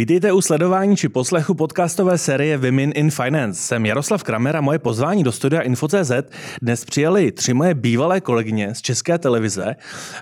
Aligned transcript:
Vítejte 0.00 0.32
u 0.32 0.40
sledování 0.40 0.96
či 0.96 1.08
poslechu 1.08 1.54
podcastové 1.54 2.18
série 2.18 2.58
Women 2.58 2.92
in 2.94 3.10
Finance. 3.10 3.60
Jsem 3.60 3.86
Jaroslav 3.86 4.22
Kramer 4.22 4.56
a 4.56 4.60
moje 4.60 4.78
pozvání 4.78 5.24
do 5.24 5.32
studia 5.32 5.62
Info.cz 5.62 6.12
dnes 6.62 6.84
přijeli 6.84 7.32
tři 7.32 7.54
moje 7.54 7.74
bývalé 7.74 8.20
kolegyně 8.20 8.74
z 8.74 8.82
České 8.82 9.18
televize, 9.18 9.76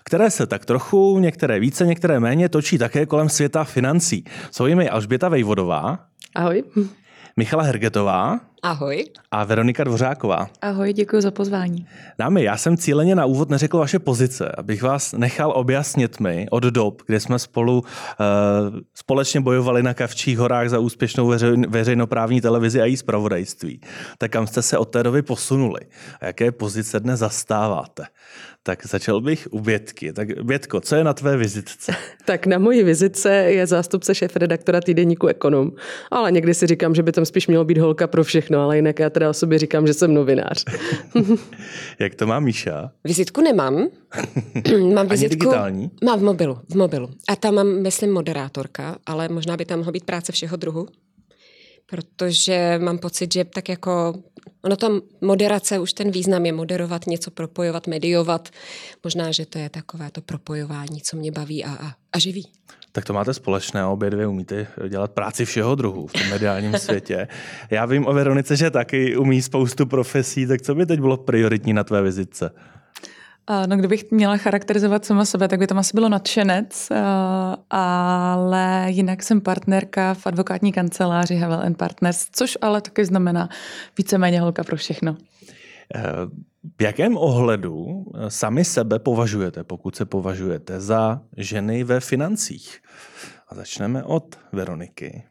které 0.05 0.31
se 0.31 0.47
tak 0.47 0.65
trochu, 0.65 1.19
některé 1.19 1.61
více, 1.61 1.87
některé 1.87 2.21
méně, 2.21 2.49
točí 2.49 2.79
také 2.79 3.07
kolem 3.07 3.29
světa 3.29 3.65
financí. 3.65 4.25
Jsou 4.51 4.67
jimi 4.67 4.89
Alžběta 4.89 5.29
Vejvodová. 5.29 5.99
Ahoj. 6.35 6.63
Michala 7.39 7.63
Hergetová. 7.63 8.41
Ahoj. 8.63 9.05
A 9.31 9.45
Veronika 9.45 9.85
Dvořáková. 9.85 10.49
Ahoj, 10.63 10.93
děkuji 10.93 11.23
za 11.23 11.31
pozvání. 11.31 11.87
Dámy, 12.19 12.43
já 12.43 12.57
jsem 12.57 12.77
cíleně 12.77 13.15
na 13.15 13.25
úvod 13.25 13.51
neřekl 13.51 13.79
vaše 13.79 13.99
pozice, 13.99 14.53
abych 14.59 14.83
vás 14.83 15.13
nechal 15.13 15.53
objasnit 15.55 16.21
mi 16.21 16.47
od 16.51 16.63
dob, 16.63 17.03
kdy 17.07 17.21
jsme 17.21 17.39
spolu 17.39 17.79
uh, 17.79 17.87
společně 18.95 19.41
bojovali 19.41 19.83
na 19.83 19.95
Kavčích 19.95 20.39
horách 20.39 20.69
za 20.69 20.79
úspěšnou 20.79 21.27
veřej, 21.27 21.57
veřejnoprávní 21.69 22.41
televizi 22.41 22.81
a 22.81 22.85
její 22.85 22.97
zpravodajství. 22.97 23.81
Tak 24.19 24.31
kam 24.31 24.47
jste 24.47 24.63
se 24.63 24.79
od 24.79 24.85
té 24.85 25.03
doby 25.03 25.23
posunuli? 25.23 25.81
A 26.21 26.27
jaké 26.27 26.53
pozice 26.53 27.01
dnes 27.01 27.21
zastáváte? 27.21 28.05
Tak 28.69 28.87
začal 28.87 29.21
bych 29.21 29.49
u 29.51 29.61
Bětky. 29.61 30.13
Tak 30.13 30.43
Bětko, 30.43 30.81
co 30.81 30.97
je 30.97 31.05
na 31.05 31.15
tvé 31.15 31.37
vizitce? 31.37 31.93
tak 32.25 32.47
na 32.47 32.59
mojí 32.59 32.83
vizitce 32.83 33.31
je 33.35 33.67
zástupce 33.67 34.15
šéf-redaktora 34.15 34.81
týdeníku 34.81 35.27
Ekonom. 35.27 35.73
Ale 36.11 36.33
někdy 36.33 36.55
si 36.55 36.67
říkám, 36.67 36.95
že 36.95 37.03
by 37.03 37.13
tam 37.13 37.25
spíš 37.25 37.47
mělo 37.47 37.65
být 37.65 37.79
holka 37.79 38.07
pro 38.07 38.25
všechno, 38.25 38.61
ale 38.61 38.77
jinak 38.77 38.99
já 38.99 39.11
teda 39.11 39.31
o 39.31 39.33
sobě 39.33 39.59
říkám, 39.59 39.87
že 39.87 39.95
jsem 39.95 40.15
novinář. 40.15 40.65
Jak 41.99 42.15
to 42.15 42.27
má 42.27 42.41
Míša? 42.41 42.91
Vizitku 43.05 43.41
nemám. 43.41 43.75
mám 44.95 45.09
vizitku. 45.09 45.13
Ani 45.13 45.29
digitální? 45.29 45.91
Mám 46.05 46.21
v 46.21 46.23
mobilu, 46.23 46.59
v 46.69 46.75
mobilu. 46.75 47.11
A 47.29 47.37
tam 47.37 47.55
mám, 47.55 47.83
myslím, 47.83 48.13
moderátorka, 48.13 48.97
ale 49.07 49.29
možná 49.29 49.57
by 49.57 49.65
tam 49.65 49.79
mohla 49.79 49.93
být 49.93 50.05
práce 50.05 50.33
všeho 50.33 50.57
druhu 50.57 50.89
protože 51.91 52.79
mám 52.83 52.99
pocit, 52.99 53.33
že 53.33 53.45
tak 53.45 53.69
jako 53.69 54.15
ono 54.69 54.77
tam 54.77 55.01
moderace, 55.21 55.79
už 55.79 55.93
ten 55.93 56.11
význam 56.11 56.47
je 56.47 56.53
moderovat, 56.53 57.07
něco 57.07 57.31
propojovat, 57.31 57.87
mediovat. 57.87 58.49
Možná, 59.05 59.33
že 59.33 59.47
to 59.47 59.59
je 59.59 59.69
takové 59.69 60.11
to 60.11 60.21
propojování, 60.21 61.01
co 61.01 61.17
mě 61.17 61.33
baví 61.33 61.65
a, 61.65 61.73
a, 61.73 61.93
a 62.13 62.19
živí. 62.19 62.49
Tak 62.93 63.05
to 63.05 63.13
máte 63.13 63.35
společné, 63.35 63.87
obě 63.87 64.11
dvě 64.11 64.27
umíte 64.27 64.67
dělat 64.89 65.11
práci 65.11 65.45
všeho 65.45 65.75
druhu 65.75 66.07
v 66.07 66.13
tom 66.13 66.29
mediálním 66.31 66.73
světě. 66.79 67.29
Já 67.71 67.87
vím 67.87 68.07
o 68.07 68.13
Veronice, 68.13 68.57
že 68.57 68.71
taky 68.71 69.17
umí 69.17 69.43
spoustu 69.43 69.87
profesí, 69.87 70.47
tak 70.47 70.63
co 70.63 70.75
by 70.75 70.87
teď 70.87 71.01
bylo 71.01 71.17
prioritní 71.17 71.73
na 71.73 71.85
tvé 71.85 72.03
vizitce? 72.03 72.51
No, 73.67 73.77
kdybych 73.77 74.11
měla 74.11 74.37
charakterizovat 74.37 75.05
sama 75.05 75.25
sebe, 75.25 75.49
tak 75.49 75.59
by 75.59 75.67
tam 75.67 75.79
asi 75.79 75.91
bylo 75.95 76.09
nadšenec, 76.09 76.93
ale 77.71 78.87
jinak 78.89 79.23
jsem 79.23 79.41
partnerka 79.41 80.15
v 80.15 80.27
advokátní 80.27 80.73
kanceláři 80.73 81.37
Havel 81.37 81.61
and 81.61 81.77
Partners, 81.77 82.27
což 82.33 82.59
ale 82.61 82.81
taky 82.81 83.05
znamená 83.05 83.49
víceméně 83.99 84.41
holka 84.41 84.65
pro 84.65 84.77
všechno. 84.77 85.17
Eh, 85.95 86.03
v 86.79 86.83
jakém 86.83 87.17
ohledu 87.17 88.05
eh, 88.15 88.31
sami 88.31 88.65
sebe 88.65 88.99
považujete, 88.99 89.65
pokud 89.65 89.97
se 89.97 90.05
považujete 90.05 90.81
za 90.81 91.21
ženy 91.37 91.85
ve 91.85 92.01
financích? 92.01 92.79
A 93.49 93.55
začneme 93.55 94.05
od 94.05 94.39
Veroniky. 94.53 95.23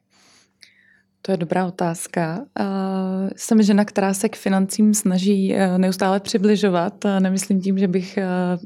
To 1.27 1.31
je 1.31 1.37
dobrá 1.37 1.65
otázka. 1.67 2.39
Jsem 3.35 3.61
žena, 3.61 3.85
která 3.85 4.13
se 4.13 4.29
k 4.29 4.35
financím 4.35 4.93
snaží 4.93 5.55
eh, 5.55 5.77
neustále 5.77 6.19
přibližovat. 6.19 6.93
Nemyslím 7.19 7.61
tím, 7.61 7.77
že 7.77 7.87
bych 7.87 8.19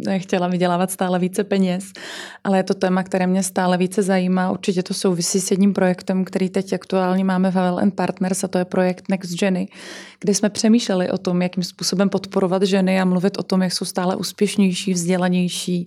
eh, 0.07 0.19
chtěla 0.19 0.47
vydělávat 0.47 0.91
stále 0.91 1.19
více 1.19 1.43
peněz, 1.43 1.83
ale 2.43 2.57
je 2.57 2.63
to 2.63 2.73
téma, 2.73 3.03
které 3.03 3.27
mě 3.27 3.43
stále 3.43 3.77
více 3.77 4.01
zajímá. 4.01 4.51
Určitě 4.51 4.83
to 4.83 4.93
souvisí 4.93 5.41
s 5.41 5.51
jedním 5.51 5.73
projektem, 5.73 6.25
který 6.25 6.49
teď 6.49 6.73
aktuálně 6.73 7.23
máme 7.23 7.51
v 7.51 7.57
and 7.57 7.95
Partners 7.95 8.43
a 8.43 8.47
to 8.47 8.57
je 8.57 8.65
projekt 8.65 9.09
Next 9.09 9.39
Ženy, 9.39 9.67
kdy 10.19 10.33
jsme 10.33 10.49
přemýšleli 10.49 11.11
o 11.11 11.17
tom, 11.17 11.41
jakým 11.41 11.63
způsobem 11.63 12.09
podporovat 12.09 12.63
ženy 12.63 13.01
a 13.01 13.05
mluvit 13.05 13.37
o 13.37 13.43
tom, 13.43 13.61
jak 13.61 13.73
jsou 13.73 13.85
stále 13.85 14.15
úspěšnější, 14.15 14.93
vzdělanější. 14.93 15.85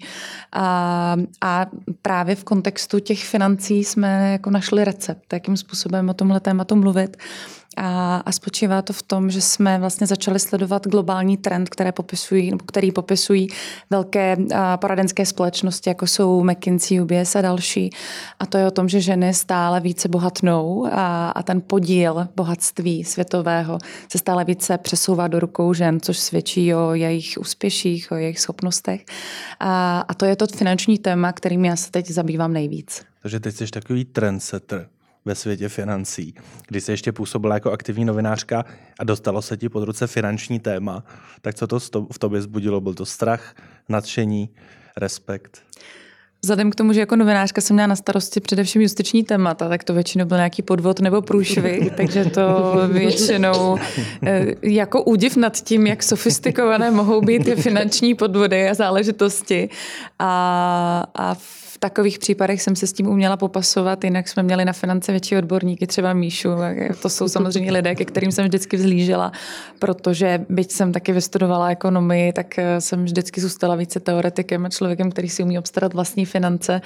A, 0.53 1.17
a 1.41 1.67
právě 2.03 2.35
v 2.35 2.45
kontextu 2.45 2.99
těch 2.99 3.25
financí 3.25 3.85
jsme 3.85 4.33
jako 4.33 4.51
našli 4.51 4.85
recept, 4.85 5.33
jakým 5.33 5.57
způsobem 5.57 6.09
o 6.09 6.15
tomhle 6.15 6.41
tématu 6.41 6.64
tématu 6.65 6.77
mluvit. 6.77 7.17
A, 7.77 8.17
a 8.17 8.33
spočívá 8.33 8.83
to 8.83 8.93
v 8.93 9.03
tom, 9.03 9.31
že 9.31 9.41
jsme 9.41 9.79
vlastně 9.79 10.07
začali 10.07 10.39
sledovat 10.39 10.87
globální 10.87 11.37
trend, 11.37 11.69
které 11.69 11.93
popisují, 11.93 12.53
který 12.67 12.93
popisují 12.93 13.49
velké 13.91 14.37
a, 14.55 14.77
poradenské 14.77 15.27
společnosti, 15.27 15.91
jako 15.91 16.07
jsou 16.07 16.45
McKinsey, 16.45 17.01
UBS 17.01 17.37
a 17.37 17.41
další. 17.41 17.91
A 18.39 18.47
to 18.47 18.59
je 18.59 18.67
o 18.67 18.71
tom, 18.71 18.89
že 18.89 19.01
ženy 19.01 19.35
stále 19.35 19.81
více 19.81 20.09
bohatnou 20.09 20.87
a, 20.93 21.31
a 21.31 21.43
ten 21.43 21.63
podíl 21.67 22.29
bohatství 22.37 23.05
světového 23.05 23.79
se 24.09 24.19
stále 24.19 24.45
více 24.45 24.79
přesouvá 24.79 25.29
do 25.29 25.41
rukou 25.41 25.75
žen, 25.75 26.01
což 26.01 26.19
svědčí 26.19 26.75
o 26.75 26.95
jejich 26.95 27.39
úspěších, 27.41 28.13
o 28.13 28.15
jejich 28.15 28.41
schopnostech. 28.41 29.05
A, 29.61 30.01
a 30.09 30.15
to 30.15 30.25
je 30.25 30.37
to 30.37 30.47
finanční 30.47 30.99
téma, 30.99 31.33
kterým 31.33 31.65
já 31.65 31.77
se 31.77 31.91
teď 31.91 32.11
zabývám 32.11 32.53
nejvíc. 32.53 33.03
Takže 33.23 33.41
teď 33.41 33.55
jsi 33.55 33.67
takový 33.67 34.05
trendsetter 34.05 34.89
ve 35.25 35.35
světě 35.35 35.69
financí, 35.69 36.35
kdy 36.69 36.81
jsi 36.81 36.93
ještě 36.93 37.13
působila 37.13 37.55
jako 37.55 37.73
aktivní 37.73 38.05
novinářka 38.05 38.65
a 38.99 39.05
dostalo 39.05 39.43
se 39.43 39.57
ti 39.57 39.69
pod 39.69 39.85
ruce 39.85 40.07
finanční 40.07 40.61
téma, 40.61 41.05
tak 41.41 41.55
co 41.55 41.67
to 41.67 41.79
v 42.13 42.19
tobě 42.19 42.43
zbudilo? 42.43 42.81
Byl 42.81 42.95
to 42.95 43.07
strach, 43.07 43.55
nadšení, 43.89 44.49
respekt? 44.97 45.63
Vzhledem 46.43 46.71
k 46.71 46.75
tomu, 46.75 46.93
že 46.93 47.01
jako 47.01 47.17
novinářka 47.17 47.61
jsem 47.61 47.75
měla 47.75 47.87
na 47.87 47.97
starosti 47.97 48.41
především 48.41 48.83
justiční 48.83 49.25
témata, 49.25 49.69
tak 49.69 49.85
to 49.85 49.95
většinou 49.95 50.25
byl 50.25 50.37
nějaký 50.37 50.63
podvod 50.63 51.01
nebo 51.01 51.23
průšvih, 51.23 51.91
takže 51.97 52.25
to 52.25 52.75
většinou 52.89 53.79
eh, 54.27 54.47
jako 54.63 55.03
údiv 55.03 55.37
nad 55.37 55.57
tím, 55.57 55.87
jak 55.87 56.03
sofistikované 56.03 56.91
mohou 56.91 57.21
být 57.21 57.45
ty 57.45 57.57
finanční 57.57 58.15
podvody 58.15 58.69
a 58.69 58.75
záležitosti. 58.75 59.69
A, 60.19 61.07
a 61.15 61.35
v 61.35 61.64
takových 61.85 62.19
případech 62.19 62.63
jsem 62.63 62.77
se 62.77 62.87
s 62.87 62.93
tím 62.93 63.07
uměla 63.07 63.37
popasovat, 63.37 64.05
jinak 64.05 64.29
jsme 64.29 64.43
měli 64.43 64.65
na 64.65 64.73
finance 64.73 65.13
větší 65.13 65.37
odborníky, 65.37 65.87
třeba 65.87 66.13
Míšu. 66.13 66.49
To 67.03 67.09
jsou 67.09 67.29
samozřejmě 67.29 67.73
lidé, 67.73 67.95
ke 67.95 68.05
kterým 68.05 68.33
jsem 68.33 68.45
vždycky 68.45 68.77
vzlížela, 68.77 69.33
protože 69.79 70.45
byť 70.49 70.73
jsem 70.73 70.93
taky 70.93 71.13
vystudovala 71.13 71.69
ekonomii, 71.69 72.33
tak 72.33 72.59
eh, 72.59 72.81
jsem 72.81 73.05
vždycky 73.05 73.41
zůstala 73.41 73.77
více 73.77 74.01
teoretikem 74.01 74.67
a 74.67 74.69
člověkem, 74.69 75.11
který 75.11 75.29
si 75.29 75.43
umí 75.43 75.59
obstarat 75.59 75.95
vlastní 75.95 76.25
finance, 76.25 76.81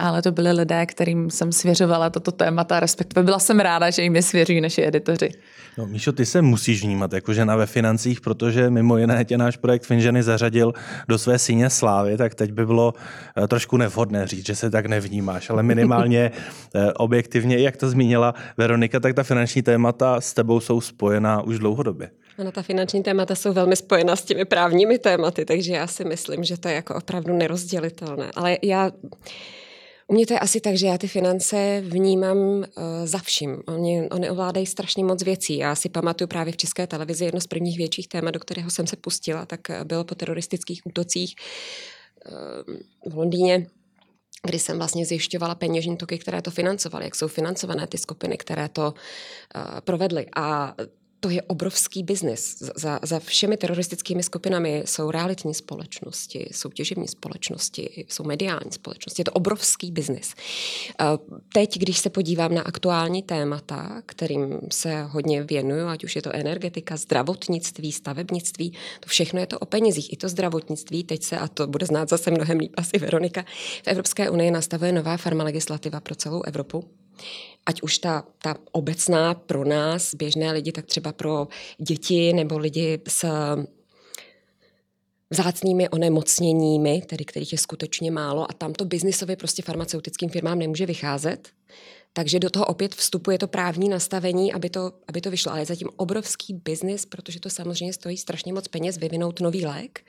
ale 0.00 0.22
to 0.22 0.32
byli 0.32 0.52
lidé, 0.52 0.86
kterým 0.86 1.30
jsem 1.30 1.52
svěřovala 1.52 2.10
toto 2.10 2.32
témata, 2.32 2.80
respektive 2.80 3.24
byla 3.24 3.38
jsem 3.38 3.60
ráda, 3.60 3.90
že 3.90 4.02
jim 4.02 4.16
je 4.16 4.22
svěří 4.22 4.60
naši 4.60 4.86
editoři. 4.86 5.30
No, 5.78 5.86
Míšo, 5.86 6.12
ty 6.12 6.26
se 6.26 6.42
musíš 6.42 6.82
vnímat 6.82 7.12
jako 7.12 7.34
žena 7.34 7.56
ve 7.56 7.66
financích, 7.66 8.20
protože 8.20 8.70
mimo 8.70 8.98
jiné 8.98 9.24
tě 9.24 9.38
náš 9.38 9.56
projekt 9.56 9.86
Finženy 9.86 10.22
zařadil 10.22 10.72
do 11.08 11.18
své 11.18 11.38
síně 11.38 11.70
slávy, 11.70 12.16
tak 12.16 12.34
teď 12.34 12.52
by 12.52 12.66
bylo 12.66 12.94
eh, 13.36 13.48
trošku 13.48 13.76
nevhodné 13.76 14.26
říct, 14.26 14.41
že 14.46 14.54
se 14.54 14.70
tak 14.70 14.86
nevnímáš, 14.86 15.50
ale 15.50 15.62
minimálně 15.62 16.30
eh, 16.74 16.92
objektivně, 16.92 17.58
jak 17.58 17.76
to 17.76 17.90
zmínila 17.90 18.34
Veronika, 18.56 19.00
tak 19.00 19.14
ta 19.14 19.22
finanční 19.22 19.62
témata 19.62 20.20
s 20.20 20.34
tebou 20.34 20.60
jsou 20.60 20.80
spojená 20.80 21.42
už 21.42 21.58
dlouhodobě. 21.58 22.10
Ano, 22.38 22.52
ta 22.52 22.62
finanční 22.62 23.02
témata 23.02 23.34
jsou 23.34 23.52
velmi 23.52 23.76
spojena 23.76 24.16
s 24.16 24.24
těmi 24.24 24.44
právními 24.44 24.98
tématy, 24.98 25.44
takže 25.44 25.72
já 25.72 25.86
si 25.86 26.04
myslím, 26.04 26.44
že 26.44 26.56
to 26.56 26.68
je 26.68 26.74
jako 26.74 26.94
opravdu 26.94 27.36
nerozdělitelné. 27.36 28.30
Ale 28.36 28.58
já 28.62 28.90
u 30.06 30.14
mě 30.14 30.26
to 30.26 30.32
je 30.32 30.38
asi 30.38 30.60
tak, 30.60 30.76
že 30.76 30.86
já 30.86 30.98
ty 30.98 31.08
finance 31.08 31.82
vnímám 31.86 32.38
uh, 32.38 32.64
za 33.04 33.18
vším. 33.18 33.62
Oni, 33.66 34.08
oni 34.10 34.30
ovládají 34.30 34.66
strašně 34.66 35.04
moc 35.04 35.22
věcí. 35.22 35.56
Já 35.58 35.74
si 35.74 35.88
pamatuju 35.88 36.28
právě 36.28 36.52
v 36.52 36.56
České 36.56 36.86
televizi 36.86 37.24
jedno 37.24 37.40
z 37.40 37.46
prvních 37.46 37.78
větších 37.78 38.08
témat, 38.08 38.30
do 38.30 38.40
kterého 38.40 38.70
jsem 38.70 38.86
se 38.86 38.96
pustila, 38.96 39.46
tak 39.46 39.60
bylo 39.84 40.04
po 40.04 40.14
teroristických 40.14 40.82
útocích 40.84 41.34
uh, 43.04 43.12
v 43.12 43.16
Londýně 43.16 43.66
kdy 44.46 44.58
jsem 44.58 44.78
vlastně 44.78 45.06
zjišťovala 45.06 45.54
peněžní 45.54 45.96
toky, 45.96 46.18
které 46.18 46.42
to 46.42 46.50
financovaly, 46.50 47.04
jak 47.04 47.14
jsou 47.14 47.28
financované 47.28 47.86
ty 47.86 47.98
skupiny, 47.98 48.36
které 48.36 48.68
to 48.68 48.94
uh, 48.94 49.80
provedly. 49.80 50.26
A 50.36 50.74
to 51.22 51.30
je 51.30 51.42
obrovský 51.42 52.02
biznis. 52.02 52.62
Za, 52.76 53.00
za 53.02 53.18
všemi 53.18 53.56
teroristickými 53.56 54.22
skupinami 54.22 54.82
jsou 54.86 55.10
realitní 55.10 55.54
společnosti, 55.54 56.48
jsou 56.50 56.70
těžební 56.70 57.08
společnosti, 57.08 58.04
jsou 58.08 58.24
mediální 58.24 58.72
společnosti. 58.72 59.20
Je 59.20 59.24
to 59.24 59.32
obrovský 59.32 59.90
biznis. 59.90 60.34
Eh, 61.00 61.04
teď, 61.54 61.78
když 61.78 61.98
se 61.98 62.10
podívám 62.10 62.54
na 62.54 62.62
aktuální 62.62 63.22
témata, 63.22 64.02
kterým 64.06 64.60
se 64.72 65.02
hodně 65.02 65.42
věnuju, 65.42 65.86
ať 65.86 66.04
už 66.04 66.16
je 66.16 66.22
to 66.22 66.34
energetika, 66.34 66.96
zdravotnictví, 66.96 67.92
stavebnictví, 67.92 68.72
to 69.00 69.08
všechno 69.08 69.40
je 69.40 69.46
to 69.46 69.58
o 69.58 69.66
penězích. 69.66 70.12
I 70.12 70.16
to 70.16 70.28
zdravotnictví, 70.28 71.04
teď 71.04 71.22
se, 71.22 71.38
a 71.38 71.48
to 71.48 71.66
bude 71.66 71.86
znát 71.86 72.08
zase 72.08 72.30
mnohem 72.30 72.58
líp 72.58 72.72
asi 72.76 72.98
Veronika, 72.98 73.44
v 73.82 73.88
Evropské 73.88 74.30
unii 74.30 74.50
nastavuje 74.50 74.92
nová 74.92 75.16
farmalegislativa 75.16 76.00
pro 76.00 76.14
celou 76.14 76.42
Evropu 76.42 76.84
ať 77.66 77.82
už 77.82 77.98
ta, 77.98 78.24
ta 78.42 78.56
obecná 78.72 79.34
pro 79.34 79.64
nás, 79.64 80.14
běžné 80.14 80.52
lidi, 80.52 80.72
tak 80.72 80.86
třeba 80.86 81.12
pro 81.12 81.48
děti 81.78 82.32
nebo 82.32 82.58
lidi 82.58 83.00
s 83.08 83.24
vzácnými 85.30 85.88
onemocněními, 85.88 87.02
tedy 87.06 87.24
kterých 87.24 87.52
je 87.52 87.58
skutečně 87.58 88.10
málo 88.10 88.50
a 88.50 88.52
tam 88.52 88.72
to 88.72 88.84
biznisově 88.84 89.36
prostě 89.36 89.62
farmaceutickým 89.62 90.30
firmám 90.30 90.58
nemůže 90.58 90.86
vycházet, 90.86 91.48
Takže 92.12 92.38
do 92.38 92.50
toho 92.50 92.66
opět 92.66 92.94
vstupuje 92.94 93.38
to 93.38 93.48
právní 93.48 93.88
nastavení, 93.88 94.52
aby 94.52 94.70
to, 94.70 94.92
aby 95.08 95.20
to 95.20 95.30
vyšlo. 95.30 95.52
Ale 95.52 95.60
je 95.60 95.66
zatím 95.66 95.88
obrovský 95.96 96.54
biznis, 96.54 97.06
protože 97.06 97.40
to 97.40 97.50
samozřejmě 97.50 97.92
stojí 97.92 98.16
strašně 98.16 98.52
moc 98.52 98.68
peněz 98.68 98.98
vyvinout 98.98 99.40
nový 99.40 99.66
lék 99.66 100.04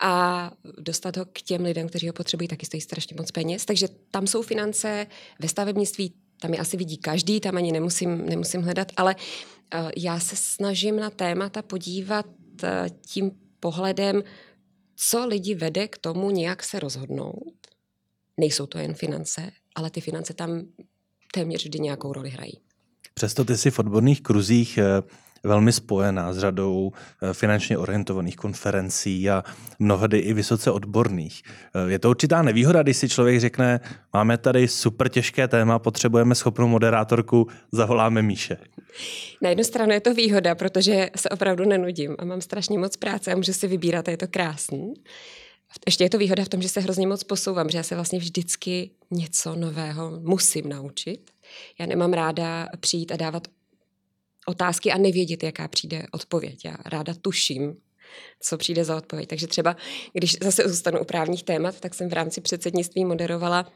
a 0.00 0.50
dostat 0.78 1.16
ho 1.16 1.24
k 1.24 1.42
těm 1.42 1.62
lidem, 1.62 1.88
kteří 1.88 2.06
ho 2.06 2.12
potřebují, 2.12 2.48
taky 2.48 2.66
stojí 2.66 2.80
strašně 2.80 3.16
moc 3.18 3.30
peněz. 3.30 3.64
Takže 3.64 3.88
tam 4.10 4.26
jsou 4.26 4.42
finance 4.42 5.06
ve 5.40 5.48
stavebnictví, 5.48 6.14
tam 6.42 6.54
je 6.54 6.58
asi 6.58 6.76
vidí 6.76 6.96
každý, 6.96 7.40
tam 7.40 7.56
ani 7.56 7.72
nemusím, 7.72 8.26
nemusím 8.26 8.62
hledat, 8.62 8.92
ale 8.96 9.14
uh, 9.14 9.90
já 9.96 10.20
se 10.20 10.36
snažím 10.36 10.96
na 10.96 11.10
témata 11.10 11.62
podívat 11.62 12.26
uh, 12.26 12.68
tím 13.06 13.30
pohledem, 13.60 14.22
co 14.96 15.26
lidi 15.26 15.54
vede 15.54 15.88
k 15.88 15.98
tomu 15.98 16.30
nějak 16.30 16.62
se 16.62 16.80
rozhodnout. 16.80 17.54
Nejsou 18.36 18.66
to 18.66 18.78
jen 18.78 18.94
finance, 18.94 19.50
ale 19.74 19.90
ty 19.90 20.00
finance 20.00 20.34
tam 20.34 20.62
téměř 21.32 21.64
vždy 21.64 21.78
nějakou 21.78 22.12
roli 22.12 22.30
hrají. 22.30 22.58
Přesto 23.14 23.44
ty 23.44 23.56
jsi 23.56 23.70
v 23.70 23.78
odborných 23.78 24.22
kruzích 24.22 24.78
eh, 24.78 25.02
velmi 25.44 25.72
spojená 25.72 26.32
s 26.32 26.38
řadou 26.38 26.92
eh, 27.22 27.34
finančně 27.34 27.78
orientovaných 27.78 28.36
konferencí 28.36 29.30
a 29.30 29.44
mnohdy 29.78 30.18
i 30.18 30.32
vysoce 30.32 30.70
odborných. 30.70 31.42
Eh, 31.74 31.90
je 31.90 31.98
to 31.98 32.10
určitá 32.10 32.42
nevýhoda, 32.42 32.82
když 32.82 32.96
si 32.96 33.08
člověk 33.08 33.40
řekne, 33.40 33.80
máme 34.12 34.38
tady 34.38 34.68
super 34.68 35.08
těžké 35.08 35.48
téma, 35.48 35.78
potřebujeme 35.78 36.34
schopnou 36.34 36.68
moderátorku, 36.68 37.48
zavoláme 37.72 38.22
Míše. 38.22 38.56
Na 39.42 39.48
jednu 39.48 39.64
stranu 39.64 39.92
je 39.92 40.00
to 40.00 40.14
výhoda, 40.14 40.54
protože 40.54 41.10
se 41.16 41.28
opravdu 41.28 41.64
nenudím 41.64 42.16
a 42.18 42.24
mám 42.24 42.40
strašně 42.40 42.78
moc 42.78 42.96
práce 42.96 43.32
a 43.32 43.36
můžu 43.36 43.52
si 43.52 43.68
vybírat 43.68 44.08
a 44.08 44.10
je 44.10 44.16
to 44.16 44.26
krásný. 44.28 44.94
Ještě 45.86 46.04
je 46.04 46.10
to 46.10 46.18
výhoda 46.18 46.44
v 46.44 46.48
tom, 46.48 46.62
že 46.62 46.68
se 46.68 46.80
hrozně 46.80 47.06
moc 47.06 47.24
posouvám, 47.24 47.70
že 47.70 47.78
já 47.78 47.82
se 47.82 47.94
vlastně 47.94 48.18
vždycky 48.18 48.90
něco 49.10 49.54
nového 49.54 50.20
musím 50.20 50.68
naučit. 50.68 51.30
Já 51.80 51.86
nemám 51.86 52.12
ráda 52.12 52.68
přijít 52.80 53.12
a 53.12 53.16
dávat 53.16 53.48
otázky 54.46 54.92
a 54.92 54.98
nevědět, 54.98 55.42
jaká 55.42 55.68
přijde 55.68 56.06
odpověď. 56.12 56.64
Já 56.64 56.76
ráda 56.84 57.14
tuším, 57.22 57.76
co 58.40 58.58
přijde 58.58 58.84
za 58.84 58.96
odpověď. 58.96 59.28
Takže 59.28 59.46
třeba, 59.46 59.76
když 60.12 60.36
zase 60.42 60.68
zůstanu 60.68 61.00
u 61.00 61.04
právních 61.04 61.42
témat, 61.42 61.80
tak 61.80 61.94
jsem 61.94 62.08
v 62.08 62.12
rámci 62.12 62.40
předsednictví 62.40 63.04
moderovala 63.04 63.72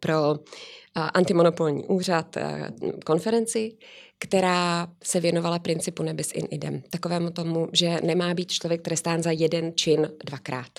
pro 0.00 0.14
antimonopolní 0.94 1.84
úřad 1.84 2.36
konferenci, 3.04 3.76
která 4.18 4.92
se 5.04 5.20
věnovala 5.20 5.58
principu 5.58 6.02
nebis 6.02 6.32
in 6.32 6.46
idem. 6.50 6.82
Takovému 6.90 7.30
tomu, 7.30 7.68
že 7.72 8.00
nemá 8.02 8.34
být 8.34 8.52
člověk 8.52 8.82
trestán 8.82 9.22
za 9.22 9.30
jeden 9.30 9.72
čin 9.76 10.10
dvakrát. 10.24 10.70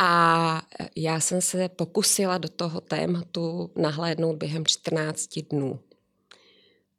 A 0.00 0.62
já 0.96 1.20
jsem 1.20 1.40
se 1.40 1.68
pokusila 1.68 2.38
do 2.38 2.48
toho 2.48 2.80
tématu 2.80 3.70
nahlédnout 3.76 4.36
během 4.36 4.66
14 4.66 5.28
dnů. 5.50 5.80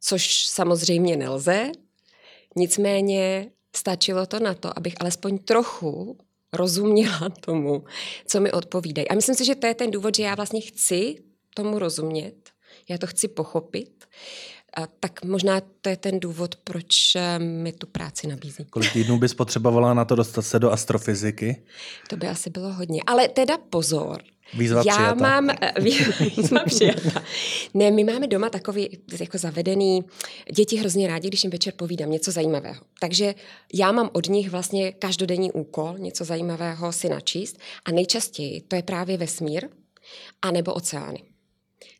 Což 0.07 0.45
samozřejmě 0.45 1.17
nelze, 1.17 1.71
nicméně 2.55 3.51
stačilo 3.75 4.25
to 4.25 4.39
na 4.39 4.53
to, 4.53 4.77
abych 4.77 4.95
alespoň 4.99 5.37
trochu 5.37 6.17
rozuměla 6.53 7.29
tomu, 7.39 7.83
co 8.27 8.39
mi 8.39 8.51
odpovídají. 8.51 9.07
A 9.07 9.15
myslím 9.15 9.35
si, 9.35 9.45
že 9.45 9.55
to 9.55 9.67
je 9.67 9.75
ten 9.75 9.91
důvod, 9.91 10.15
že 10.15 10.23
já 10.23 10.35
vlastně 10.35 10.61
chci 10.61 11.15
tomu 11.53 11.79
rozumět, 11.79 12.51
já 12.89 12.97
to 12.97 13.07
chci 13.07 13.27
pochopit 13.27 14.05
tak 14.99 15.23
možná 15.23 15.61
to 15.81 15.89
je 15.89 15.97
ten 15.97 16.19
důvod, 16.19 16.55
proč 16.55 17.15
eh, 17.15 17.39
mi 17.39 17.71
tu 17.71 17.87
práci 17.87 18.27
nabízí. 18.27 18.65
Kolik 18.69 18.93
týdnů 18.93 19.19
bys 19.19 19.33
potřebovala 19.33 19.93
na 19.93 20.05
to 20.05 20.15
dostat 20.15 20.41
se 20.41 20.59
do 20.59 20.71
astrofyziky? 20.71 21.63
To 22.09 22.17
by 22.17 22.27
asi 22.27 22.49
bylo 22.49 22.73
hodně. 22.73 23.01
Ale 23.05 23.27
teda 23.27 23.57
pozor, 23.69 24.21
Výzva 24.53 24.83
Já 24.85 24.93
přijata. 24.93 25.15
mám 25.15 25.49
eh, 25.49 25.73
výzva 26.37 26.63
přijata. 26.65 27.23
Ne, 27.73 27.91
my 27.91 28.03
máme 28.03 28.27
doma 28.27 28.49
takový 28.49 28.89
jako 29.19 29.37
zavedený, 29.37 30.03
děti 30.55 30.77
hrozně 30.77 31.07
rádi, 31.07 31.27
když 31.27 31.43
jim 31.43 31.51
večer 31.51 31.73
povídám 31.73 32.11
něco 32.11 32.31
zajímavého. 32.31 32.81
Takže 33.01 33.35
já 33.73 33.91
mám 33.91 34.09
od 34.13 34.29
nich 34.29 34.49
vlastně 34.49 34.91
každodenní 34.91 35.51
úkol 35.51 35.95
něco 35.97 36.25
zajímavého 36.25 36.91
si 36.91 37.09
načíst 37.09 37.57
a 37.85 37.91
nejčastěji 37.91 38.61
to 38.61 38.75
je 38.75 38.83
právě 38.83 39.17
vesmír 39.17 39.69
anebo 40.41 40.73
oceány. 40.73 41.23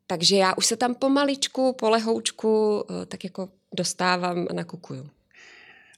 Takže 0.07 0.36
já 0.36 0.54
už 0.54 0.65
se 0.65 0.77
tam 0.77 0.95
pomaličku, 0.95 1.74
polehoučku 1.74 2.83
eh, 2.89 3.06
tak 3.06 3.24
jako 3.24 3.50
dostávám 3.75 4.48
a 4.50 4.54
nakukuju. 4.54 5.09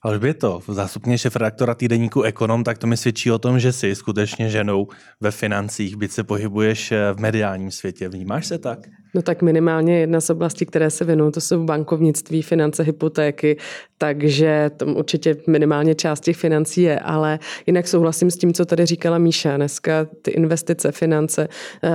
Alžběto, 0.02 0.62
zástupně 0.68 1.18
šefredaktora 1.18 1.74
týdeníku 1.74 2.22
Ekonom, 2.22 2.64
tak 2.64 2.78
to 2.78 2.86
mi 2.86 2.96
svědčí 2.96 3.30
o 3.30 3.38
tom, 3.38 3.60
že 3.60 3.72
jsi 3.72 3.94
skutečně 3.94 4.50
ženou 4.50 4.88
ve 5.20 5.30
financích, 5.30 5.96
byť 5.96 6.12
se 6.12 6.24
pohybuješ 6.24 6.92
eh, 6.92 7.12
v 7.12 7.20
mediálním 7.20 7.70
světě. 7.70 8.08
Vnímáš 8.08 8.46
se 8.46 8.58
tak? 8.58 8.78
No 9.14 9.22
tak 9.22 9.42
minimálně 9.42 9.98
jedna 9.98 10.20
z 10.20 10.30
oblastí, 10.30 10.66
které 10.66 10.90
se 10.90 11.04
věnují, 11.04 11.32
to 11.32 11.40
jsou 11.40 11.64
bankovnictví, 11.64 12.42
finance, 12.42 12.82
hypotéky, 12.82 13.56
takže 13.98 14.70
tam 14.76 14.96
určitě 14.96 15.36
minimálně 15.46 15.94
část 15.94 16.20
těch 16.20 16.36
financí 16.36 16.82
je, 16.82 17.00
ale 17.00 17.38
jinak 17.66 17.88
souhlasím 17.88 18.30
s 18.30 18.36
tím, 18.36 18.52
co 18.52 18.64
tady 18.64 18.86
říkala 18.86 19.18
Míša. 19.18 19.56
Dneska 19.56 20.06
ty 20.22 20.30
investice, 20.30 20.92
finance 20.92 21.48
eh, 21.82 21.90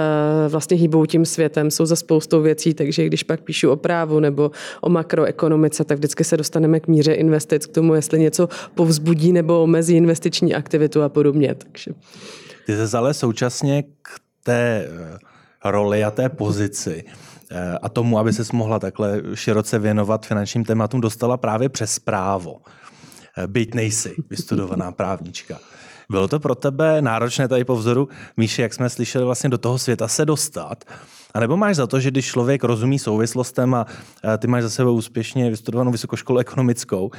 vlastně 0.49 0.77
hýbou 0.77 1.05
tím 1.05 1.25
světem, 1.25 1.71
jsou 1.71 1.85
za 1.85 1.95
spoustou 1.95 2.41
věcí, 2.41 2.73
takže 2.73 3.05
když 3.05 3.23
pak 3.23 3.41
píšu 3.41 3.69
o 3.69 3.75
právu 3.75 4.19
nebo 4.19 4.51
o 4.81 4.89
makroekonomice, 4.89 5.83
tak 5.83 5.97
vždycky 5.97 6.23
se 6.23 6.37
dostaneme 6.37 6.79
k 6.79 6.87
míře 6.87 7.13
investic, 7.13 7.65
k 7.65 7.71
tomu, 7.71 7.93
jestli 7.93 8.19
něco 8.19 8.49
povzbudí 8.75 9.31
nebo 9.31 9.63
omezí 9.63 9.95
investiční 9.95 10.55
aktivitu 10.55 11.01
a 11.01 11.09
podobně. 11.09 11.55
Takže. 11.55 11.91
Ty 12.65 12.87
se 12.87 12.97
ale 12.97 13.13
současně 13.13 13.83
k 13.83 14.09
té 14.43 14.87
eh, 14.89 15.34
roli 15.71 16.03
a 16.03 16.11
té 16.11 16.29
pozici 16.29 17.03
eh, 17.51 17.77
a 17.81 17.89
tomu, 17.89 18.19
aby 18.19 18.33
se 18.33 18.43
mohla 18.53 18.79
takhle 18.79 19.21
široce 19.33 19.79
věnovat 19.79 20.25
finančním 20.25 20.65
tématům, 20.65 21.01
dostala 21.01 21.37
právě 21.37 21.69
přes 21.69 21.99
právo. 21.99 22.61
Eh, 23.37 23.47
byť 23.47 23.73
nejsi 23.73 24.15
vystudovaná 24.29 24.91
právnička. 24.91 25.59
Bylo 26.09 26.27
to 26.27 26.39
pro 26.39 26.55
tebe 26.55 27.01
náročné 27.01 27.47
tady 27.47 27.65
po 27.65 27.75
vzoru, 27.75 28.09
Míši, 28.37 28.61
jak 28.61 28.73
jsme 28.73 28.89
slyšeli, 28.89 29.25
vlastně 29.25 29.49
do 29.49 29.57
toho 29.57 29.77
světa 29.77 30.07
se 30.07 30.25
dostat? 30.25 30.83
A 31.35 31.39
nebo 31.39 31.57
máš 31.57 31.75
za 31.75 31.87
to, 31.87 31.99
že 31.99 32.11
když 32.11 32.25
člověk 32.25 32.63
rozumí 32.63 32.99
souvislostem 32.99 33.73
a 33.73 33.85
ty 34.37 34.47
máš 34.47 34.63
za 34.63 34.69
sebou 34.69 34.93
úspěšně 34.93 35.49
vystudovanou 35.49 35.91
vysokou 35.91 36.15
školu 36.15 36.39
ekonomickou, 36.39 37.11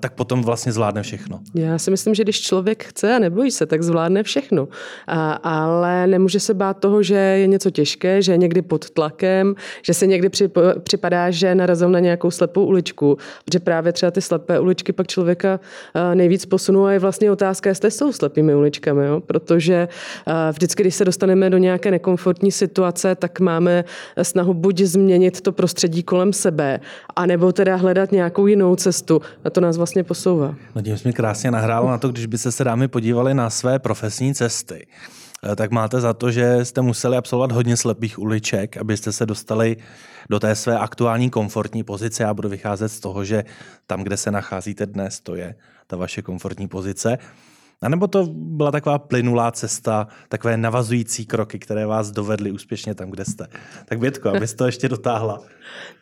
tak 0.00 0.12
potom 0.12 0.42
vlastně 0.42 0.72
zvládne 0.72 1.02
všechno? 1.02 1.40
Já 1.54 1.78
si 1.78 1.90
myslím, 1.90 2.14
že 2.14 2.22
když 2.22 2.40
člověk 2.40 2.84
chce 2.84 3.16
a 3.16 3.18
nebojí 3.18 3.50
se, 3.50 3.66
tak 3.66 3.82
zvládne 3.82 4.22
všechno. 4.22 4.68
A, 5.06 5.32
ale 5.32 6.06
nemůže 6.06 6.40
se 6.40 6.54
bát 6.54 6.78
toho, 6.78 7.02
že 7.02 7.14
je 7.14 7.46
něco 7.46 7.70
těžké, 7.70 8.22
že 8.22 8.32
je 8.32 8.38
někdy 8.38 8.62
pod 8.62 8.90
tlakem, 8.90 9.54
že 9.82 9.94
se 9.94 10.06
někdy 10.06 10.30
připadá, 10.82 11.30
že 11.30 11.54
narazil 11.54 11.90
na 11.90 11.98
nějakou 11.98 12.30
slepou 12.30 12.64
uličku. 12.64 13.18
Protože 13.44 13.58
právě 13.58 13.92
třeba 13.92 14.10
ty 14.10 14.20
slepé 14.20 14.60
uličky 14.60 14.92
pak 14.92 15.06
člověka 15.06 15.60
nejvíc 16.14 16.46
posunou 16.46 16.84
a 16.84 16.92
je 16.92 16.98
vlastně 16.98 17.30
otázka, 17.30 17.68
jestli 17.70 17.90
jsou 17.90 18.12
slepými 18.12 18.54
uličkami. 18.54 19.06
Jo? 19.06 19.20
Protože 19.20 19.88
vždycky, 20.52 20.82
když 20.82 20.94
se 20.94 21.04
dostaneme 21.04 21.50
do 21.50 21.58
nějaké 21.58 21.90
nekomfortní 21.90 22.52
situace, 22.52 23.14
tak 23.14 23.40
máme 23.50 23.84
snahu 24.22 24.54
buď 24.54 24.80
změnit 24.80 25.40
to 25.40 25.52
prostředí 25.52 26.02
kolem 26.02 26.32
sebe, 26.32 26.80
anebo 27.16 27.52
teda 27.52 27.76
hledat 27.76 28.12
nějakou 28.12 28.46
jinou 28.46 28.76
cestu. 28.76 29.20
A 29.44 29.50
to 29.50 29.60
nás 29.60 29.76
vlastně 29.76 30.04
posouvá. 30.04 30.54
No 30.74 30.82
tím 30.82 30.98
jsme 30.98 31.12
krásně 31.12 31.50
nahrálo 31.50 31.88
na 31.88 31.98
to, 31.98 32.08
když 32.08 32.26
by 32.26 32.38
se 32.38 32.52
se 32.52 32.64
dámy 32.64 32.88
podívali 32.88 33.34
na 33.34 33.50
své 33.50 33.78
profesní 33.78 34.34
cesty 34.34 34.86
eh, 34.86 35.56
tak 35.56 35.70
máte 35.70 36.00
za 36.00 36.12
to, 36.12 36.30
že 36.30 36.64
jste 36.64 36.82
museli 36.82 37.16
absolvovat 37.16 37.52
hodně 37.52 37.76
slepých 37.76 38.18
uliček, 38.18 38.76
abyste 38.76 39.12
se 39.12 39.26
dostali 39.26 39.76
do 40.30 40.40
té 40.40 40.54
své 40.54 40.78
aktuální 40.78 41.30
komfortní 41.30 41.82
pozice. 41.82 42.22
Já 42.22 42.34
budu 42.34 42.48
vycházet 42.48 42.88
z 42.88 43.00
toho, 43.00 43.24
že 43.24 43.44
tam, 43.86 44.02
kde 44.02 44.16
se 44.16 44.30
nacházíte 44.30 44.86
dnes, 44.86 45.20
to 45.20 45.34
je 45.34 45.54
ta 45.86 45.96
vaše 45.96 46.22
komfortní 46.22 46.68
pozice. 46.68 47.18
A 47.82 47.88
nebo 47.88 48.06
to 48.06 48.26
byla 48.32 48.70
taková 48.70 48.98
plynulá 48.98 49.52
cesta, 49.52 50.08
takové 50.28 50.56
navazující 50.56 51.26
kroky, 51.26 51.58
které 51.58 51.86
vás 51.86 52.10
dovedly 52.10 52.52
úspěšně 52.52 52.94
tam, 52.94 53.10
kde 53.10 53.24
jste. 53.24 53.46
Tak 53.84 53.98
Bětko, 53.98 54.28
abys 54.28 54.54
to 54.54 54.66
ještě 54.66 54.88
dotáhla. 54.88 55.42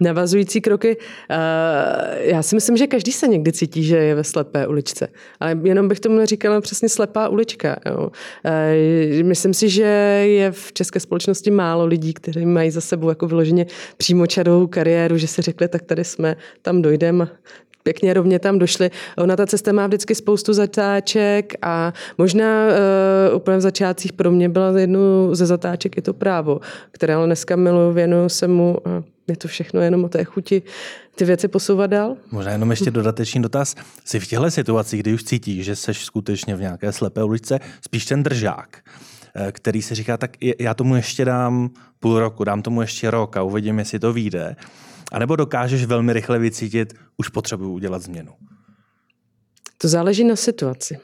Navazující 0.00 0.60
kroky. 0.60 0.96
Já 2.18 2.42
si 2.42 2.54
myslím, 2.54 2.76
že 2.76 2.86
každý 2.86 3.12
se 3.12 3.28
někdy 3.28 3.52
cítí, 3.52 3.84
že 3.84 3.96
je 3.96 4.14
ve 4.14 4.24
slepé 4.24 4.66
uličce. 4.66 5.08
Ale 5.40 5.56
jenom 5.62 5.88
bych 5.88 6.00
tomu 6.00 6.16
neříkala 6.16 6.60
přesně 6.60 6.88
slepá 6.88 7.28
ulička. 7.28 7.76
Jo. 7.86 8.10
Myslím 9.22 9.54
si, 9.54 9.68
že 9.68 9.82
je 10.26 10.52
v 10.52 10.72
české 10.72 11.00
společnosti 11.00 11.50
málo 11.50 11.86
lidí, 11.86 12.14
kteří 12.14 12.46
mají 12.46 12.70
za 12.70 12.80
sebou 12.80 13.08
jako 13.08 13.26
vyloženě 13.26 13.66
přímočarovou 13.96 14.66
kariéru, 14.66 15.18
že 15.18 15.26
si 15.26 15.42
řekli, 15.42 15.68
tak 15.68 15.82
tady 15.82 16.04
jsme, 16.04 16.36
tam 16.62 16.82
dojdeme, 16.82 17.28
pěkně 17.88 18.14
rovně 18.14 18.38
tam 18.38 18.58
došli. 18.58 18.90
Ona 19.16 19.36
ta 19.36 19.46
cesta 19.46 19.72
má 19.72 19.86
vždycky 19.86 20.14
spoustu 20.14 20.52
zatáček 20.52 21.54
a 21.62 21.92
možná 22.18 22.66
uh, 22.66 23.36
úplně 23.36 23.56
v 23.56 23.60
začátcích 23.60 24.12
pro 24.12 24.30
mě 24.30 24.48
byla 24.48 24.78
jednu 24.78 25.34
ze 25.34 25.46
zatáček 25.46 25.96
je 25.96 26.02
to 26.02 26.12
právo, 26.12 26.60
které 26.92 27.14
ale 27.14 27.26
dneska 27.26 27.56
miluji, 27.56 27.94
věnuju 27.94 28.28
se 28.28 28.48
mu 28.48 28.88
a 28.88 29.02
je 29.28 29.36
to 29.36 29.48
všechno 29.48 29.80
jenom 29.80 30.04
o 30.04 30.08
té 30.08 30.24
chuti 30.24 30.62
ty 31.14 31.24
věci 31.24 31.48
posouvat 31.48 31.90
dál. 31.90 32.16
Možná 32.30 32.52
jenom 32.52 32.70
ještě 32.70 32.90
dodatečný 32.90 33.42
dotaz. 33.42 33.74
Jsi 34.04 34.20
v 34.20 34.26
těchto 34.26 34.50
situacích, 34.50 35.00
kdy 35.00 35.14
už 35.14 35.24
cítíš, 35.24 35.64
že 35.64 35.76
jsi 35.76 35.94
skutečně 35.94 36.56
v 36.56 36.60
nějaké 36.60 36.92
slepé 36.92 37.24
uličce, 37.24 37.60
spíš 37.80 38.04
ten 38.06 38.22
držák. 38.22 38.68
eh, 39.34 39.52
který 39.52 39.82
si 39.82 39.94
říká, 39.94 40.16
tak 40.16 40.30
já 40.60 40.74
tomu 40.74 40.96
ještě 40.96 41.24
dám 41.24 41.70
půl 42.00 42.18
roku, 42.20 42.44
dám 42.44 42.62
tomu 42.62 42.80
ještě 42.80 43.10
rok 43.10 43.36
a 43.36 43.42
uvidím, 43.42 43.78
jestli 43.78 43.98
to 43.98 44.12
vyjde. 44.12 44.56
A 45.12 45.18
nebo 45.18 45.36
dokážeš 45.36 45.84
velmi 45.84 46.12
rychle 46.12 46.38
vycítit, 46.38 46.94
už 47.16 47.28
potřebuji 47.28 47.72
udělat 47.72 48.02
změnu. 48.02 48.32
To 49.80 49.88
záleží 49.88 50.24
na 50.24 50.36
situaci. 50.36 50.98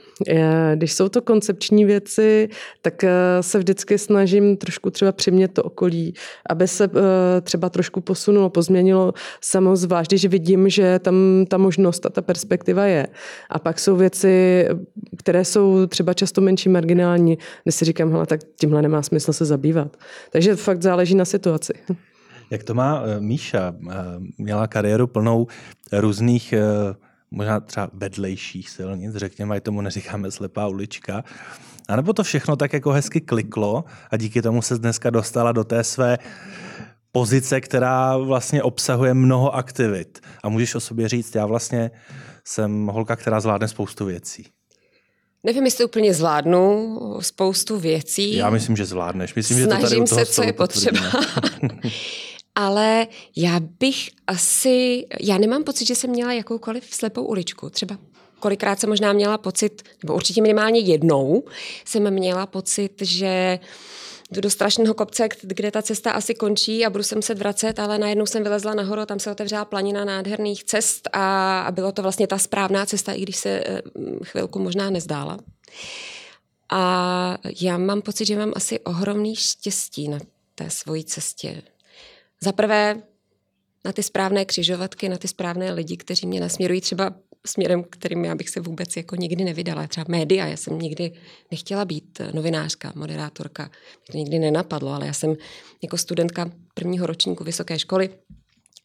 Když 0.75 0.93
jsou 0.93 1.09
to 1.09 1.23
koncepční 1.23 1.85
věci, 1.85 2.49
tak 2.83 3.05
eh, 3.05 3.11
se 3.41 3.59
vždycky 3.59 3.99
snažím 3.99 4.57
trošku 4.57 4.91
třeba 4.91 5.13
přimět 5.13 5.53
to 5.55 5.63
okolí, 5.63 6.15
aby 6.51 6.69
se 6.69 6.85
eh, 6.85 7.41
třeba 7.41 7.71
trošku 7.71 8.01
posunulo, 8.01 8.51
pozměnilo 8.51 9.13
samo, 9.41 9.77
zvlášť 9.77 10.11
když 10.11 10.25
vidím, 10.25 10.69
že 10.69 10.99
tam 10.99 11.45
ta 11.49 11.59
možnost 11.59 12.07
a 12.07 12.11
ta 12.11 12.23
perspektiva 12.23 12.85
je. 12.85 13.07
A 13.51 13.59
pak 13.59 13.79
jsou 13.79 13.97
věci, 13.97 14.67
které 15.17 15.45
jsou 15.45 15.87
třeba 15.87 16.15
často 16.15 16.41
menší 16.41 16.69
marginální, 16.69 17.39
kde 17.63 17.73
si 17.73 17.85
říkám, 17.85 18.13
hele, 18.13 18.27
tak 18.27 18.41
tímhle 18.61 18.83
nemá 18.83 19.03
smysl 19.03 19.33
se 19.33 19.45
zabývat. 19.45 19.97
Takže 20.31 20.57
fakt 20.57 20.83
záleží 20.83 21.15
na 21.15 21.25
situaci. 21.25 21.73
Jak 22.51 22.63
to 22.63 22.75
má 22.75 23.03
eh, 23.05 23.21
Míša? 23.21 23.75
Měla 24.39 24.67
kariéru 24.67 25.07
plnou 25.07 25.47
různých 25.93 26.55
možná 27.35 27.61
třeba 27.61 27.91
vedlejších 27.93 28.71
silnic, 28.71 29.15
řekněme, 29.15 29.61
tomu 29.61 29.81
neříkáme 29.81 30.31
slepá 30.31 30.67
ulička. 30.67 31.25
A 31.89 31.97
nebo 31.97 32.13
to 32.13 32.23
všechno 32.23 32.57
tak 32.57 32.73
jako 32.73 32.91
hezky 32.91 33.21
kliklo 33.21 33.85
a 34.11 34.17
díky 34.17 34.43
tomu 34.43 34.63
se 34.63 34.79
dneska 34.79 35.11
dostala 35.11 35.53
do 35.53 35.65
té 35.65 35.85
své 35.85 36.19
pozice, 37.13 37.61
která 37.61 38.17
vlastně 38.17 38.63
obsahuje 38.63 39.15
mnoho 39.15 39.55
aktivit. 39.55 40.21
A 40.43 40.49
můžeš 40.49 40.75
o 40.75 40.81
sobě 40.81 41.09
říct, 41.09 41.35
já 41.35 41.47
vlastně 41.47 41.91
jsem 42.45 42.87
holka, 42.87 43.17
která 43.17 43.41
zvládne 43.41 43.69
spoustu 43.69 44.05
věcí. 44.05 44.47
Nevím, 45.45 45.65
jestli 45.65 45.85
úplně 45.85 46.15
zvládnu 46.15 46.99
spoustu 47.21 47.79
věcí. 47.79 48.37
Já 48.37 48.51
myslím, 48.51 48.77
že 48.77 48.85
zvládneš. 48.85 49.35
Myslím, 49.35 49.65
Snažím 49.65 49.89
že 49.89 50.11
to 50.11 50.17
tady 50.17 50.25
se, 50.27 50.33
co 50.33 50.43
je 50.43 50.53
potřeba. 50.53 51.01
ale 52.55 53.07
já 53.37 53.61
bych 53.61 54.11
asi, 54.27 55.07
já 55.21 55.39
nemám 55.39 55.65
pocit, 55.65 55.87
že 55.87 55.95
jsem 55.95 56.11
měla 56.11 56.33
jakoukoliv 56.33 56.95
slepou 56.95 57.25
uličku. 57.25 57.71
Třeba 57.71 57.99
kolikrát 58.41 58.81
jsem 58.81 58.91
možná 58.91 59.13
měla 59.13 59.39
pocit, 59.39 59.83
nebo 60.03 60.15
určitě 60.15 60.43
minimálně 60.43 60.81
jednou 60.81 61.45
jsem 61.85 62.11
měla 62.11 62.47
pocit, 62.47 62.93
že 63.01 63.59
jdu 64.31 64.41
do 64.41 64.51
strašného 64.51 64.95
kopce, 64.95 65.29
kde 65.43 65.71
ta 65.71 65.83
cesta 65.83 66.11
asi 66.11 66.35
končí 66.35 66.87
a 66.87 66.91
budu 66.91 67.05
sem 67.05 67.23
se 67.23 67.35
vracet, 67.35 67.79
ale 67.79 67.99
najednou 67.99 68.27
jsem 68.27 68.43
vylezla 68.43 68.75
nahoru, 68.75 69.07
tam 69.07 69.19
se 69.19 69.31
otevřela 69.31 69.65
planina 69.65 70.05
nádherných 70.05 70.65
cest 70.65 71.09
a, 71.13 71.61
a 71.61 71.71
bylo 71.71 71.93
to 71.93 72.03
vlastně 72.03 72.27
ta 72.27 72.39
správná 72.39 72.87
cesta, 72.87 73.13
i 73.13 73.23
když 73.23 73.37
se 73.37 73.51
eh, 73.51 73.83
chvilku 74.23 74.59
možná 74.59 74.91
nezdála. 74.91 75.39
A 76.73 77.39
já 77.61 77.79
mám 77.79 78.03
pocit, 78.03 78.25
že 78.25 78.37
mám 78.37 78.53
asi 78.57 78.81
ohromný 78.81 79.37
štěstí 79.37 80.09
na 80.09 80.19
té 80.55 80.71
svojí 80.71 81.05
cestě. 81.05 81.63
Za 82.43 82.53
prvé 82.53 83.03
na 83.85 83.93
ty 83.93 84.03
správné 84.03 84.45
křižovatky, 84.45 85.09
na 85.09 85.19
ty 85.19 85.29
správné 85.29 85.73
lidi, 85.73 85.97
kteří 85.97 86.27
mě 86.27 86.41
nasměrují 86.41 86.81
třeba 86.81 87.15
směrem, 87.47 87.85
kterým 87.91 88.25
já 88.25 88.35
bych 88.35 88.49
se 88.49 88.61
vůbec 88.61 88.97
jako 88.97 89.17
nikdy 89.17 89.45
nevydala. 89.45 89.87
Třeba 89.87 90.07
média, 90.09 90.47
já 90.47 90.57
jsem 90.57 90.79
nikdy 90.79 91.13
nechtěla 91.51 91.85
být 91.85 92.21
novinářka, 92.33 92.93
moderátorka. 92.95 93.63
Mě 93.63 94.13
to 94.13 94.19
nikdy 94.19 94.39
nenapadlo, 94.39 94.91
ale 94.91 95.07
já 95.07 95.13
jsem 95.13 95.37
jako 95.83 95.97
studentka 95.99 96.51
prvního 96.75 97.07
ročníku 97.07 97.45
vysoké 97.45 97.79
školy, 97.79 98.11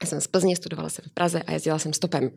já 0.02 0.08
jsem 0.08 0.22
z 0.22 0.28
Plzně, 0.28 0.56
studovala 0.56 0.90
jsem 0.90 1.06
v 1.08 1.14
Praze 1.14 1.42
a 1.44 1.52
jezdila 1.52 1.80
jsem 1.80 1.94
stopem 1.94 2.32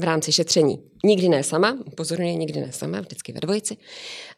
v 0.00 0.04
rámci 0.04 0.32
šetření. 0.32 0.78
Nikdy 1.04 1.28
ne 1.28 1.42
sama, 1.42 1.78
pozorně 1.96 2.34
nikdy 2.34 2.60
ne 2.60 2.72
sama, 2.72 3.00
vždycky 3.00 3.32
ve 3.32 3.40
dvojici, 3.40 3.76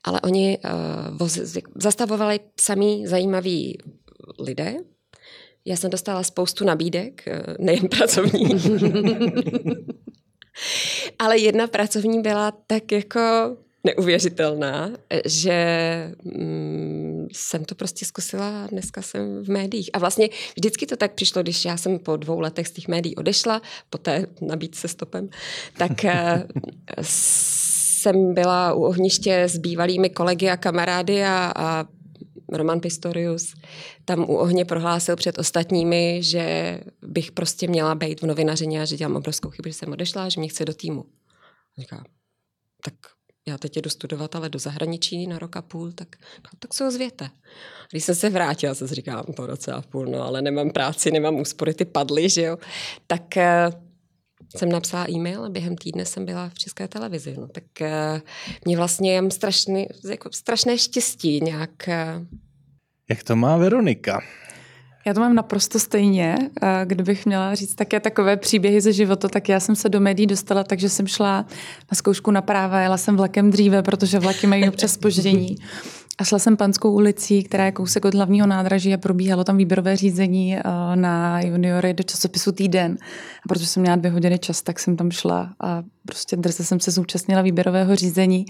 ale 0.04 0.20
oni 0.20 0.58
uh, 0.64 1.18
voz, 1.18 1.38
zastavovali 1.74 2.40
samý 2.60 3.06
zajímaví 3.06 3.78
lidé, 4.38 4.76
já 5.64 5.76
jsem 5.76 5.90
dostala 5.90 6.22
spoustu 6.22 6.64
nabídek, 6.64 7.28
eh, 7.28 7.42
nejen 7.58 7.88
pracovní. 7.88 8.48
Ale 11.18 11.38
jedna 11.38 11.66
pracovní 11.66 12.22
byla 12.22 12.52
tak 12.66 12.92
jako 12.92 13.20
neuvěřitelná, 13.84 14.90
že 15.26 15.56
mm, 16.24 17.28
jsem 17.32 17.64
to 17.64 17.74
prostě 17.74 18.04
zkusila 18.04 18.64
a 18.64 18.66
dneska 18.66 19.02
jsem 19.02 19.44
v 19.44 19.48
médiích. 19.48 19.90
A 19.92 19.98
vlastně 19.98 20.28
vždycky 20.56 20.86
to 20.86 20.96
tak 20.96 21.12
přišlo, 21.12 21.42
když 21.42 21.64
já 21.64 21.76
jsem 21.76 21.98
po 21.98 22.16
dvou 22.16 22.40
letech 22.40 22.68
z 22.68 22.70
těch 22.70 22.88
médií 22.88 23.16
odešla, 23.16 23.62
po 23.90 23.98
té 23.98 24.26
nabídce 24.40 24.88
stopem, 24.88 25.28
tak 25.78 26.04
eh, 26.04 26.46
jsem 27.00 28.34
byla 28.34 28.74
u 28.74 28.82
ohniště 28.82 29.42
s 29.42 29.58
bývalými 29.58 30.10
kolegy 30.10 30.50
a 30.50 30.56
kamarády 30.56 31.24
a, 31.24 31.52
a 31.56 31.84
Roman 32.52 32.80
Pistorius, 32.80 33.54
tam 34.04 34.20
u 34.20 34.36
ohně 34.36 34.64
prohlásil 34.64 35.16
před 35.16 35.38
ostatními, 35.38 36.18
že 36.22 36.80
bych 37.02 37.32
prostě 37.32 37.68
měla 37.68 37.94
být 37.94 38.22
v 38.22 38.26
novinařině 38.26 38.82
a 38.82 38.84
že 38.84 38.96
dělám 38.96 39.16
obrovskou 39.16 39.50
chybu, 39.50 39.68
že 39.68 39.74
jsem 39.74 39.92
odešla, 39.92 40.28
že 40.28 40.40
mě 40.40 40.48
chce 40.48 40.64
do 40.64 40.74
týmu. 40.74 41.04
Říká, 41.78 42.04
tak 42.84 42.94
já 43.48 43.58
teď 43.58 43.76
jdu 43.76 43.90
studovat, 43.90 44.36
ale 44.36 44.48
do 44.48 44.58
zahraničí 44.58 45.26
na 45.26 45.38
rok 45.38 45.56
a 45.56 45.62
půl, 45.62 45.92
tak, 45.92 46.08
tak 46.58 46.74
se 46.74 46.86
ozvěte. 46.86 47.30
Když 47.90 48.04
jsem 48.04 48.14
se 48.14 48.30
vrátila, 48.30 48.74
se 48.74 48.86
říkám, 48.86 49.24
po 49.36 49.46
roce 49.46 49.72
a 49.72 49.82
půl, 49.82 50.06
no 50.06 50.22
ale 50.22 50.42
nemám 50.42 50.70
práci, 50.70 51.10
nemám 51.10 51.34
úspory, 51.34 51.74
ty 51.74 51.84
padly, 51.84 52.28
že 52.28 52.42
jo. 52.42 52.58
Tak 53.06 53.36
eh, 53.36 53.70
jsem 54.56 54.68
napsala 54.68 55.10
e-mail 55.10 55.44
a 55.44 55.48
během 55.48 55.76
týdne 55.76 56.04
jsem 56.04 56.24
byla 56.24 56.48
v 56.48 56.58
české 56.58 56.88
televizi. 56.88 57.36
No, 57.38 57.48
tak 57.48 57.64
uh, 57.80 57.88
mě 58.64 58.76
vlastně 58.76 59.12
jem 59.12 59.30
strašný, 59.30 59.86
jako 60.10 60.28
strašné 60.32 60.78
štěstí 60.78 61.40
nějak. 61.40 61.70
Uh... 61.88 62.26
Jak 63.10 63.22
to 63.22 63.36
má 63.36 63.56
Veronika? 63.56 64.20
Já 65.06 65.14
to 65.14 65.20
mám 65.20 65.34
naprosto 65.34 65.78
stejně. 65.78 66.36
Kdybych 66.84 67.26
měla 67.26 67.54
říct 67.54 67.74
také 67.74 68.00
takové 68.00 68.36
příběhy 68.36 68.80
ze 68.80 68.92
života, 68.92 69.28
tak 69.28 69.48
já 69.48 69.60
jsem 69.60 69.76
se 69.76 69.88
do 69.88 70.00
médií 70.00 70.26
dostala, 70.26 70.64
takže 70.64 70.88
jsem 70.88 71.06
šla 71.06 71.46
na 71.90 71.94
zkoušku 71.94 72.30
na 72.30 72.42
práva, 72.42 72.80
jela 72.80 72.96
jsem 72.96 73.16
vlakem 73.16 73.50
dříve, 73.50 73.82
protože 73.82 74.18
vlaky 74.18 74.46
mají 74.46 74.68
občas 74.68 74.92
spoždění. 74.98 75.56
A 76.18 76.24
šla 76.24 76.38
jsem 76.38 76.56
Panskou 76.56 76.92
ulicí, 76.92 77.42
která 77.42 77.64
je 77.64 77.72
kousek 77.72 78.04
od 78.04 78.14
hlavního 78.14 78.46
nádraží 78.46 78.94
a 78.94 78.98
probíhalo 78.98 79.44
tam 79.44 79.56
výběrové 79.56 79.96
řízení 79.96 80.56
eh, 80.56 80.62
na 80.94 81.40
juniory 81.40 81.94
do 81.94 82.02
časopisu 82.02 82.52
Týden. 82.52 82.96
A 83.44 83.48
protože 83.48 83.66
jsem 83.66 83.80
měla 83.80 83.96
dvě 83.96 84.10
hodiny 84.10 84.38
čas, 84.38 84.62
tak 84.62 84.78
jsem 84.78 84.96
tam 84.96 85.10
šla 85.10 85.54
a 85.60 85.82
prostě 86.06 86.36
drze 86.36 86.64
jsem 86.64 86.80
se 86.80 86.90
zúčastnila 86.90 87.42
výběrového 87.42 87.96
řízení, 87.96 88.46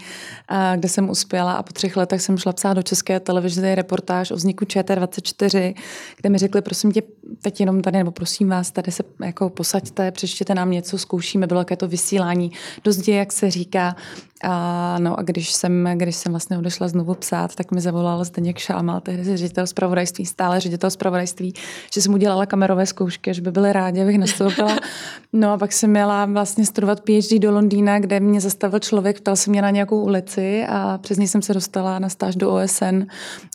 kde 0.76 0.88
jsem 0.88 1.10
uspěla 1.10 1.52
a 1.52 1.62
po 1.62 1.72
třech 1.72 1.96
letech 1.96 2.22
jsem 2.22 2.38
šla 2.38 2.52
psát 2.52 2.74
do 2.74 2.82
České 2.82 3.20
televize 3.20 3.74
reportáž 3.74 4.30
o 4.30 4.34
vzniku 4.34 4.64
ČT24, 4.64 5.74
kde 6.16 6.30
mi 6.30 6.38
řekli, 6.38 6.62
prosím 6.62 6.92
tě, 6.92 7.02
teď 7.42 7.60
jenom 7.60 7.82
tady, 7.82 7.98
nebo 7.98 8.10
prosím 8.10 8.48
vás, 8.48 8.70
tady 8.70 8.92
se 8.92 9.02
jako 9.24 9.50
posaďte, 9.50 10.10
přečtěte 10.10 10.54
nám 10.54 10.70
něco, 10.70 10.98
zkoušíme, 10.98 11.46
bylo 11.46 11.60
jaké 11.60 11.76
to 11.76 11.88
vysílání, 11.88 12.52
dost 12.84 13.08
jak 13.08 13.32
se 13.32 13.50
říká. 13.50 13.96
A, 14.42 14.96
no 14.98 15.18
a 15.18 15.22
když 15.22 15.52
jsem, 15.52 15.88
když 15.94 16.16
jsem 16.16 16.32
vlastně 16.32 16.58
odešla 16.58 16.88
znovu 16.88 17.14
psát, 17.14 17.54
tak 17.54 17.70
mi 17.70 17.80
zavolal 17.80 18.24
Zdeněk 18.24 18.58
Šámal, 18.58 19.00
tehdy 19.00 19.36
ředitel 19.36 19.66
zpravodajství, 19.66 20.26
stále 20.26 20.60
ředitel 20.60 20.90
zpravodajství, 20.90 21.54
že 21.94 22.02
jsem 22.02 22.14
udělala 22.14 22.46
kamerové 22.46 22.86
zkoušky, 22.86 23.34
že 23.34 23.42
by 23.42 23.50
byly 23.50 23.72
rádi, 23.72 24.02
abych 24.02 24.18
nastoupila. 24.18 24.76
No 25.32 25.52
a 25.52 25.58
pak 25.58 25.72
jsem 25.72 25.90
měla 25.90 26.26
vlastně 26.26 26.66
studovat 26.66 27.00
PhD 27.00 27.43
do 27.44 27.52
Londýna, 27.52 27.98
kde 27.98 28.20
mě 28.20 28.40
zastavil 28.40 28.78
člověk, 28.78 29.20
ptal 29.20 29.36
se 29.36 29.50
mě 29.50 29.62
na 29.62 29.70
nějakou 29.70 30.02
ulici 30.02 30.64
a 30.68 30.98
přes 30.98 31.18
něj 31.18 31.28
jsem 31.28 31.42
se 31.42 31.54
dostala 31.54 31.98
na 31.98 32.08
stáž 32.08 32.36
do 32.36 32.50
OSN. 32.50 33.02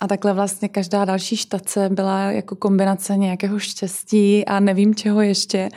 A 0.01 0.07
takhle 0.07 0.33
vlastně 0.33 0.69
každá 0.69 1.05
další 1.05 1.37
štace 1.37 1.89
byla 1.89 2.21
jako 2.31 2.55
kombinace 2.55 3.17
nějakého 3.17 3.59
štěstí 3.59 4.45
a 4.45 4.59
nevím 4.59 4.95
čeho 4.95 5.21
ještě. 5.21 5.69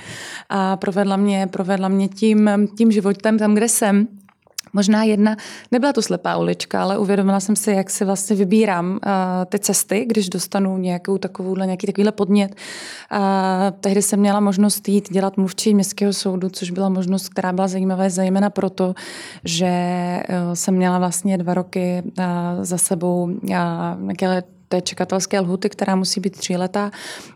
A 0.49 0.77
provedla 0.77 1.17
mě, 1.17 1.47
provedla 1.47 1.89
mě 1.89 2.09
tím, 2.09 2.51
tím 2.79 2.93
životem 2.93 3.39
tam, 3.39 3.55
kde 3.55 3.69
jsem. 3.69 4.09
Možná 4.73 5.03
jedna, 5.03 5.37
nebyla 5.71 5.93
to 5.93 6.03
slepá 6.03 6.37
ulička, 6.37 6.83
ale 6.83 6.99
uvědomila 6.99 7.41
jsem 7.41 7.57
si, 7.57 7.71
jak 7.71 7.91
si 7.91 8.05
vlastně 8.05 8.37
vybírám 8.37 8.91
uh, 8.91 8.99
ty 9.47 9.59
cesty, 9.59 10.05
když 10.09 10.29
dostanu 10.29 10.79
nějakou 10.79 11.19
takovouhle, 11.19 11.67
nějaký 11.67 11.87
takovýhle 11.87 12.13
podnět. 12.13 12.55
Uh, 13.13 13.19
tehdy 13.81 14.03
jsem 14.03 14.21
měla 14.21 14.41
možnost 14.41 14.89
jít 14.89 15.13
dělat 15.13 15.37
mluvčí 15.37 15.75
městského 15.75 16.13
soudu, 16.13 16.49
což 16.49 16.71
byla 16.71 16.89
možnost, 16.89 17.29
která 17.29 17.53
byla 17.53 17.69
zajímavá 17.69 18.09
zejména 18.09 18.51
proto, 18.51 18.95
že 19.45 19.69
uh, 20.29 20.55
jsem 20.55 20.75
měla 20.75 20.99
vlastně 20.99 21.39
dva 21.39 21.55
roky 21.55 22.03
uh, 22.05 22.25
za 22.63 22.79
sebou 22.79 23.25
uh, 23.25 23.39
nějaké 23.43 24.43
té 24.73 24.81
čekatelské 24.81 25.41
lhuty, 25.41 25.69
která 25.69 25.97
musí 25.97 26.21
být 26.21 26.37
tři 26.37 26.57
leta. 26.57 26.91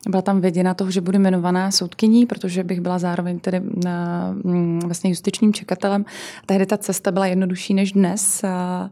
Byla 0.09 0.23
tam 0.23 0.41
věděna 0.41 0.75
toho, 0.75 0.91
že 0.91 1.01
budu 1.01 1.19
jmenovaná 1.19 1.71
soudkyní, 1.71 2.27
protože 2.27 2.65
bych 2.65 2.81
byla 2.81 2.99
zároveň 2.99 3.39
tedy 3.39 3.61
na, 3.85 4.31
mm, 4.45 4.81
vlastně 4.81 5.11
justičním 5.11 5.53
čekatelem. 5.53 6.05
Tehdy 6.47 6.67
ta 6.67 6.77
cesta 6.79 7.11
byla 7.11 7.27
jednodušší 7.27 7.75
než 7.75 7.93
dnes. 7.93 8.45
A, 8.45 8.91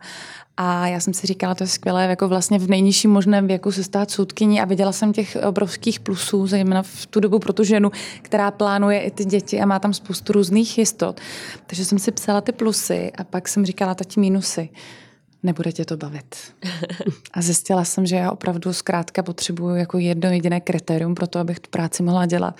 a 0.56 0.86
já 0.86 1.00
jsem 1.00 1.14
si 1.14 1.26
říkala, 1.26 1.54
to 1.54 1.64
je 1.64 1.68
skvělé, 1.68 2.04
jako 2.04 2.28
vlastně 2.28 2.58
v 2.58 2.68
nejnižším 2.68 3.10
možném 3.10 3.46
věku 3.46 3.72
se 3.72 3.84
stát 3.84 4.10
soudkyní 4.10 4.60
a 4.60 4.64
viděla 4.64 4.92
jsem 4.92 5.12
těch 5.12 5.36
obrovských 5.46 6.00
plusů, 6.00 6.46
zejména 6.46 6.82
v 6.82 7.06
tu 7.06 7.20
dobu 7.20 7.38
pro 7.38 7.52
tu 7.52 7.64
ženu, 7.64 7.90
která 8.22 8.50
plánuje 8.50 9.00
i 9.00 9.10
ty 9.10 9.24
děti 9.24 9.60
a 9.60 9.66
má 9.66 9.78
tam 9.78 9.94
spoustu 9.94 10.32
různých 10.32 10.78
jistot. 10.78 11.20
Takže 11.66 11.84
jsem 11.84 11.98
si 11.98 12.12
psala 12.12 12.40
ty 12.40 12.52
plusy 12.52 13.12
a 13.18 13.24
pak 13.24 13.48
jsem 13.48 13.66
říkala, 13.66 13.94
tati 13.94 14.20
mínusy 14.20 14.68
nebude 15.44 15.72
tě 15.72 15.84
to 15.84 15.96
bavit. 15.96 16.36
A 17.32 17.42
zjistila 17.42 17.84
jsem, 17.84 18.06
že 18.06 18.16
já 18.16 18.30
opravdu 18.30 18.72
zkrátka 18.72 19.22
potřebuju 19.22 19.74
jako 19.74 19.98
jedno 19.98 20.30
jediné 20.30 20.60
kritérium 20.60 21.14
pro 21.14 21.26
to, 21.26 21.38
abych 21.38 21.60
tu 21.60 21.70
práci 21.70 22.02
mohla 22.02 22.26
dělat. 22.26 22.56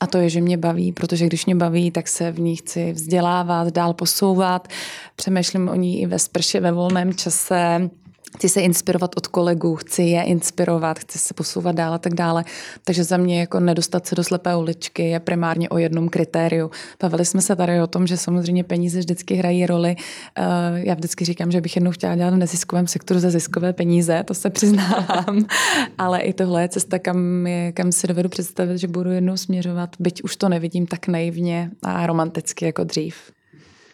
A 0.00 0.06
to 0.06 0.18
je, 0.18 0.30
že 0.30 0.40
mě 0.40 0.58
baví, 0.58 0.92
protože 0.92 1.26
když 1.26 1.46
mě 1.46 1.54
baví, 1.54 1.90
tak 1.90 2.08
se 2.08 2.30
v 2.30 2.40
ní 2.40 2.56
chci 2.56 2.92
vzdělávat, 2.92 3.72
dál 3.72 3.94
posouvat. 3.94 4.68
Přemýšlím 5.16 5.68
o 5.68 5.74
ní 5.74 6.02
i 6.02 6.06
ve 6.06 6.18
sprše, 6.18 6.60
ve 6.60 6.72
volném 6.72 7.14
čase 7.14 7.90
chci 8.34 8.48
se 8.48 8.60
inspirovat 8.60 9.10
od 9.16 9.26
kolegů, 9.26 9.76
chci 9.76 10.02
je 10.02 10.22
inspirovat, 10.22 10.98
chci 10.98 11.18
se 11.18 11.34
posouvat 11.34 11.76
dál 11.76 11.94
a 11.94 11.98
tak 11.98 12.14
dále. 12.14 12.44
Takže 12.84 13.04
za 13.04 13.16
mě 13.16 13.40
jako 13.40 13.60
nedostat 13.60 14.06
se 14.06 14.14
do 14.14 14.24
slepé 14.24 14.56
uličky 14.56 15.08
je 15.08 15.20
primárně 15.20 15.68
o 15.68 15.78
jednom 15.78 16.08
kritériu. 16.08 16.70
Bavili 17.02 17.24
jsme 17.24 17.42
se 17.42 17.56
tady 17.56 17.80
o 17.80 17.86
tom, 17.86 18.06
že 18.06 18.16
samozřejmě 18.16 18.64
peníze 18.64 18.98
vždycky 18.98 19.34
hrají 19.34 19.66
roli. 19.66 19.96
Eh, 20.38 20.42
já 20.74 20.94
vždycky 20.94 21.24
říkám, 21.24 21.50
že 21.50 21.60
bych 21.60 21.76
jednou 21.76 21.90
chtěla 21.90 22.16
dělat 22.16 22.34
v 22.34 22.36
neziskovém 22.36 22.86
sektoru 22.86 23.20
za 23.20 23.30
ziskové 23.30 23.72
peníze, 23.72 24.24
to 24.26 24.34
se 24.34 24.50
přiznávám. 24.50 25.46
Ale 25.98 26.20
i 26.20 26.32
tohle 26.32 26.62
je 26.62 26.68
cesta, 26.68 26.98
kam, 26.98 27.46
je, 27.46 27.72
kam 27.72 27.92
si 27.92 28.06
dovedu 28.06 28.28
představit, 28.28 28.78
že 28.78 28.88
budu 28.88 29.10
jednou 29.10 29.36
směřovat, 29.36 29.96
byť 29.98 30.22
už 30.22 30.36
to 30.36 30.48
nevidím 30.48 30.86
tak 30.86 31.08
naivně 31.08 31.70
a 31.82 32.06
romanticky 32.06 32.64
jako 32.64 32.84
dřív. 32.84 33.16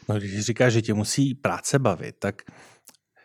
No, 0.09 0.18
když 0.18 0.40
říkáš, 0.40 0.73
že 0.73 0.82
tě 0.82 0.94
musí 0.94 1.35
práce 1.35 1.78
bavit, 1.78 2.14
tak 2.18 2.42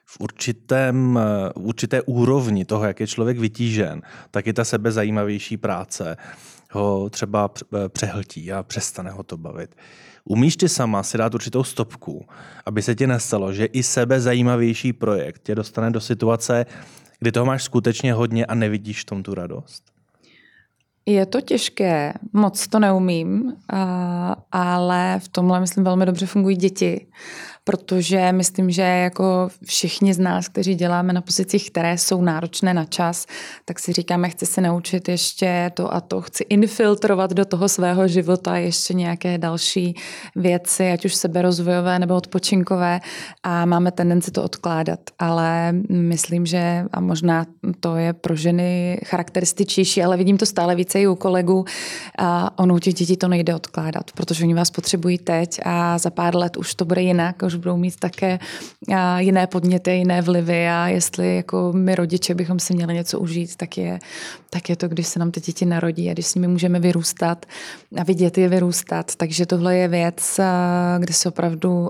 v 0.05 0.17
určitém, 0.19 1.19
v 1.55 1.65
určité 1.65 2.01
úrovni 2.01 2.65
toho, 2.65 2.85
jak 2.85 3.00
je 3.00 3.07
člověk 3.07 3.39
vytížen, 3.39 4.01
tak 4.31 4.47
i 4.47 4.53
ta 4.53 4.63
sebezajímavější 4.63 5.57
práce 5.57 6.17
ho 6.71 7.09
třeba 7.09 7.50
přehltí 7.88 8.53
a 8.53 8.63
přestane 8.63 9.12
ho 9.12 9.24
to 9.24 9.38
bavit. 9.38 9.75
Umíš 10.25 10.57
ty 10.57 10.69
sama 10.69 11.03
si 11.03 11.17
dát 11.17 11.33
určitou 11.33 11.63
stopku, 11.63 12.25
aby 12.65 12.81
se 12.81 12.95
ti 12.95 13.07
nestalo, 13.07 13.53
že 13.53 13.65
i 13.65 13.83
sebezajímavější 13.83 14.93
projekt 14.93 15.43
tě 15.43 15.55
dostane 15.55 15.91
do 15.91 16.01
situace, 16.01 16.65
kdy 17.19 17.31
toho 17.31 17.45
máš 17.45 17.63
skutečně 17.63 18.13
hodně 18.13 18.45
a 18.45 18.55
nevidíš 18.55 19.01
v 19.01 19.05
tom 19.05 19.24
tu 19.24 19.33
radost? 19.33 19.83
Je 21.05 21.25
to 21.25 21.41
těžké, 21.41 22.13
moc 22.33 22.67
to 22.67 22.79
neumím, 22.79 23.53
ale 24.51 25.19
v 25.24 25.27
tomhle, 25.27 25.59
myslím, 25.59 25.83
velmi 25.83 26.05
dobře 26.05 26.25
fungují 26.25 26.55
děti 26.55 27.07
protože 27.67 28.31
myslím, 28.31 28.72
že 28.72 28.81
jako 28.81 29.50
všichni 29.65 30.13
z 30.13 30.19
nás, 30.19 30.48
kteří 30.48 30.75
děláme 30.75 31.13
na 31.13 31.22
pozicích, 31.22 31.72
které 31.72 31.98
jsou 31.98 32.22
náročné 32.22 32.74
na 32.74 32.86
čas, 32.86 33.25
tak 33.65 33.79
si 33.79 33.93
říkáme, 33.93 34.29
chci 34.29 34.45
se 34.45 34.62
naučit 34.62 35.10
ještě 35.10 35.72
to 35.74 35.93
a 35.93 36.01
to, 36.01 36.22
chci 36.22 36.43
infiltrovat 36.43 37.34
do 37.34 37.45
toho 37.45 37.69
svého 37.69 38.07
života 38.07 38.57
ještě 38.57 38.93
nějaké 38.93 39.38
další 39.38 39.95
věci, 40.36 40.91
ať 40.91 41.05
už 41.05 41.15
seberozvojové 41.15 42.00
nebo 42.00 42.15
odpočinkové 42.15 43.01
a 43.43 43.65
máme 43.65 43.91
tendenci 43.91 44.31
to 44.31 44.43
odkládat, 44.43 45.00
ale 45.19 45.72
myslím, 45.89 46.45
že 46.45 46.86
a 46.91 47.00
možná 47.00 47.45
to 47.79 47.95
je 47.95 48.13
pro 48.13 48.36
ženy 48.36 49.00
charakterističnější, 49.05 50.03
ale 50.03 50.17
vidím 50.17 50.38
to 50.38 50.45
stále 50.45 50.75
více 50.75 51.01
i 51.01 51.07
u 51.07 51.15
kolegů 51.15 51.65
a 52.17 52.60
ono 52.60 52.75
u 52.75 52.79
těch 52.79 52.93
dětí 52.93 53.17
to 53.17 53.27
nejde 53.27 53.55
odkládat, 53.55 54.12
protože 54.12 54.43
oni 54.43 54.53
vás 54.53 54.72
potřebují 54.72 55.17
teď 55.17 55.60
a 55.65 55.98
za 55.98 56.10
pár 56.10 56.36
let 56.36 56.57
už 56.57 56.75
to 56.75 56.86
bude 56.86 57.01
jinak, 57.01 57.41
už 57.41 57.54
budou 57.55 57.77
mít 57.77 58.00
také 58.00 58.39
jiné 59.17 59.47
podněty, 59.47 59.91
jiné 59.91 60.21
vlivy 60.21 60.67
a 60.67 60.88
jestli 60.88 61.35
jako 61.35 61.74
my 61.75 61.95
rodiče 61.95 62.35
bychom 62.35 62.59
si 62.59 62.74
měli 62.74 62.93
něco 62.93 63.19
užít, 63.19 63.55
tak 63.55 63.77
je, 63.77 64.00
tak 64.50 64.69
je 64.69 64.75
to, 64.75 64.88
když 64.88 65.07
se 65.07 65.19
nám 65.19 65.31
ty 65.31 65.41
děti 65.41 65.65
narodí 65.65 66.09
a 66.09 66.13
když 66.13 66.27
s 66.27 66.35
nimi 66.35 66.47
můžeme 66.47 66.79
vyrůstat 66.79 67.45
a 67.97 68.03
vidět 68.03 68.38
je 68.38 68.50
vyrůstat. 68.50 69.15
Takže 69.15 69.45
tohle 69.45 69.77
je 69.77 69.88
věc, 69.88 70.39
kde 71.00 71.13
se 71.13 71.29
opravdu, 71.29 71.89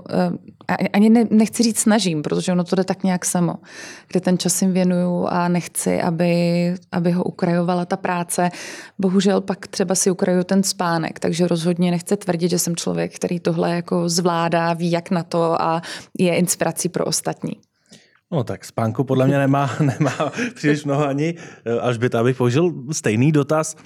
ani 0.92 1.10
ne, 1.10 1.24
nechci 1.30 1.62
říct 1.62 1.78
snažím, 1.78 2.22
protože 2.22 2.52
ono 2.52 2.64
to 2.64 2.76
jde 2.76 2.84
tak 2.84 3.04
nějak 3.04 3.24
samo, 3.24 3.54
kde 4.08 4.20
ten 4.20 4.38
čas 4.38 4.62
jim 4.62 4.72
věnuju 4.72 5.26
a 5.26 5.48
nechci, 5.48 6.02
aby, 6.02 6.74
aby 6.92 7.10
ho 7.10 7.24
ukrajovala 7.24 7.84
ta 7.84 7.96
práce. 7.96 8.50
Bohužel 8.98 9.40
pak 9.40 9.66
třeba 9.66 9.94
si 9.94 10.10
ukrajuju 10.10 10.44
ten 10.44 10.62
spánek, 10.62 11.18
takže 11.18 11.48
rozhodně 11.48 11.90
nechci 11.90 12.16
tvrdit, 12.16 12.50
že 12.50 12.58
jsem 12.58 12.76
člověk, 12.76 13.16
který 13.16 13.40
tohle 13.40 13.74
jako 13.74 14.08
zvládá, 14.08 14.72
ví 14.72 14.90
jak 14.90 15.10
na 15.10 15.22
to 15.22 15.55
a 15.62 15.82
je 16.18 16.36
inspirací 16.36 16.88
pro 16.88 17.04
ostatní. 17.04 17.52
No 18.32 18.44
tak 18.44 18.64
spánku 18.64 19.04
podle 19.04 19.26
mě 19.26 19.38
nemá, 19.38 19.70
nemá 19.80 20.32
příliš 20.54 20.84
mnoho 20.84 21.06
ani 21.06 21.34
eh, 21.64 21.80
až 21.80 21.98
by 21.98 22.10
abych 22.10 22.36
použil 22.36 22.72
stejný 22.92 23.32
dotaz. 23.32 23.76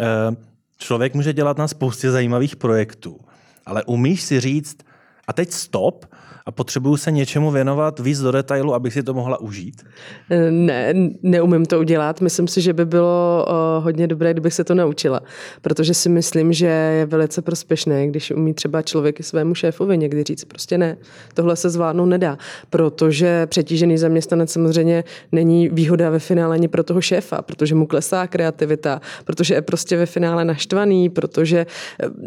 Eh, 0.00 0.04
člověk 0.78 1.14
může 1.14 1.32
dělat 1.32 1.58
na 1.58 1.68
spoustě 1.68 2.10
zajímavých 2.10 2.56
projektů, 2.56 3.20
ale 3.66 3.84
umíš 3.84 4.22
si 4.22 4.40
říct, 4.40 4.76
a 5.28 5.32
teď 5.32 5.52
stop 5.52 6.06
a 6.46 6.52
potřebuju 6.52 6.96
se 6.96 7.10
něčemu 7.10 7.50
věnovat 7.50 8.00
víc 8.00 8.20
do 8.20 8.32
detailu, 8.32 8.74
abych 8.74 8.92
si 8.92 9.02
to 9.02 9.14
mohla 9.14 9.40
užít? 9.40 9.82
Ne, 10.50 10.94
neumím 11.22 11.66
to 11.66 11.78
udělat. 11.78 12.20
Myslím 12.20 12.48
si, 12.48 12.60
že 12.60 12.72
by 12.72 12.84
bylo 12.84 13.46
hodně 13.80 14.06
dobré, 14.06 14.32
kdybych 14.32 14.54
se 14.54 14.64
to 14.64 14.74
naučila, 14.74 15.20
protože 15.62 15.94
si 15.94 16.08
myslím, 16.08 16.52
že 16.52 16.66
je 16.66 17.06
velice 17.06 17.42
prospěšné, 17.42 18.06
když 18.06 18.30
umí 18.30 18.54
třeba 18.54 18.82
člověk 18.82 19.24
svému 19.24 19.54
šéfovi 19.54 19.98
někdy 19.98 20.22
říct, 20.22 20.44
prostě 20.44 20.78
ne, 20.78 20.96
tohle 21.34 21.56
se 21.56 21.70
zvládnout 21.70 22.06
nedá, 22.06 22.38
protože 22.70 23.46
přetížený 23.46 23.98
zaměstnanec 23.98 24.52
samozřejmě 24.52 25.04
není 25.32 25.68
výhoda 25.68 26.10
ve 26.10 26.18
finále 26.18 26.54
ani 26.54 26.68
pro 26.68 26.82
toho 26.82 27.00
šéfa, 27.00 27.42
protože 27.42 27.74
mu 27.74 27.86
klesá 27.86 28.26
kreativita, 28.26 29.00
protože 29.24 29.54
je 29.54 29.62
prostě 29.62 29.96
ve 29.96 30.06
finále 30.06 30.44
naštvaný, 30.44 31.08
protože 31.08 31.66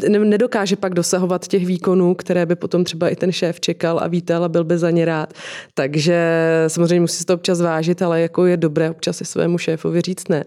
eh, 0.04 0.08
nedokáže 0.08 0.76
pak 0.76 0.94
dosahovat 0.94 1.48
těch 1.48 1.66
výkonů, 1.66 2.14
které 2.14 2.46
by 2.46 2.56
potom 2.56 2.84
třeba 2.84 3.08
i 3.08 3.16
ten 3.16 3.32
šéf 3.32 3.60
čekal 3.60 4.00
a 4.02 4.09
vítal 4.10 4.44
a 4.44 4.48
byl 4.48 4.64
by 4.64 4.78
za 4.78 4.90
ně 4.90 5.04
rád. 5.04 5.32
Takže 5.74 6.20
samozřejmě 6.68 7.00
musí 7.00 7.16
se 7.16 7.26
to 7.26 7.34
občas 7.34 7.60
vážit, 7.60 8.02
ale 8.02 8.20
jako 8.20 8.46
je 8.46 8.56
dobré 8.56 8.90
občas 8.90 9.20
i 9.20 9.24
svému 9.24 9.58
šéfovi 9.58 10.00
říct 10.00 10.28
ne. 10.28 10.44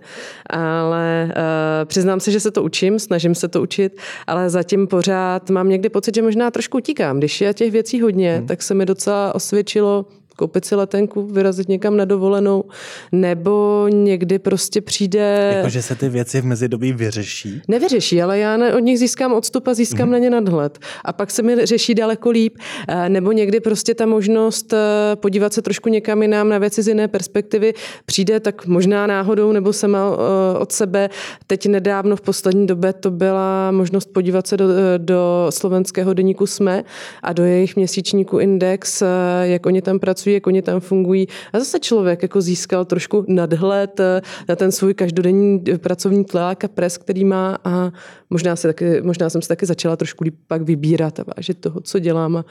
Ale 0.49 1.26
uh, 1.28 1.86
přiznám 1.86 2.19
se, 2.19 2.32
že 2.32 2.39
se 2.39 2.52
to 2.52 2.63
učím, 2.63 2.99
snažím 2.99 3.36
se 3.36 3.47
to 3.47 3.62
učit, 3.62 4.02
ale 4.28 4.49
zatím 4.49 4.88
pořád 4.88 5.49
mám 5.49 5.69
někdy 5.69 5.89
pocit, 5.89 6.15
že 6.15 6.21
možná 6.21 6.52
trošku 6.52 6.78
utíkám. 6.78 7.17
Když 7.17 7.41
je 7.41 7.54
těch 7.54 7.71
věcí 7.71 8.02
hodně, 8.02 8.38
hmm. 8.38 8.47
tak 8.47 8.62
se 8.62 8.73
mi 8.73 8.86
docela 8.86 9.36
osvědčilo 9.36 10.06
koupit 10.35 10.65
si 10.65 10.75
letenku, 10.75 11.21
vyrazit 11.25 11.69
někam 11.69 11.97
na 11.97 12.05
dovolenou, 12.05 12.63
nebo 13.11 13.87
někdy 13.91 14.39
prostě 14.39 14.81
přijde... 14.81 15.53
Jakože 15.55 15.81
se 15.81 15.95
ty 15.95 16.09
věci 16.09 16.41
v 16.41 16.45
mezidobí 16.45 16.93
vyřeší? 16.93 17.61
Nevyřeší, 17.67 18.21
ale 18.21 18.39
já 18.39 18.75
od 18.75 18.79
nich 18.79 18.99
získám 18.99 19.33
odstup 19.33 19.67
a 19.67 19.73
získám 19.73 20.07
mm-hmm. 20.07 20.11
na 20.11 20.17
ně 20.17 20.29
nadhled. 20.29 20.79
A 21.05 21.13
pak 21.13 21.31
se 21.31 21.41
mi 21.41 21.65
řeší 21.65 21.95
daleko 21.95 22.29
líp. 22.29 22.57
Eh, 22.87 23.09
nebo 23.09 23.31
někdy 23.31 23.59
prostě 23.59 23.95
ta 23.95 24.05
možnost 24.05 24.73
eh, 24.73 24.77
podívat 25.15 25.53
se 25.53 25.61
trošku 25.61 25.89
někam 25.89 26.21
jinam 26.21 26.49
na 26.49 26.57
věci 26.57 26.83
z 26.83 26.87
jiné 26.87 27.07
perspektivy 27.07 27.73
přijde 28.05 28.39
tak 28.39 28.65
možná 28.65 29.07
náhodou 29.07 29.51
nebo 29.51 29.73
sama 29.73 29.99
eh, 29.99 30.59
od 30.59 30.71
sebe. 30.71 31.09
Teď 31.47 31.65
nedávno 31.67 32.15
v 32.15 32.21
poslední 32.21 32.67
době 32.67 32.93
to 32.93 33.11
byla 33.11 33.71
možnost 33.71 34.09
podívat 34.13 34.47
se 34.47 34.57
do, 34.57 34.65
do 34.97 35.47
slovenského 35.49 36.13
deníku 36.13 36.47
SME 36.47 36.83
a 37.23 37.33
do 37.33 37.43
jejich 37.43 37.75
měsíčníku 37.75 38.39
Index, 38.39 39.03
jak 39.43 39.65
oni 39.65 39.81
tam 39.81 39.99
pracují 39.99 40.22
pracují, 40.23 40.33
jak 40.33 40.47
oni 40.47 40.62
tam 40.62 40.79
fungují. 40.79 41.27
A 41.53 41.59
zase 41.59 41.79
člověk 41.79 42.21
jako 42.21 42.41
získal 42.41 42.86
trošku 42.86 43.25
nadhled 43.27 43.99
eh, 43.99 44.21
na 44.49 44.55
ten 44.55 44.71
svůj 44.71 44.93
každodenní 44.93 45.63
eh, 45.69 45.77
pracovní 45.77 46.25
tlak 46.25 46.63
a 46.63 46.67
pres, 46.67 46.97
který 46.97 47.25
má 47.25 47.57
a 47.63 47.91
možná, 48.29 48.55
se 48.55 48.67
taky, 48.67 49.01
možná 49.01 49.29
jsem 49.29 49.41
se 49.41 49.47
taky 49.47 49.65
začala 49.65 49.95
trošku 49.95 50.23
líp 50.23 50.36
pak 50.47 50.62
vybírat 50.62 51.19
a 51.19 51.23
vážit 51.38 51.59
toho, 51.59 51.81
co 51.81 51.99
dělám 51.99 52.38
a 52.38 52.45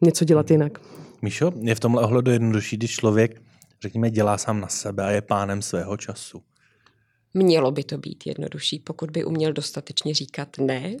něco 0.00 0.24
dělat 0.24 0.50
jinak. 0.50 0.78
Míšo, 1.22 1.52
je 1.60 1.74
v 1.74 1.80
tomhle 1.80 2.02
ohledu 2.02 2.30
jednodušší, 2.30 2.76
když 2.76 2.90
člověk, 2.90 3.42
řekněme, 3.82 4.10
dělá 4.10 4.38
sám 4.38 4.60
na 4.60 4.68
sebe 4.68 5.04
a 5.04 5.10
je 5.10 5.22
pánem 5.22 5.62
svého 5.62 5.96
času. 5.96 6.42
Mělo 7.34 7.70
by 7.70 7.84
to 7.84 7.98
být 7.98 8.26
jednodušší, 8.26 8.78
pokud 8.78 9.10
by 9.10 9.24
uměl 9.24 9.52
dostatečně 9.52 10.14
říkat 10.14 10.48
ne 10.58 10.96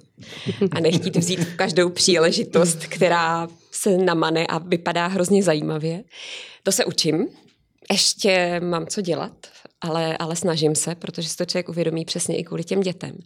a 0.70 0.80
nechtít 0.80 1.16
vzít 1.16 1.44
každou 1.56 1.90
příležitost, 1.90 2.78
která 2.86 3.48
se 3.70 3.98
namane 3.98 4.46
a 4.46 4.58
vypadá 4.58 5.06
hrozně 5.06 5.42
zajímavě. 5.42 6.04
To 6.62 6.72
se 6.72 6.84
učím. 6.84 7.28
Ještě 7.92 8.60
mám 8.60 8.86
co 8.86 9.00
dělat, 9.00 9.32
ale, 9.80 10.16
ale 10.16 10.36
snažím 10.36 10.74
se, 10.74 10.94
protože 10.94 11.28
si 11.28 11.36
to 11.36 11.44
člověk 11.44 11.68
uvědomí 11.68 12.04
přesně 12.04 12.36
i 12.36 12.44
kvůli 12.44 12.64
těm 12.64 12.80
dětem. 12.80 13.18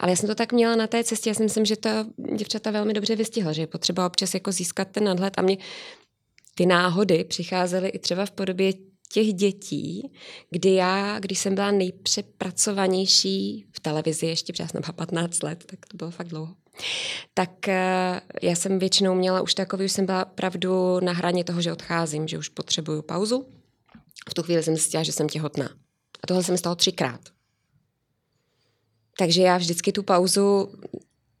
Ale 0.00 0.12
já 0.12 0.16
jsem 0.16 0.28
to 0.28 0.34
tak 0.34 0.52
měla 0.52 0.76
na 0.76 0.86
té 0.86 1.04
cestě, 1.04 1.30
já 1.30 1.34
si 1.34 1.42
myslím, 1.42 1.64
že 1.64 1.76
to 1.76 1.88
děvčata 2.36 2.70
velmi 2.70 2.92
dobře 2.92 3.16
vystihla, 3.16 3.52
že 3.52 3.62
je 3.62 3.66
potřeba 3.66 4.06
občas 4.06 4.34
jako 4.34 4.52
získat 4.52 4.88
ten 4.88 5.04
nadhled 5.04 5.34
a 5.36 5.42
mě 5.42 5.56
ty 6.54 6.66
náhody 6.66 7.24
přicházely 7.24 7.88
i 7.88 7.98
třeba 7.98 8.26
v 8.26 8.30
podobě 8.30 8.72
těch 9.14 9.34
dětí, 9.34 10.12
kdy 10.50 10.74
já, 10.74 11.18
když 11.18 11.38
jsem 11.38 11.54
byla 11.54 11.70
nejpřepracovanější 11.70 13.66
v 13.72 13.80
televizi, 13.80 14.26
ještě 14.26 14.52
protože 14.52 14.68
jsem 14.68 14.82
15 14.96 15.42
let, 15.42 15.64
tak 15.66 15.86
to 15.86 15.96
bylo 15.96 16.10
fakt 16.10 16.28
dlouho, 16.28 16.54
tak 17.34 17.68
eh, 17.68 18.20
já 18.42 18.54
jsem 18.54 18.78
většinou 18.78 19.14
měla 19.14 19.42
už 19.42 19.54
takový, 19.54 19.84
už 19.84 19.92
jsem 19.92 20.06
byla 20.06 20.24
pravdu 20.24 21.00
na 21.00 21.12
hraně 21.12 21.44
toho, 21.44 21.62
že 21.62 21.72
odcházím, 21.72 22.28
že 22.28 22.38
už 22.38 22.48
potřebuju 22.48 23.02
pauzu. 23.02 23.46
V 24.30 24.34
tu 24.34 24.42
chvíli 24.42 24.62
jsem 24.62 24.74
zjistila, 24.74 25.02
že 25.02 25.12
jsem 25.12 25.28
těhotná. 25.28 25.70
A 26.22 26.26
tohle 26.26 26.42
jsem 26.42 26.58
stalo 26.58 26.76
třikrát. 26.76 27.20
Takže 29.18 29.42
já 29.42 29.56
vždycky 29.56 29.92
tu 29.92 30.02
pauzu, 30.02 30.74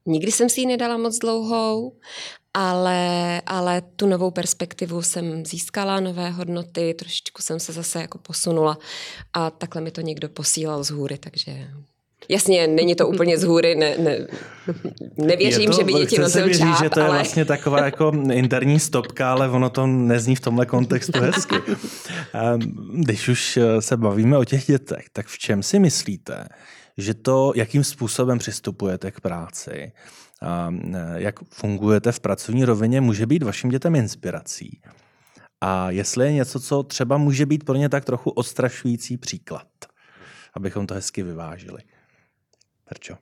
nikdy 0.06 0.32
jsem 0.32 0.48
si 0.48 0.60
ji 0.60 0.66
nedala 0.66 0.96
moc 0.96 1.18
dlouhou 1.18 1.96
ale, 2.54 3.42
ale 3.46 3.82
tu 3.96 4.06
novou 4.06 4.30
perspektivu 4.30 5.02
jsem 5.02 5.46
získala, 5.46 6.00
nové 6.00 6.30
hodnoty, 6.30 6.94
trošičku 6.94 7.42
jsem 7.42 7.60
se 7.60 7.72
zase 7.72 8.00
jako 8.00 8.18
posunula 8.18 8.78
a 9.32 9.50
takhle 9.50 9.82
mi 9.82 9.90
to 9.90 10.00
někdo 10.00 10.28
posílal 10.28 10.84
z 10.84 10.90
hůry, 10.90 11.18
takže 11.18 11.68
Jasně, 12.28 12.66
není 12.66 12.94
to 12.94 13.08
úplně 13.08 13.38
z 13.38 13.44
hůry, 13.44 13.74
ne, 13.74 13.94
ne, 13.98 14.18
nevěřím, 15.16 15.70
to, 15.70 15.76
že 15.76 15.84
by 15.84 15.92
děti 15.92 16.18
nosil 16.18 16.44
věří, 16.44 16.60
čáp, 16.60 16.82
že 16.82 16.90
to 16.90 17.00
je 17.00 17.06
ale... 17.06 17.14
vlastně 17.14 17.44
taková 17.44 17.84
jako 17.84 18.12
interní 18.32 18.80
stopka, 18.80 19.32
ale 19.32 19.50
ono 19.50 19.70
to 19.70 19.86
nezní 19.86 20.36
v 20.36 20.40
tomhle 20.40 20.66
kontextu 20.66 21.20
hezky. 21.20 21.54
Když 22.92 23.28
už 23.28 23.58
se 23.80 23.96
bavíme 23.96 24.38
o 24.38 24.44
těch 24.44 24.66
dětech, 24.66 25.04
tak 25.12 25.26
v 25.26 25.38
čem 25.38 25.62
si 25.62 25.78
myslíte, 25.78 26.48
že 26.98 27.14
to, 27.14 27.52
jakým 27.56 27.84
způsobem 27.84 28.38
přistupujete 28.38 29.10
k 29.10 29.20
práci, 29.20 29.92
jak 31.14 31.40
fungujete 31.44 32.12
v 32.12 32.20
pracovní 32.20 32.64
rovině, 32.64 33.00
může 33.00 33.26
být 33.26 33.42
vašim 33.42 33.70
dětem 33.70 33.94
inspirací. 33.94 34.80
A 35.60 35.90
jestli 35.90 36.26
je 36.26 36.32
něco, 36.32 36.60
co 36.60 36.82
třeba 36.82 37.16
může 37.16 37.46
být 37.46 37.64
pro 37.64 37.76
ně 37.76 37.88
tak 37.88 38.04
trochu 38.04 38.30
odstrašující 38.30 39.16
příklad, 39.16 39.66
abychom 40.54 40.86
to 40.86 40.94
hezky 40.94 41.22
vyvážili. 41.22 41.82
Terčo. 42.88 43.14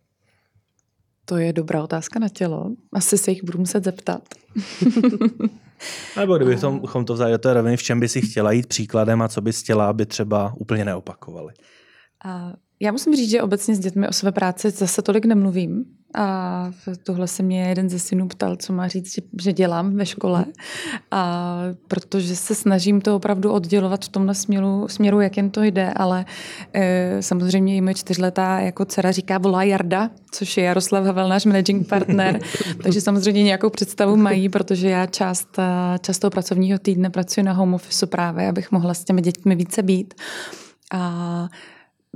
To 1.24 1.37
je 1.37 1.52
dobrá 1.52 1.82
otázka 1.82 2.18
na 2.18 2.28
tělo. 2.28 2.70
Asi 2.92 3.18
se 3.18 3.30
jich 3.30 3.44
budu 3.44 3.58
muset 3.58 3.85
zeptat. 3.85 4.22
Nebo 6.16 6.37
kdybychom 6.37 7.04
to 7.06 7.14
vzali 7.14 7.32
do 7.32 7.38
té 7.38 7.54
roviny, 7.54 7.76
v 7.76 7.82
čem 7.82 8.00
by 8.00 8.08
si 8.08 8.20
chtěla 8.20 8.52
jít 8.52 8.66
příkladem 8.66 9.22
a 9.22 9.28
co 9.28 9.40
bys 9.40 9.62
chtěla, 9.62 9.88
aby 9.88 10.06
třeba 10.06 10.54
úplně 10.56 10.85
neopakovali? 10.85 11.52
Já 12.83 12.92
musím 12.92 13.16
říct, 13.16 13.31
že 13.31 13.42
obecně 13.42 13.75
s 13.75 13.79
dětmi 13.79 14.09
o 14.09 14.12
své 14.12 14.33
práci 14.33 14.71
zase 14.71 15.03
tolik 15.03 15.25
nemluvím. 15.25 15.85
A 16.14 16.71
tohle 17.03 17.29
se 17.29 17.42
mě 17.42 17.62
jeden 17.68 17.88
ze 17.88 17.99
synů 17.99 18.29
ptal, 18.29 18.57
co 18.57 18.73
má 18.73 18.88
říct, 18.88 19.18
že 19.42 19.53
dělám 19.53 19.97
ve 19.97 20.07
škole. 20.07 20.45
A 21.11 21.59
protože 21.88 22.37
se 22.37 22.55
snažím 22.55 23.01
to 23.01 23.16
opravdu 23.16 23.53
oddělovat 23.53 24.05
v 24.05 24.09
tomhle 24.09 24.35
směru, 24.35 24.88
směru 24.88 25.21
jak 25.21 25.37
jen 25.37 25.51
to 25.51 25.62
jde, 25.62 25.92
ale 25.97 26.25
e, 26.75 27.16
samozřejmě 27.23 27.77
i 27.77 27.81
moje 27.81 27.95
čtyřletá 27.95 28.61
jako 28.61 28.85
dcera 28.85 29.12
říká 29.12 29.38
volá 29.38 29.62
Jarda, 29.62 30.11
což 30.31 30.57
je 30.57 30.64
Jaroslav 30.64 31.05
Havel, 31.05 31.29
náš 31.29 31.45
managing 31.45 31.88
partner. 31.88 32.40
takže 32.83 33.01
samozřejmě 33.01 33.42
nějakou 33.42 33.71
představu 33.71 34.16
mají, 34.16 34.49
protože 34.49 34.88
já 34.88 35.07
část, 35.07 35.57
část 36.01 36.18
toho 36.18 36.31
pracovního 36.31 36.79
týdne 36.79 37.11
pracuji 37.11 37.42
na 37.42 37.53
home 37.53 37.75
office 37.75 38.07
právě, 38.07 38.49
abych 38.49 38.73
mohla 38.73 38.95
s 38.95 39.05
těmi 39.05 39.23
dětmi 39.23 39.55
více 39.55 39.83
být. 39.83 40.14
A 40.92 41.49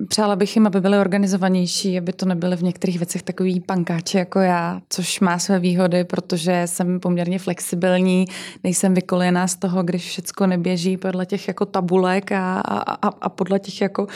Přála 0.09 0.37
bych 0.37 0.57
jim, 0.57 0.67
aby 0.67 0.81
byly 0.81 0.99
organizovanější, 0.99 1.99
aby 1.99 2.13
to 2.13 2.27
nebyly 2.27 2.57
v 2.57 2.63
některých 2.63 2.99
věcech 2.99 3.23
takový 3.23 3.61
pankáči 3.61 4.19
jako 4.19 4.41
já, 4.41 4.81
což 4.89 5.21
má 5.21 5.39
své 5.39 5.59
výhody, 5.59 6.05
protože 6.05 6.63
jsem 6.65 7.01
poměrně 7.01 7.39
flexibilní, 7.39 8.25
nejsem 8.65 8.95
vykolená 8.95 9.47
z 9.47 9.57
toho, 9.57 9.83
když 9.83 10.09
všechno 10.09 10.47
neběží 10.47 10.97
podle 10.97 11.27
těch 11.27 11.49
jako 11.49 11.67
tabulek 11.67 12.33
a, 12.33 12.61
a, 12.61 13.09
a 13.09 13.29
podle 13.29 13.59
těch 13.59 13.81
jako 13.81 14.07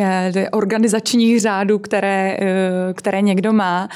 eh, 0.00 0.50
organizačních 0.50 1.40
řádů, 1.40 1.78
které, 1.78 2.36
eh, 2.40 2.94
které 2.94 3.22
někdo 3.22 3.52
má 3.52 3.88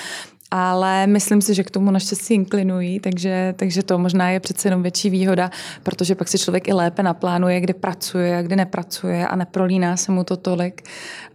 ale 0.50 1.06
myslím 1.06 1.42
si, 1.42 1.54
že 1.54 1.64
k 1.64 1.70
tomu 1.70 1.90
naštěstí 1.90 2.34
inklinují, 2.34 3.00
takže, 3.00 3.54
takže 3.56 3.82
to 3.82 3.98
možná 3.98 4.30
je 4.30 4.40
přece 4.40 4.68
jenom 4.68 4.82
větší 4.82 5.10
výhoda, 5.10 5.50
protože 5.82 6.14
pak 6.14 6.28
si 6.28 6.38
člověk 6.38 6.68
i 6.68 6.72
lépe 6.72 7.02
naplánuje, 7.02 7.60
kde 7.60 7.74
pracuje 7.74 8.36
a 8.36 8.42
kde 8.42 8.56
nepracuje 8.56 9.26
a 9.26 9.36
neprolíná 9.36 9.96
se 9.96 10.12
mu 10.12 10.24
to 10.24 10.36
tolik. 10.36 10.82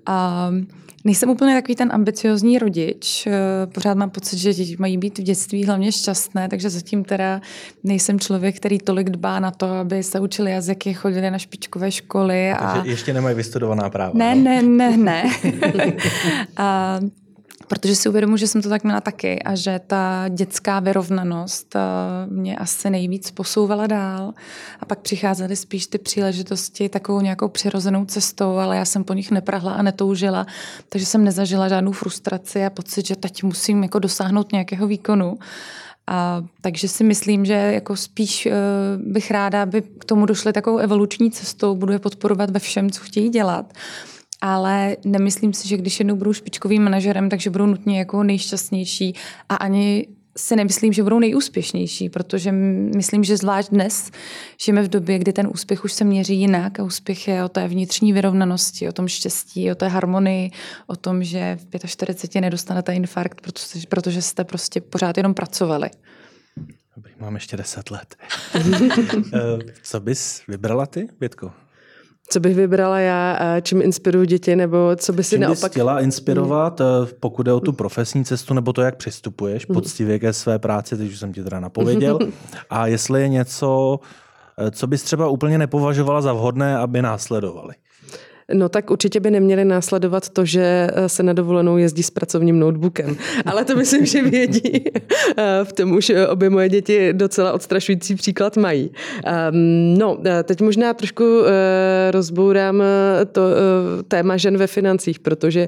A 0.06 0.50
Nejsem 1.06 1.30
úplně 1.30 1.56
takový 1.56 1.76
ten 1.76 1.90
ambiciozní 1.94 2.60
rodič. 2.60 3.28
Pořád 3.74 3.98
mám 3.98 4.10
pocit, 4.10 4.38
že 4.38 4.54
děti 4.54 4.76
mají 4.80 4.98
být 4.98 5.20
v 5.20 5.22
dětství 5.22 5.66
hlavně 5.66 5.92
šťastné, 5.92 6.50
takže 6.50 6.70
zatím 6.70 7.04
teda 7.04 7.42
nejsem 7.84 8.20
člověk, 8.20 8.56
který 8.56 8.78
tolik 8.78 9.10
dbá 9.10 9.40
na 9.40 9.52
to, 9.52 9.66
aby 9.66 10.04
se 10.04 10.20
učili 10.20 10.52
jazyky, 10.52 10.94
chodili 10.94 11.32
na 11.32 11.38
špičkové 11.38 11.92
školy. 11.92 12.52
A... 12.52 12.74
Takže 12.74 12.92
ještě 12.92 13.14
nemají 13.14 13.36
vystudovaná 13.36 13.90
práva. 13.90 14.12
Ne, 14.14 14.36
ne, 14.36 14.62
ne, 14.62 14.98
ne. 14.98 15.24
a 16.58 17.00
Protože 17.68 17.96
si 17.96 18.10
uvědomuji, 18.10 18.38
že 18.38 18.48
jsem 18.48 18.62
to 18.62 18.70
tak 18.70 18.84
měla 18.84 19.02
taky 19.02 19.44
a 19.44 19.56
že 19.56 19.80
ta 19.88 20.26
dětská 20.30 20.80
vyrovnanost 20.80 21.76
eh, 21.76 21.80
mě 22.30 22.56
asi 22.56 22.90
nejvíc 22.90 23.32
posouvala 23.32 23.88
dál. 23.88 24.34
A 24.80 24.86
pak 24.86 25.00
přicházely 25.00 25.56
spíš 25.56 25.88
ty 25.88 25.98
příležitosti 25.98 26.90
takovou 26.90 27.22
nějakou 27.22 27.48
přirozenou 27.48 28.06
cestou, 28.06 28.58
ale 28.58 28.78
já 28.78 28.86
jsem 28.86 29.04
po 29.04 29.14
nich 29.14 29.32
neprahla 29.32 29.74
a 29.74 29.82
netoužila, 29.82 30.46
takže 30.90 31.06
jsem 31.06 31.24
nezažila 31.24 31.70
žádnou 31.70 31.92
frustraci 31.92 32.66
a 32.66 32.70
pocit, 32.70 33.06
že 33.06 33.16
teď 33.16 33.44
musím 33.44 33.84
jako 33.84 34.00
dosáhnout 34.00 34.52
nějakého 34.52 34.88
výkonu. 34.88 35.38
A, 36.08 36.44
takže 36.62 36.88
si 36.88 37.04
myslím, 37.04 37.46
že 37.46 37.54
jako 37.54 37.96
spíš 37.96 38.46
uh, 38.46 38.54
bych 39.12 39.32
ráda, 39.32 39.64
aby 39.64 39.82
k 39.82 40.06
tomu 40.06 40.26
došly 40.26 40.54
takovou 40.54 40.78
evoluční 40.78 41.32
cestou, 41.32 41.76
budu 41.76 41.94
je 41.94 42.00
podporovat 42.00 42.50
ve 42.50 42.60
všem, 42.60 42.92
co 42.92 43.02
chtějí 43.02 43.30
dělat 43.30 43.74
ale 44.42 44.98
nemyslím 45.06 45.54
si, 45.54 45.68
že 45.68 45.78
když 45.78 46.00
jednou 46.00 46.16
budou 46.16 46.34
špičkovým 46.34 46.84
manažerem, 46.84 47.30
takže 47.30 47.50
budou 47.50 47.66
nutně 47.66 48.00
jako 48.00 48.24
nejšťastnější 48.24 49.16
a 49.50 49.56
ani 49.56 50.08
si 50.38 50.56
nemyslím, 50.56 50.94
že 50.94 51.04
budou 51.04 51.20
nejúspěšnější, 51.20 52.10
protože 52.10 52.52
myslím, 52.96 53.24
že 53.24 53.38
zvlášť 53.38 53.70
dnes 53.70 54.12
žijeme 54.62 54.84
v 54.84 54.88
době, 54.88 55.20
kdy 55.20 55.34
ten 55.34 55.48
úspěch 55.48 55.84
už 55.86 55.94
se 55.94 56.04
měří 56.04 56.38
jinak 56.38 56.80
a 56.80 56.84
úspěch 56.84 57.28
je 57.28 57.44
o 57.44 57.50
té 57.50 57.68
vnitřní 57.68 58.14
vyrovnanosti, 58.14 58.90
o 58.90 58.92
tom 58.92 59.08
štěstí, 59.08 59.72
o 59.72 59.76
té 59.76 59.88
harmonii, 59.88 60.52
o 60.88 60.96
tom, 60.96 61.24
že 61.24 61.58
v 61.74 61.88
45 61.88 62.42
nedostanete 62.42 62.94
infarkt, 62.94 63.42
protože, 63.42 63.88
protože 63.90 64.22
jste 64.22 64.44
prostě 64.44 64.82
pořád 64.82 65.18
jenom 65.18 65.34
pracovali. 65.34 65.90
Dobrý, 66.96 67.14
mám 67.20 67.36
ještě 67.36 67.58
10 67.58 67.92
let. 67.92 68.16
Eh, 69.34 69.74
co 69.84 70.00
bys 70.00 70.42
vybrala 70.48 70.86
ty, 70.86 71.08
Větko? 71.20 71.52
Co 72.30 72.40
bych 72.40 72.56
vybrala 72.56 73.00
já, 73.00 73.40
čím 73.62 73.82
inspiruju 73.82 74.26
děti, 74.26 74.56
nebo 74.56 74.78
co 74.96 75.14
by 75.14 75.24
si 75.24 75.36
čím 75.36 75.42
naopak... 75.42 75.62
Bys 75.62 75.72
chtěla 75.72 76.00
inspirovat, 76.00 76.80
mm. 76.80 77.08
pokud 77.20 77.48
je 77.48 77.54
o 77.54 77.60
tu 77.60 77.74
profesní 77.74 78.26
cestu, 78.26 78.54
nebo 78.54 78.74
to, 78.74 78.82
jak 78.82 78.96
přistupuješ 78.96 79.68
mm. 79.68 79.74
poctivě 79.74 80.20
ke 80.20 80.34
své 80.34 80.60
práci, 80.60 80.98
teď 80.98 81.08
už 81.08 81.20
jsem 81.20 81.34
ti 81.34 81.44
teda 81.44 81.60
napověděl. 81.60 82.20
A 82.70 82.88
jestli 82.88 83.22
je 83.22 83.30
něco, 83.30 84.00
eh, 84.58 84.72
co 84.72 84.88
bys 84.88 85.04
třeba 85.04 85.28
úplně 85.28 85.58
nepovažovala 85.58 86.22
za 86.22 86.34
vhodné, 86.34 86.78
aby 86.78 87.02
následovali? 87.02 87.74
No 88.54 88.70
tak 88.70 88.92
určitě 88.92 89.20
by 89.20 89.32
neměli 89.32 89.66
následovat 89.66 90.30
to, 90.30 90.46
že 90.46 90.90
eh, 90.94 91.10
se 91.10 91.24
na 91.24 91.34
dovolenou 91.34 91.78
jezdí 91.78 92.04
s 92.04 92.10
pracovním 92.10 92.60
notebookem. 92.60 93.18
Ale 93.46 93.66
to 93.66 93.76
myslím, 93.76 94.06
že 94.06 94.22
vědí. 94.22 94.84
Eh, 95.38 95.64
v 95.64 95.74
tom 95.74 95.92
už 95.92 96.10
eh, 96.10 96.28
obě 96.28 96.50
moje 96.50 96.70
děti 96.70 97.14
docela 97.14 97.54
odstrašující 97.54 98.16
příklad 98.16 98.58
mají. 98.58 98.92
Ehm, 99.26 99.98
no, 99.98 100.18
teď 100.44 100.62
možná 100.62 100.94
trošku 100.94 101.24
rozbourám 102.12 102.84
to 103.32 103.42
téma 104.08 104.38
žen 104.38 104.58
ve 104.58 104.68
financích, 104.68 105.20
protože 105.20 105.68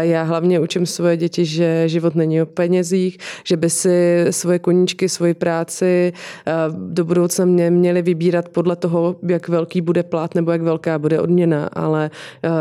já 0.00 0.22
hlavně 0.22 0.60
učím 0.60 0.86
svoje 0.86 1.16
děti, 1.16 1.44
že 1.44 1.88
život 1.88 2.14
není 2.14 2.42
o 2.42 2.46
penězích, 2.46 3.18
že 3.44 3.56
by 3.56 3.70
si 3.70 4.26
svoje 4.30 4.58
koníčky, 4.58 5.08
svoji 5.08 5.34
práci 5.34 6.12
do 6.68 7.04
budoucna 7.04 7.44
mě 7.44 7.70
měli 7.70 8.02
vybírat 8.02 8.48
podle 8.48 8.76
toho, 8.76 9.16
jak 9.28 9.48
velký 9.48 9.80
bude 9.80 10.02
plát 10.02 10.34
nebo 10.34 10.52
jak 10.52 10.62
velká 10.62 10.98
bude 10.98 11.20
odměna, 11.20 11.66
ale 11.72 12.01
ale 12.02 12.10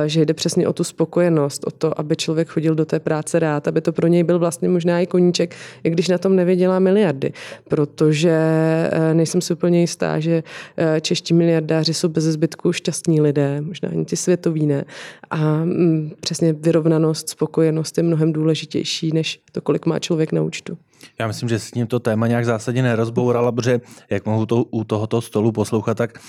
eh, 0.06 0.10
že 0.10 0.26
jde 0.26 0.34
přesně 0.34 0.68
o 0.68 0.74
tu 0.74 0.84
spokojenost, 0.84 1.64
o 1.68 1.72
to, 1.72 2.00
aby 2.00 2.16
člověk 2.16 2.48
chodil 2.48 2.76
do 2.76 2.86
té 2.86 3.00
práce 3.00 3.40
rád, 3.40 3.68
aby 3.68 3.82
to 3.82 3.94
pro 3.94 4.08
něj 4.08 4.24
byl 4.24 4.40
vlastně 4.40 4.70
možná 4.70 5.00
i 5.00 5.06
koníček, 5.06 5.56
i 5.84 5.90
když 5.90 6.08
na 6.08 6.18
tom 6.18 6.36
nevěděla 6.36 6.80
miliardy, 6.80 7.34
protože 7.70 8.32
eh, 8.32 9.14
nejsem 9.14 9.42
si 9.42 9.54
úplně 9.54 9.82
jistá, 9.82 10.20
že 10.20 10.44
eh, 10.78 11.02
čeští 11.02 11.34
miliardáři 11.34 11.94
jsou 11.94 12.10
bez 12.10 12.24
zbytku 12.24 12.74
šťastní 12.74 13.22
lidé, 13.22 13.62
možná 13.62 13.90
ani 13.90 14.06
ti 14.06 14.16
světoví 14.16 14.66
ne. 14.66 14.86
A 15.30 15.38
mm, 15.64 16.12
přesně 16.20 16.54
vyrovnanost, 16.54 17.30
spokojenost 17.30 17.98
je 17.98 18.04
mnohem 18.04 18.34
důležitější, 18.34 19.12
než 19.14 19.40
to, 19.52 19.62
kolik 19.62 19.86
má 19.86 20.00
člověk 20.00 20.32
na 20.32 20.42
účtu. 20.42 20.78
Já 21.20 21.28
myslím, 21.28 21.50
že 21.50 21.60
s 21.60 21.74
ním 21.74 21.88
to 21.88 22.00
téma 22.00 22.28
nějak 22.28 22.46
zásadně 22.46 22.84
nerozbourala, 22.84 23.52
protože 23.52 23.82
jak 24.10 24.26
mohu 24.26 24.46
to, 24.46 24.64
u 24.64 24.84
tohoto 24.84 25.22
stolu 25.22 25.52
poslouchat, 25.52 25.98
tak 25.98 26.20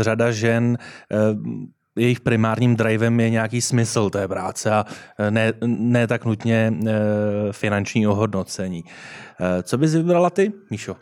řada 0.00 0.30
žen 0.30 0.78
jejich 1.96 2.20
primárním 2.20 2.76
drivem 2.76 3.20
je 3.20 3.30
nějaký 3.30 3.60
smysl 3.60 4.10
té 4.10 4.28
práce 4.28 4.70
a 4.70 4.84
e, 5.18 5.30
ne, 5.30 5.52
ne 5.66 6.06
tak 6.06 6.24
nutně 6.24 6.72
e, 6.86 6.92
finanční 7.52 8.06
ohodnocení. 8.06 8.84
E, 9.40 9.62
co 9.62 9.78
bys 9.78 9.94
vybrala 9.94 10.30
ty, 10.30 10.52
Míšo? 10.70 10.96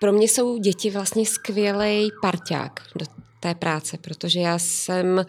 Pro 0.00 0.12
mě 0.12 0.28
jsou 0.28 0.58
děti 0.58 0.90
vlastně 0.90 1.26
skvělý 1.26 2.10
parťák 2.22 2.80
do 2.96 3.06
té 3.40 3.54
práce, 3.54 3.98
protože 3.98 4.40
já 4.40 4.58
jsem 4.58 5.24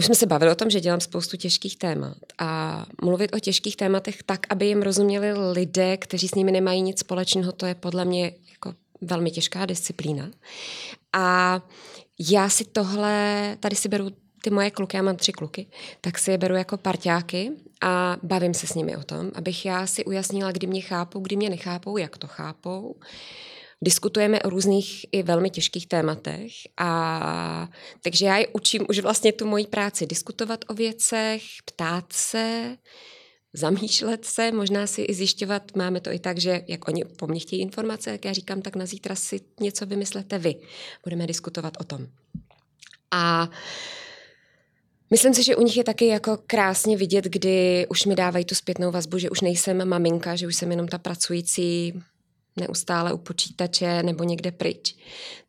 už 0.00 0.06
jsme 0.06 0.14
se 0.14 0.26
bavili 0.26 0.52
o 0.52 0.54
tom, 0.54 0.70
že 0.70 0.80
dělám 0.80 1.00
spoustu 1.00 1.36
těžkých 1.36 1.78
témat 1.78 2.16
a 2.38 2.86
mluvit 3.02 3.34
o 3.34 3.38
těžkých 3.38 3.76
tématech 3.76 4.22
tak, 4.22 4.46
aby 4.50 4.66
jim 4.66 4.82
rozuměli 4.82 5.52
lidé, 5.52 5.96
kteří 5.96 6.28
s 6.28 6.34
nimi 6.34 6.52
nemají 6.52 6.82
nic 6.82 6.98
společného, 6.98 7.52
to 7.52 7.66
je 7.66 7.74
podle 7.74 8.04
mě 8.04 8.32
jako 8.50 8.74
velmi 9.00 9.30
těžká 9.30 9.66
disciplína. 9.66 10.30
A 11.12 11.60
já 12.28 12.48
si 12.48 12.64
tohle, 12.64 13.56
tady 13.60 13.76
si 13.76 13.88
beru 13.88 14.10
ty 14.42 14.50
moje 14.50 14.70
kluky, 14.70 14.96
já 14.96 15.02
mám 15.02 15.16
tři 15.16 15.32
kluky, 15.32 15.66
tak 16.00 16.18
si 16.18 16.30
je 16.30 16.38
beru 16.38 16.54
jako 16.54 16.76
parťáky 16.76 17.50
a 17.82 18.16
bavím 18.22 18.54
se 18.54 18.66
s 18.66 18.74
nimi 18.74 18.96
o 18.96 19.04
tom, 19.04 19.30
abych 19.34 19.66
já 19.66 19.86
si 19.86 20.04
ujasnila, 20.04 20.52
kdy 20.52 20.66
mě 20.66 20.80
chápou, 20.80 21.20
kdy 21.20 21.36
mě 21.36 21.50
nechápou, 21.50 21.96
jak 21.96 22.18
to 22.18 22.26
chápou. 22.26 22.96
Diskutujeme 23.82 24.42
o 24.42 24.50
různých 24.50 25.06
i 25.12 25.22
velmi 25.22 25.50
těžkých 25.50 25.86
tématech 25.86 26.52
a 26.76 27.68
takže 28.02 28.26
já 28.26 28.36
je 28.36 28.48
učím 28.48 28.86
už 28.88 28.98
vlastně 28.98 29.32
tu 29.32 29.46
moji 29.46 29.66
práci 29.66 30.06
diskutovat 30.06 30.64
o 30.68 30.74
věcech, 30.74 31.42
ptát 31.64 32.04
se, 32.12 32.76
zamýšlet 33.52 34.24
se, 34.24 34.52
možná 34.52 34.86
si 34.86 35.02
i 35.02 35.14
zjišťovat, 35.14 35.76
máme 35.76 36.00
to 36.00 36.12
i 36.12 36.18
tak, 36.18 36.38
že 36.38 36.62
jak 36.68 36.88
oni 36.88 37.04
po 37.04 37.26
mně 37.26 37.40
chtějí 37.40 37.62
informace, 37.62 38.10
jak 38.10 38.24
já 38.24 38.32
říkám, 38.32 38.62
tak 38.62 38.76
na 38.76 38.86
zítra 38.86 39.14
si 39.14 39.40
něco 39.60 39.86
vymyslete 39.86 40.38
vy. 40.38 40.54
Budeme 41.04 41.26
diskutovat 41.26 41.74
o 41.80 41.84
tom. 41.84 42.06
A 43.10 43.50
Myslím 45.12 45.34
si, 45.34 45.42
že 45.42 45.56
u 45.56 45.62
nich 45.62 45.76
je 45.76 45.84
taky 45.84 46.06
jako 46.06 46.38
krásně 46.46 46.96
vidět, 46.96 47.24
kdy 47.24 47.86
už 47.88 48.06
mi 48.06 48.14
dávají 48.14 48.44
tu 48.44 48.54
zpětnou 48.54 48.90
vazbu, 48.90 49.18
že 49.18 49.30
už 49.30 49.40
nejsem 49.40 49.88
maminka, 49.88 50.36
že 50.36 50.46
už 50.46 50.56
jsem 50.56 50.70
jenom 50.70 50.88
ta 50.88 50.98
pracující 50.98 52.02
neustále 52.56 53.12
u 53.12 53.18
počítače 53.18 54.02
nebo 54.02 54.24
někde 54.24 54.52
pryč, 54.52 54.96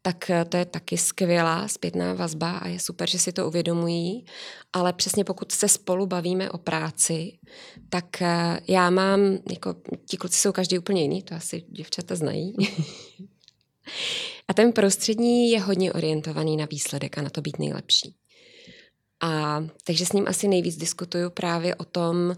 tak 0.01 0.29
eh, 0.29 0.45
to 0.45 0.57
je 0.57 0.65
taky 0.65 0.97
skvělá 0.97 1.67
zpětná 1.67 2.13
vazba 2.13 2.51
a 2.51 2.67
je 2.67 2.79
super, 2.79 3.09
že 3.09 3.19
si 3.19 3.33
to 3.33 3.47
uvědomují, 3.47 4.25
ale 4.73 4.93
přesně 4.93 5.23
pokud 5.23 5.51
se 5.51 5.67
spolu 5.67 6.05
bavíme 6.05 6.51
o 6.51 6.57
práci, 6.57 7.37
tak 7.89 8.21
eh, 8.21 8.59
já 8.67 8.89
mám, 8.89 9.19
jako 9.51 9.75
ti 10.05 10.17
kluci 10.17 10.39
jsou 10.39 10.51
každý 10.51 10.79
úplně 10.79 11.01
jiný, 11.01 11.23
to 11.23 11.35
asi 11.35 11.63
děvčata 11.69 12.15
znají. 12.15 12.55
a 14.47 14.53
ten 14.53 14.73
prostřední 14.73 15.51
je 15.51 15.59
hodně 15.59 15.93
orientovaný 15.93 16.57
na 16.57 16.65
výsledek 16.65 17.17
a 17.17 17.21
na 17.21 17.29
to 17.29 17.41
být 17.41 17.59
nejlepší. 17.59 18.15
A 19.23 19.63
takže 19.83 20.05
s 20.05 20.13
ním 20.13 20.27
asi 20.27 20.47
nejvíc 20.47 20.77
diskutuju 20.77 21.29
právě 21.29 21.75
o 21.75 21.85
tom, 21.85 22.35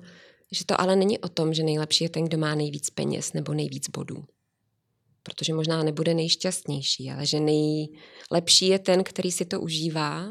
že 0.51 0.65
to 0.65 0.81
ale 0.81 0.95
není 0.95 1.19
o 1.19 1.29
tom, 1.29 1.53
že 1.53 1.63
nejlepší 1.63 2.03
je 2.03 2.09
ten, 2.09 2.25
kdo 2.25 2.37
má 2.37 2.55
nejvíc 2.55 2.89
peněz 2.89 3.33
nebo 3.33 3.53
nejvíc 3.53 3.89
bodů 3.89 4.25
protože 5.23 5.53
možná 5.53 5.83
nebude 5.83 6.13
nejšťastnější, 6.13 7.11
ale 7.11 7.25
že 7.25 7.39
nejlepší 7.39 8.67
je 8.67 8.79
ten, 8.79 9.03
který 9.03 9.31
si 9.31 9.45
to 9.45 9.61
užívá 9.61 10.29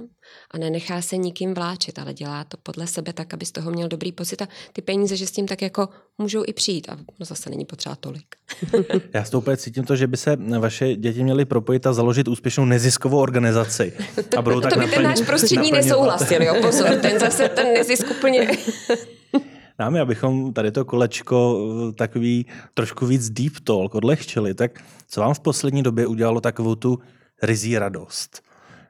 a 0.51 0.59
nenechá 0.59 1.03
se 1.03 1.17
nikým 1.17 1.55
vláčet, 1.55 1.99
ale 1.99 2.15
dělá 2.15 2.45
to 2.45 2.57
podle 2.63 2.87
sebe 2.87 3.13
tak, 3.13 3.35
aby 3.35 3.47
z 3.47 3.53
toho 3.53 3.71
měl 3.71 3.89
dobrý 3.89 4.13
pocit 4.13 4.43
a 4.43 4.49
ty 4.73 4.83
peníze, 4.83 5.17
že 5.17 5.27
s 5.27 5.31
tím 5.31 5.49
tak 5.49 5.63
jako 5.63 5.89
můžou 6.19 6.43
i 6.47 6.53
přijít 6.53 6.89
a 6.89 6.97
no 6.97 7.27
zase 7.27 7.51
není 7.51 7.65
potřeba 7.65 7.95
tolik. 7.95 8.37
Já 9.15 9.25
s 9.25 9.31
tou 9.31 9.39
úplně 9.39 9.57
cítím 9.57 9.85
to, 9.85 9.97
že 9.97 10.07
by 10.07 10.17
se 10.17 10.37
vaše 10.59 10.97
děti 10.97 11.23
měly 11.23 11.45
propojit 11.45 11.87
a 11.87 11.93
založit 11.93 12.29
úspěšnou 12.29 12.65
neziskovou 12.65 13.19
organizaci. 13.19 13.93
A 14.37 14.43
budou 14.43 14.61
tak 14.61 14.73
to 14.73 14.81
by 14.81 14.87
ten 14.87 15.03
náš 15.03 15.21
prostřední 15.21 15.73
nesouhlasil, 15.73 16.43
jo, 16.43 16.55
pozor, 16.63 16.97
ten 17.03 17.19
zase 17.19 17.49
ten 17.49 17.75
nezisk 17.75 18.11
úplně 18.11 18.49
dámy, 19.83 20.01
abychom 20.01 20.53
tady 20.53 20.73
to 20.73 20.85
kolečko 20.85 21.59
eh, 21.59 21.93
takový 21.93 22.47
trošku 22.75 23.07
víc 23.07 23.31
deep 23.31 23.61
talk 23.65 23.95
odlehčili, 23.95 24.55
tak 24.55 24.85
co 25.07 25.21
vám 25.21 25.35
v 25.35 25.41
poslední 25.41 25.83
době 25.83 26.07
udělalo 26.07 26.41
takovou 26.41 26.75
tu 26.75 26.99
rizí 27.43 27.79
radost? 27.79 28.43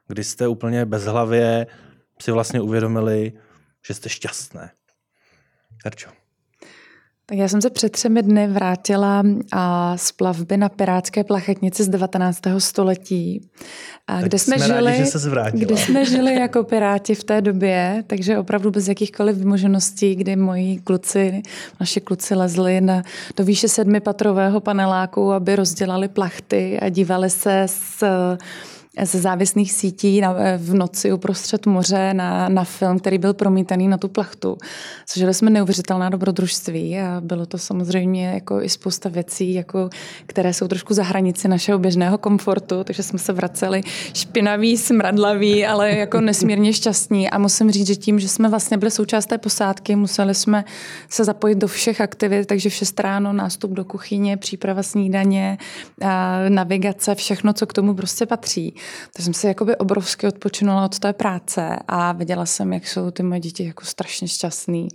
Kdy 0.07 0.23
jste 0.23 0.47
úplně 0.47 0.85
bezhlavě 0.85 1.67
si 2.21 2.31
vlastně 2.31 2.61
uvědomili, 2.61 3.33
že 3.87 3.93
jste 3.93 4.09
šťastné. 4.09 4.71
Herčo. 5.85 6.22
Tak 7.25 7.37
já 7.37 7.47
jsem 7.47 7.61
se 7.61 7.69
před 7.69 7.91
třemi 7.91 8.23
dny 8.23 8.47
vrátila 8.47 9.23
a 9.51 9.97
z 9.97 10.11
plavby 10.11 10.57
na 10.57 10.69
pirátské 10.69 11.23
plachetnici 11.23 11.83
z 11.83 11.87
19. 11.87 12.39
století, 12.57 13.49
a 14.07 14.21
kde 14.21 14.39
jsme, 14.39 14.57
jsme 14.59 14.65
žili, 14.65 14.91
rádi, 14.91 14.97
že 14.97 15.05
se 15.05 15.31
kde 15.53 15.77
jsme 15.77 16.05
žili 16.05 16.35
jako 16.35 16.63
piráti 16.63 17.15
v 17.15 17.23
té 17.23 17.41
době, 17.41 18.03
takže 18.07 18.37
opravdu 18.37 18.71
bez 18.71 18.87
jakýchkoliv 18.87 19.37
vymožeností, 19.37 20.15
kdy 20.15 20.35
moji 20.35 20.77
kluci, 20.77 21.41
naši 21.79 22.01
kluci 22.01 22.35
lezli 22.35 22.81
na, 22.81 23.03
do 23.37 23.43
výše 23.43 23.67
sedmipatrového 23.67 24.59
paneláku, 24.59 25.31
aby 25.31 25.55
rozdělali 25.55 26.07
plachty 26.07 26.79
a 26.79 26.89
dívali 26.89 27.29
se 27.29 27.63
s 27.65 28.03
ze 29.01 29.19
závislých 29.19 29.71
sítí 29.71 30.21
na, 30.21 30.35
v 30.57 30.73
noci 30.73 31.13
uprostřed 31.13 31.65
moře 31.65 32.13
na, 32.13 32.49
na 32.49 32.63
film, 32.63 32.99
který 32.99 33.17
byl 33.17 33.33
promítaný 33.33 33.87
na 33.87 33.97
tu 33.97 34.07
plachtu. 34.07 34.57
Zažili 35.13 35.33
jsme 35.33 35.49
neuvěřitelná 35.49 36.09
dobrodružství 36.09 36.99
a 36.99 37.21
bylo 37.21 37.45
to 37.45 37.57
samozřejmě 37.57 38.27
jako 38.27 38.61
i 38.61 38.69
spousta 38.69 39.09
věcí, 39.09 39.53
jako, 39.53 39.89
které 40.25 40.53
jsou 40.53 40.67
trošku 40.67 40.93
za 40.93 41.03
hranici 41.03 41.47
našeho 41.47 41.79
běžného 41.79 42.17
komfortu, 42.17 42.83
takže 42.83 43.03
jsme 43.03 43.19
se 43.19 43.33
vraceli 43.33 43.81
špinaví, 44.13 44.77
smradlaví, 44.77 45.65
ale 45.65 45.91
jako 45.91 46.21
nesmírně 46.21 46.73
šťastní. 46.73 47.29
A 47.29 47.37
musím 47.37 47.71
říct, 47.71 47.87
že 47.87 47.95
tím, 47.95 48.19
že 48.19 48.27
jsme 48.27 48.49
vlastně 48.49 48.77
byli 48.77 48.91
součást 48.91 49.25
té 49.25 49.37
posádky, 49.37 49.95
museli 49.95 50.35
jsme 50.35 50.65
se 51.09 51.23
zapojit 51.23 51.57
do 51.57 51.67
všech 51.67 52.01
aktivit, 52.01 52.47
takže 52.47 52.69
v 52.69 52.73
6 52.73 52.99
ráno 52.99 53.33
nástup 53.33 53.71
do 53.71 53.85
kuchyně, 53.85 54.37
příprava 54.37 54.83
snídaně, 54.83 55.57
navigace, 56.49 57.15
všechno, 57.15 57.53
co 57.53 57.67
k 57.67 57.73
tomu 57.73 57.93
prostě 57.93 58.25
patří. 58.25 58.75
Tak 59.13 59.25
jsem 59.25 59.33
si 59.33 59.47
jakoby 59.47 59.75
obrovsky 59.75 60.27
odpočinula 60.27 60.85
od 60.85 60.99
té 60.99 61.13
práce 61.13 61.79
a 61.87 62.11
viděla 62.11 62.45
jsem, 62.45 62.73
jak 62.73 62.87
jsou 62.87 63.11
ty 63.11 63.23
moje 63.23 63.39
děti 63.39 63.65
jako 63.65 63.85
strašně 63.85 64.27
šťastný 64.27 64.87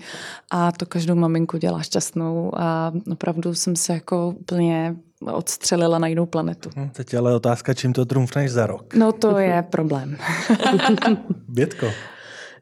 a 0.51 0.73
to 0.73 0.87
každou 0.87 1.15
maminku 1.15 1.57
dělá 1.57 1.83
šťastnou 1.83 2.53
a 2.57 2.93
opravdu 3.13 3.55
jsem 3.55 3.77
se 3.77 3.93
jako 3.93 4.35
úplně 4.41 4.97
odstřelila 5.33 5.99
na 5.99 6.07
jinou 6.07 6.27
planetu. 6.27 6.71
No, 6.77 6.91
teď 6.93 7.15
ale 7.15 7.35
otázka, 7.35 7.75
čím 7.75 7.93
to 7.93 8.05
trumfneš 8.05 8.51
za 8.51 8.67
rok. 8.67 8.95
No 8.95 9.13
to 9.13 9.39
je 9.39 9.63
problém. 9.63 10.17
Bětko. 11.49 11.87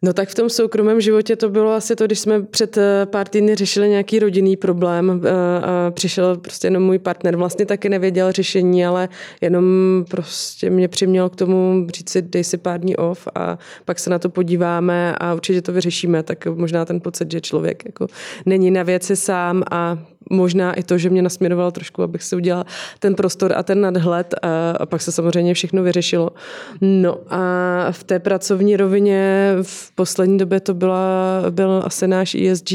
No 0.06 0.12
tak 0.12 0.28
v 0.28 0.34
tom 0.34 0.50
soukromém 0.50 1.00
životě 1.00 1.36
to 1.36 1.48
bylo 1.48 1.72
asi 1.72 1.96
to, 1.96 2.06
když 2.06 2.18
jsme 2.18 2.42
před 2.42 2.76
eh, 2.76 3.06
pár 3.06 3.28
týdny 3.28 3.54
řešili 3.54 3.88
nějaký 3.88 4.18
rodinný 4.18 4.56
problém 4.56 5.22
eh, 5.24 5.30
a 5.62 5.90
přišel 5.90 6.36
prostě 6.36 6.66
jenom 6.66 6.82
můj 6.82 6.98
partner, 6.98 7.36
vlastně 7.36 7.66
taky 7.66 7.88
nevěděl 7.88 8.32
řešení, 8.32 8.86
ale 8.86 9.08
jenom 9.40 9.64
prostě 10.10 10.70
mě 10.70 10.88
přiměl 10.88 11.28
k 11.28 11.36
tomu 11.36 11.86
říct 11.94 12.10
si, 12.10 12.22
dej 12.22 12.44
si 12.44 12.56
pár 12.56 12.80
dní 12.80 12.96
off 12.96 13.28
a 13.34 13.58
pak 13.84 13.98
se 13.98 14.10
na 14.10 14.18
to 14.18 14.28
podíváme 14.28 15.14
a 15.20 15.34
určitě 15.34 15.62
to 15.62 15.72
vyřešíme, 15.72 16.22
tak 16.22 16.46
možná 16.46 16.84
ten 16.84 17.00
pocit, 17.00 17.32
že 17.32 17.40
člověk 17.40 17.82
jako 17.86 18.06
není 18.46 18.70
na 18.70 18.82
věci 18.82 19.16
sám 19.16 19.62
a 19.70 19.98
možná 20.30 20.72
i 20.74 20.82
to, 20.82 20.98
že 20.98 21.10
mě 21.10 21.22
nasměroval 21.22 21.72
trošku, 21.72 22.02
abych 22.02 22.22
si 22.22 22.36
udělala 22.36 22.64
ten 22.98 23.14
prostor 23.14 23.52
a 23.56 23.62
ten 23.62 23.80
nadhled 23.80 24.34
a, 24.42 24.70
a 24.70 24.86
pak 24.86 25.02
se 25.02 25.12
samozřejmě 25.12 25.54
všechno 25.54 25.82
vyřešilo. 25.82 26.30
No 26.80 27.18
a 27.28 27.40
v 27.90 28.04
té 28.04 28.18
pracovní 28.18 28.76
rovině 28.76 29.52
v 29.62 29.92
poslední 29.94 30.38
době 30.38 30.60
to 30.60 30.74
byla, 30.74 31.42
byl 31.50 31.82
asi 31.84 32.08
náš 32.08 32.34
ESG 32.34 32.72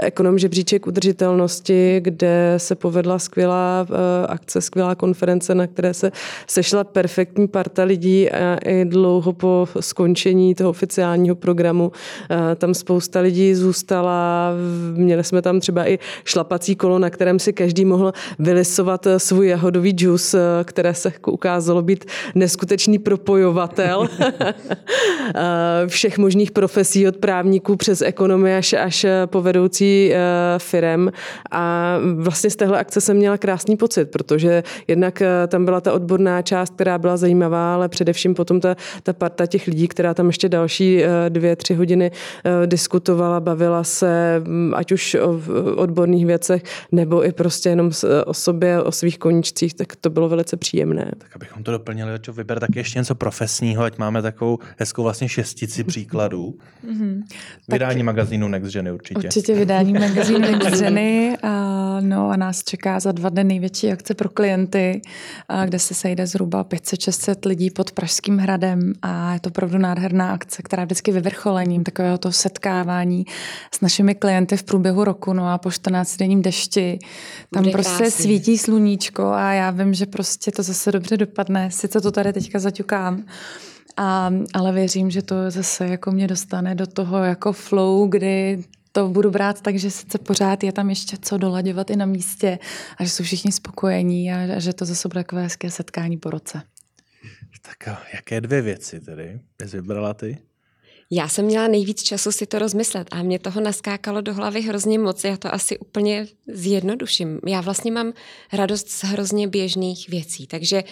ekonom 0.00 0.38
žebříček 0.38 0.86
udržitelnosti, 0.86 2.00
kde 2.00 2.54
se 2.56 2.74
povedla 2.74 3.18
skvělá 3.18 3.86
eh, 3.90 4.26
akce, 4.26 4.60
skvělá 4.60 4.94
konference, 4.94 5.54
na 5.54 5.66
které 5.66 5.94
se 5.94 6.12
sešla 6.46 6.84
perfektní 6.84 7.48
parta 7.48 7.84
lidí 7.84 8.30
a 8.30 8.58
i 8.64 8.84
dlouho 8.84 9.32
po 9.32 9.68
skončení 9.80 10.54
toho 10.54 10.70
oficiálního 10.70 11.36
programu 11.36 11.92
eh, 12.30 12.54
tam 12.54 12.74
spousta 12.74 13.20
lidí 13.20 13.54
zůstala, 13.54 14.52
měli 14.92 15.24
jsme 15.24 15.42
tam 15.42 15.60
třeba 15.60 15.88
i 15.88 15.98
šlapací 16.24 16.76
kolo, 16.78 16.98
na 16.98 17.10
kterém 17.10 17.38
si 17.38 17.52
každý 17.52 17.84
mohl 17.84 18.12
vylisovat 18.38 19.06
eh, 19.06 19.18
svůj 19.18 19.48
jahodový 19.48 19.90
džus, 19.90 20.34
eh, 20.34 20.40
které 20.64 20.94
se 20.94 21.12
ukázalo 21.26 21.82
být 21.82 22.04
neskutečný 22.34 22.98
propojovatel 22.98 24.08
eh, 24.20 25.86
všech 25.86 26.18
možných 26.18 26.50
profesí 26.50 27.08
od 27.08 27.16
právníků 27.16 27.76
přes 27.76 28.02
ekonomii 28.02 28.54
až, 28.54 28.72
až 28.72 29.06
po 29.26 29.42
vedoucí 29.42 30.12
firem. 30.58 31.12
A 31.50 31.94
vlastně 32.14 32.50
z 32.50 32.56
téhle 32.56 32.78
akce 32.78 33.00
jsem 33.00 33.16
měla 33.16 33.38
krásný 33.38 33.76
pocit, 33.76 34.04
protože 34.10 34.62
jednak 34.88 35.22
tam 35.48 35.64
byla 35.64 35.80
ta 35.80 35.92
odborná 35.92 36.42
část, 36.42 36.74
která 36.74 36.98
byla 36.98 37.16
zajímavá, 37.16 37.74
ale 37.74 37.88
především 37.88 38.34
potom 38.34 38.60
ta, 38.60 38.76
ta 39.02 39.12
parta 39.12 39.46
těch 39.46 39.66
lidí, 39.66 39.88
která 39.88 40.14
tam 40.14 40.26
ještě 40.26 40.48
další 40.48 41.02
dvě, 41.28 41.56
tři 41.56 41.74
hodiny 41.74 42.10
diskutovala, 42.66 43.40
bavila 43.40 43.84
se, 43.84 44.42
mm, 44.44 44.72
ať 44.76 44.92
už 44.92 45.14
o 45.14 45.40
odborných 45.76 46.26
věcech, 46.26 46.62
nebo 46.92 47.24
i 47.24 47.32
prostě 47.32 47.68
jenom 47.68 47.90
o 48.26 48.34
sobě, 48.34 48.82
o 48.82 48.92
svých 48.92 49.18
koníčcích, 49.18 49.74
tak 49.74 49.96
to 49.96 50.10
bylo 50.10 50.28
velice 50.28 50.56
příjemné. 50.56 51.12
Tak 51.18 51.36
abychom 51.36 51.62
to 51.62 51.70
doplnili, 51.70 52.18
čo 52.20 52.32
vyber 52.32 52.60
tak 52.60 52.76
ještě 52.76 52.98
něco 52.98 53.14
profesního, 53.14 53.84
ať 53.84 53.98
máme 53.98 54.22
takovou 54.22 54.58
hezkou 54.78 55.02
vlastně 55.02 55.28
šestici 55.28 55.84
příkladů. 55.84 56.54
Mm-hmm. 56.84 57.22
Vydání 57.68 57.98
tak 57.98 58.04
magazínu 58.04 58.48
Next 58.48 58.70
Ženy 58.70 58.92
určitě. 58.92 59.18
Určitě 59.18 59.54
vydání 59.54 59.92
magazínu 59.92 60.38
Next 60.38 60.78
Ženy. 60.78 61.36
A, 61.42 61.50
no 62.00 62.30
a 62.30 62.36
nás 62.36 62.64
čeká 62.64 63.00
za 63.00 63.12
dva 63.12 63.28
dny 63.28 63.44
největší 63.44 63.92
akce 63.92 64.14
pro 64.14 64.28
klienty, 64.28 65.00
a, 65.48 65.66
kde 65.66 65.78
se 65.78 65.94
sejde 65.94 66.26
zhruba 66.26 66.64
500-600 66.64 67.48
lidí 67.48 67.70
pod 67.70 67.92
Pražským 67.92 68.38
hradem 68.38 68.92
a 69.02 69.34
je 69.34 69.40
to 69.40 69.48
opravdu 69.48 69.78
nádherná 69.78 70.32
akce, 70.32 70.62
která 70.62 70.82
je 70.82 70.86
vždycky 70.86 71.12
vyvrcholením 71.12 71.84
takového 71.84 72.18
toho 72.18 72.32
setkávání 72.32 73.24
s 73.74 73.80
našimi 73.80 74.14
klienty 74.14 74.56
v 74.56 74.62
průběhu 74.62 75.04
roku. 75.04 75.32
No 75.32 75.48
a 75.48 75.58
po 75.58 75.70
14 75.70 76.16
denním 76.16 76.42
dešti 76.42 76.57
dešti, 76.58 76.98
tam 77.54 77.62
Bude 77.62 77.72
prostě 77.72 77.98
krásný. 77.98 78.22
svítí 78.24 78.58
sluníčko 78.58 79.26
a 79.26 79.52
já 79.52 79.70
vím, 79.70 79.94
že 79.94 80.06
prostě 80.06 80.50
to 80.50 80.62
zase 80.62 80.92
dobře 80.92 81.16
dopadne. 81.16 81.70
Sice 81.70 82.00
to 82.00 82.10
tady 82.12 82.32
teďka 82.32 82.58
zaťukám, 82.58 83.24
A, 83.96 84.30
ale 84.54 84.72
věřím, 84.72 85.10
že 85.10 85.22
to 85.22 85.50
zase 85.50 85.86
jako 85.86 86.10
mě 86.10 86.26
dostane 86.26 86.74
do 86.74 86.86
toho 86.86 87.18
jako 87.24 87.52
flow, 87.52 88.08
kdy 88.08 88.64
to 88.92 89.08
budu 89.08 89.30
brát 89.30 89.60
tak, 89.60 89.76
že 89.76 89.90
sice 89.90 90.18
pořád 90.18 90.64
je 90.64 90.72
tam 90.72 90.90
ještě 90.90 91.16
co 91.22 91.38
dolaďovat 91.38 91.90
i 91.90 91.96
na 91.96 92.06
místě 92.06 92.58
a 92.98 93.04
že 93.04 93.10
jsou 93.10 93.24
všichni 93.24 93.52
spokojení 93.52 94.32
a, 94.32 94.56
a 94.56 94.58
že 94.58 94.72
to 94.72 94.84
zase 94.84 95.08
bude 95.08 95.24
takové 95.24 95.42
hezké 95.42 95.70
setkání 95.70 96.16
po 96.16 96.30
roce. 96.30 96.62
Tak 97.62 97.96
jaké 98.14 98.40
dvě 98.40 98.62
věci 98.62 99.00
tedy 99.00 99.40
bys 99.58 99.72
vybrala 99.72 100.14
ty? 100.14 100.38
Já 101.10 101.28
jsem 101.28 101.44
měla 101.44 101.68
nejvíc 101.68 102.02
času 102.02 102.32
si 102.32 102.46
to 102.46 102.58
rozmyslet 102.58 103.08
a 103.10 103.22
mě 103.22 103.38
toho 103.38 103.60
naskákalo 103.60 104.20
do 104.20 104.34
hlavy 104.34 104.62
hrozně 104.62 104.98
moc. 104.98 105.24
Já 105.24 105.36
to 105.36 105.54
asi 105.54 105.78
úplně 105.78 106.26
zjednoduším. 106.46 107.40
Já 107.46 107.60
vlastně 107.60 107.92
mám 107.92 108.12
radost 108.52 108.90
z 108.90 109.04
hrozně 109.04 109.48
běžných 109.48 110.08
věcí. 110.08 110.46
Takže 110.46 110.84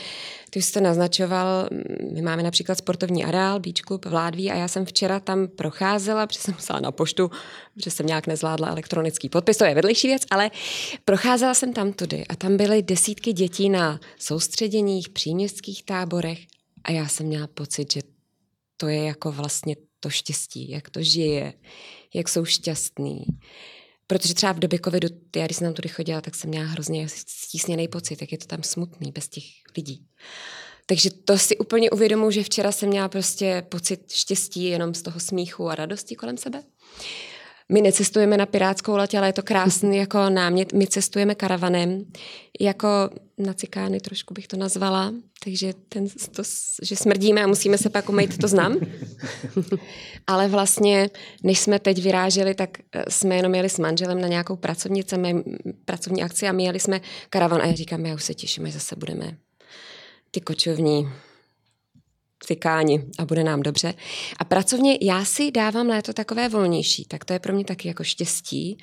ty 0.50 0.62
jsi 0.62 0.72
to 0.72 0.81
naznačoval, 0.81 1.68
my 2.12 2.22
máme 2.22 2.42
například 2.42 2.79
sportovní 2.79 3.24
areál, 3.24 3.61
Beach 3.61 3.81
Club 3.87 4.05
v 4.05 4.12
Ládví 4.12 4.50
a 4.50 4.55
já 4.55 4.68
jsem 4.68 4.85
včera 4.85 5.20
tam 5.20 5.48
procházela, 5.48 6.26
protože 6.26 6.40
jsem 6.40 6.55
musela 6.55 6.81
na 6.81 6.92
poštu, 6.92 7.31
protože 7.74 7.90
jsem 7.90 8.07
nějak 8.07 8.26
nezvládla 8.26 8.68
elektronický 8.68 9.29
podpis, 9.29 9.57
to 9.57 9.64
je 9.64 9.74
vedlejší 9.74 10.09
věc, 10.09 10.22
ale 10.31 10.50
procházela 11.05 11.55
jsem 11.55 11.72
tam 11.72 11.92
tudy 11.92 12.26
a 12.26 12.37
tam 12.37 12.57
byly 12.57 12.83
desítky 12.83 13.33
dětí 13.33 13.68
na 13.68 14.00
soustředěních, 14.18 15.09
příměstských 15.09 15.85
táborech 15.85 16.38
a 16.85 16.92
já 16.92 17.09
jsem 17.09 17.26
měla 17.26 17.46
pocit, 17.46 17.92
že 17.92 18.00
to 18.76 18.88
je 18.88 19.05
jako 19.05 19.33
vlastně 19.33 19.76
to 20.07 20.11
štěstí, 20.11 20.71
jak 20.71 20.90
to 20.90 21.03
žije, 21.03 21.53
jak 22.14 22.29
jsou 22.29 22.45
šťastný. 22.45 23.25
Protože 24.07 24.35
třeba 24.35 24.53
v 24.53 24.59
době 24.59 24.79
covidu, 24.85 25.09
já 25.37 25.45
když 25.45 25.57
jsem 25.57 25.66
tam 25.66 25.75
tudy 25.75 25.88
chodila, 25.88 26.21
tak 26.21 26.35
jsem 26.35 26.51
měla 26.51 26.66
hrozně 26.66 27.09
stísněný 27.09 27.88
pocit, 27.88 28.21
jak 28.21 28.33
je 28.33 28.38
to 28.38 28.47
tam 28.47 28.62
smutný 28.62 29.12
bez 29.12 29.29
těch 29.29 29.45
lidí. 29.77 30.07
Takže 30.87 31.11
to 31.11 31.38
si 31.38 31.59
úplně 31.59 31.90
uvědomuji, 31.90 32.31
že 32.31 32.42
včera 32.42 32.73
jsem 32.73 32.88
měla 32.88 33.09
prostě 33.09 33.66
pocit 33.69 34.12
štěstí 34.12 34.64
jenom 34.64 34.95
z 34.95 35.03
toho 35.03 35.21
smíchu 35.21 35.69
a 35.69 35.75
radosti 35.75 36.14
kolem 36.14 36.37
sebe. 36.37 36.62
My 37.72 37.81
necestujeme 37.81 38.37
na 38.37 38.46
Pirátskou 38.46 38.96
letě, 38.96 39.18
ale 39.18 39.29
je 39.29 39.33
to 39.33 39.42
krásný 39.42 39.96
jako 40.05 40.31
námět. 40.31 40.72
My 40.72 40.87
cestujeme 40.87 41.35
karavanem, 41.35 42.05
jako 42.61 42.88
na 43.38 43.55
cikány 43.55 44.00
trošku 44.00 44.35
bych 44.35 44.46
to 44.46 44.57
nazvala, 44.57 45.14
takže 45.44 45.74
ten, 45.88 46.09
to, 46.09 46.42
že 46.83 46.96
smrdíme 46.96 47.44
a 47.44 47.46
musíme 47.46 47.79
se 47.79 47.90
pak 47.90 48.09
umýt, 48.09 48.38
to 48.38 48.48
znám. 48.48 48.76
ale 50.26 50.48
vlastně, 50.48 51.11
než 51.42 51.59
jsme 51.59 51.79
teď 51.79 52.02
vyráželi, 52.02 52.55
tak 52.55 52.79
eh, 52.92 53.05
jsme 53.09 53.37
jenom 53.37 53.55
jeli 53.55 53.68
s 53.68 53.79
manželem 53.79 54.20
na 54.20 54.29
nějakou 54.29 54.57
pracovnice, 54.57 55.18
pracovní 55.85 56.22
akci 56.22 56.48
a 56.48 56.52
my 56.52 56.64
jeli 56.64 56.81
jsme 56.81 57.00
karavan 57.31 57.62
a 57.62 57.66
já 57.66 57.74
říkám, 57.74 58.07
já 58.07 58.14
už 58.14 58.24
se 58.24 58.35
těším, 58.35 58.66
že 58.66 58.72
zase 58.72 58.96
budeme 58.96 59.37
ty 60.31 60.40
kočovní 60.40 61.09
cikáni 62.40 63.05
a 63.18 63.25
bude 63.25 63.44
nám 63.44 63.62
dobře. 63.62 63.94
A 64.38 64.44
pracovně 64.44 64.99
já 65.03 65.25
si 65.25 65.51
dávám 65.51 65.87
léto 65.87 66.12
takové 66.12 66.49
volnější, 66.49 67.05
tak 67.05 67.25
to 67.25 67.33
je 67.33 67.38
pro 67.38 67.53
mě 67.53 67.64
taky 67.64 67.88
jako 67.88 68.05
štěstí, 68.05 68.79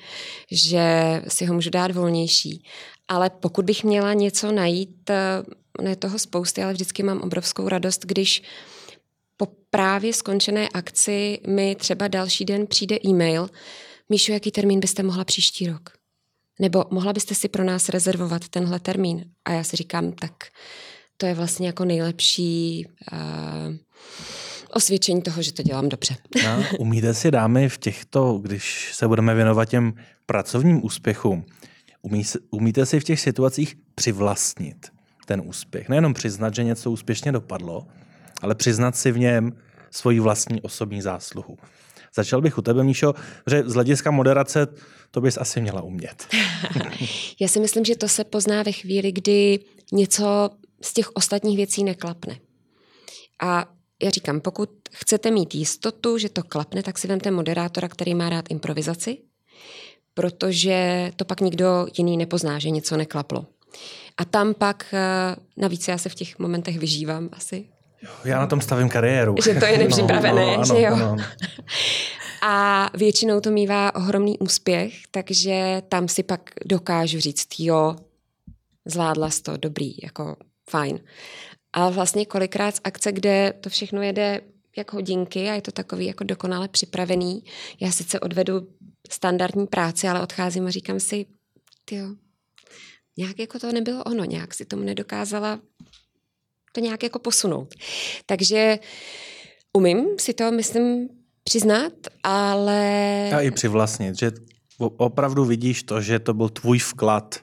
že 0.50 0.82
si 1.28 1.46
ho 1.46 1.54
můžu 1.54 1.70
dát 1.70 1.90
volnější. 1.90 2.64
Ale 3.08 3.30
pokud 3.30 3.64
bych 3.64 3.84
měla 3.84 4.12
něco 4.12 4.52
najít, 4.52 5.10
eh, 5.10 5.42
ne 5.82 5.96
toho 5.96 6.18
spousty, 6.18 6.62
ale 6.62 6.72
vždycky 6.72 7.02
mám 7.02 7.20
obrovskou 7.20 7.68
radost, 7.68 8.04
když 8.04 8.42
po 9.36 9.46
právě 9.70 10.12
skončené 10.12 10.68
akci 10.68 11.38
mi 11.46 11.74
třeba 11.74 12.08
další 12.08 12.44
den 12.44 12.66
přijde 12.66 12.96
e-mail, 13.06 13.48
Míšu, 14.08 14.32
jaký 14.32 14.50
termín 14.50 14.80
byste 14.80 15.02
mohla 15.02 15.24
příští 15.24 15.66
rok? 15.66 15.90
Nebo 16.60 16.84
mohla 16.90 17.12
byste 17.12 17.34
si 17.34 17.48
pro 17.48 17.64
nás 17.64 17.88
rezervovat 17.88 18.48
tenhle 18.48 18.80
termín? 18.80 19.24
A 19.44 19.52
já 19.52 19.64
si 19.64 19.76
říkám, 19.76 20.12
tak 20.12 20.44
to 21.16 21.26
je 21.26 21.34
vlastně 21.34 21.66
jako 21.66 21.84
nejlepší 21.84 22.86
uh, 23.12 23.18
osvědčení 24.70 25.22
toho, 25.22 25.42
že 25.42 25.52
to 25.52 25.62
dělám 25.62 25.88
dobře. 25.88 26.16
No, 26.44 26.64
umíte 26.78 27.14
si 27.14 27.30
dámy 27.30 27.68
v 27.68 27.78
těchto, 27.78 28.38
když 28.38 28.90
se 28.94 29.08
budeme 29.08 29.34
věnovat 29.34 29.64
těm 29.64 29.94
pracovním 30.26 30.84
úspěchům, 30.84 31.44
umí, 32.02 32.22
umíte 32.50 32.86
si 32.86 33.00
v 33.00 33.04
těch 33.04 33.20
situacích 33.20 33.76
přivlastnit 33.94 34.86
ten 35.26 35.42
úspěch? 35.44 35.88
Nejenom 35.88 36.14
přiznat, 36.14 36.54
že 36.54 36.64
něco 36.64 36.90
úspěšně 36.90 37.32
dopadlo, 37.32 37.86
ale 38.42 38.54
přiznat 38.54 38.96
si 38.96 39.12
v 39.12 39.18
něm 39.18 39.52
svoji 39.90 40.20
vlastní 40.20 40.62
osobní 40.62 41.02
zásluhu. 41.02 41.58
Začal 42.16 42.40
bych 42.40 42.58
u 42.58 42.62
tebe, 42.62 42.84
Míšo, 42.84 43.14
že 43.50 43.62
z 43.66 43.74
hlediska 43.74 44.10
moderace 44.10 44.66
to 45.10 45.20
bys 45.20 45.38
asi 45.38 45.60
měla 45.60 45.82
umět. 45.82 46.26
Já 47.40 47.48
si 47.48 47.60
myslím, 47.60 47.84
že 47.84 47.96
to 47.96 48.08
se 48.08 48.24
pozná 48.24 48.62
ve 48.62 48.72
chvíli, 48.72 49.12
kdy 49.12 49.58
něco 49.92 50.50
z 50.84 50.92
těch 50.92 51.10
ostatních 51.14 51.56
věcí 51.56 51.84
neklapne. 51.84 52.38
A 53.42 53.66
já 54.02 54.10
říkám, 54.10 54.40
pokud 54.40 54.70
chcete 54.92 55.30
mít 55.30 55.54
jistotu, 55.54 56.18
že 56.18 56.28
to 56.28 56.42
klapne, 56.42 56.82
tak 56.82 56.98
si 56.98 57.08
vemte 57.08 57.30
moderátora, 57.30 57.88
který 57.88 58.14
má 58.14 58.28
rád 58.28 58.44
improvizaci, 58.50 59.18
protože 60.14 61.10
to 61.16 61.24
pak 61.24 61.40
nikdo 61.40 61.86
jiný 61.98 62.16
nepozná, 62.16 62.58
že 62.58 62.70
něco 62.70 62.96
neklaplo. 62.96 63.46
A 64.16 64.24
tam 64.24 64.54
pak, 64.54 64.86
eh, 64.92 65.36
navíc 65.56 65.88
já 65.88 65.98
se 65.98 66.08
v 66.08 66.14
těch 66.14 66.38
momentech 66.38 66.78
vyžívám 66.78 67.28
asi. 67.32 67.68
Já 68.24 68.38
na 68.38 68.46
tom 68.46 68.60
stavím 68.60 68.88
kariéru. 68.88 69.34
Že 69.44 69.54
to 69.54 69.64
je 69.64 69.78
nepřipravené, 69.84 70.46
no, 70.46 70.56
no, 70.56 70.64
že 70.64 70.82
jo. 70.82 70.94
Ano, 70.94 71.10
ano. 71.10 71.24
A 72.42 72.90
většinou 72.94 73.40
to 73.40 73.50
mývá 73.50 73.94
ohromný 73.94 74.38
úspěch, 74.38 74.94
takže 75.10 75.82
tam 75.88 76.08
si 76.08 76.22
pak 76.22 76.50
dokážu 76.66 77.20
říct, 77.20 77.48
jo, 77.58 77.96
zvládla 78.84 79.28
to, 79.42 79.56
dobrý, 79.56 79.94
jako 80.02 80.36
fajn. 80.70 81.00
A 81.72 81.88
vlastně 81.90 82.26
kolikrát 82.26 82.76
z 82.76 82.80
akce, 82.84 83.12
kde 83.12 83.54
to 83.60 83.70
všechno 83.70 84.02
jede 84.02 84.40
jak 84.76 84.92
hodinky 84.92 85.50
a 85.50 85.54
je 85.54 85.62
to 85.62 85.72
takový 85.72 86.06
jako 86.06 86.24
dokonale 86.24 86.68
připravený. 86.68 87.44
Já 87.80 87.92
sice 87.92 88.20
odvedu 88.20 88.68
standardní 89.10 89.66
práci, 89.66 90.08
ale 90.08 90.22
odcházím 90.22 90.66
a 90.66 90.70
říkám 90.70 91.00
si, 91.00 91.26
jo, 91.90 92.14
nějak 93.16 93.38
jako 93.38 93.58
to 93.58 93.72
nebylo 93.72 94.04
ono, 94.04 94.24
nějak 94.24 94.54
si 94.54 94.64
tomu 94.64 94.82
nedokázala 94.82 95.60
to 96.74 96.80
nějak 96.80 97.02
jako 97.02 97.18
posunout. 97.18 97.74
Takže 98.26 98.78
umím 99.72 100.06
si 100.18 100.34
to, 100.34 100.50
myslím, 100.50 101.08
přiznat, 101.44 101.92
ale... 102.22 103.30
A 103.32 103.40
i 103.40 103.50
přivlastnit, 103.50 104.18
že 104.18 104.32
opravdu 104.78 105.44
vidíš 105.44 105.82
to, 105.82 106.00
že 106.00 106.18
to 106.18 106.34
byl 106.34 106.48
tvůj 106.48 106.78
vklad 106.78 107.38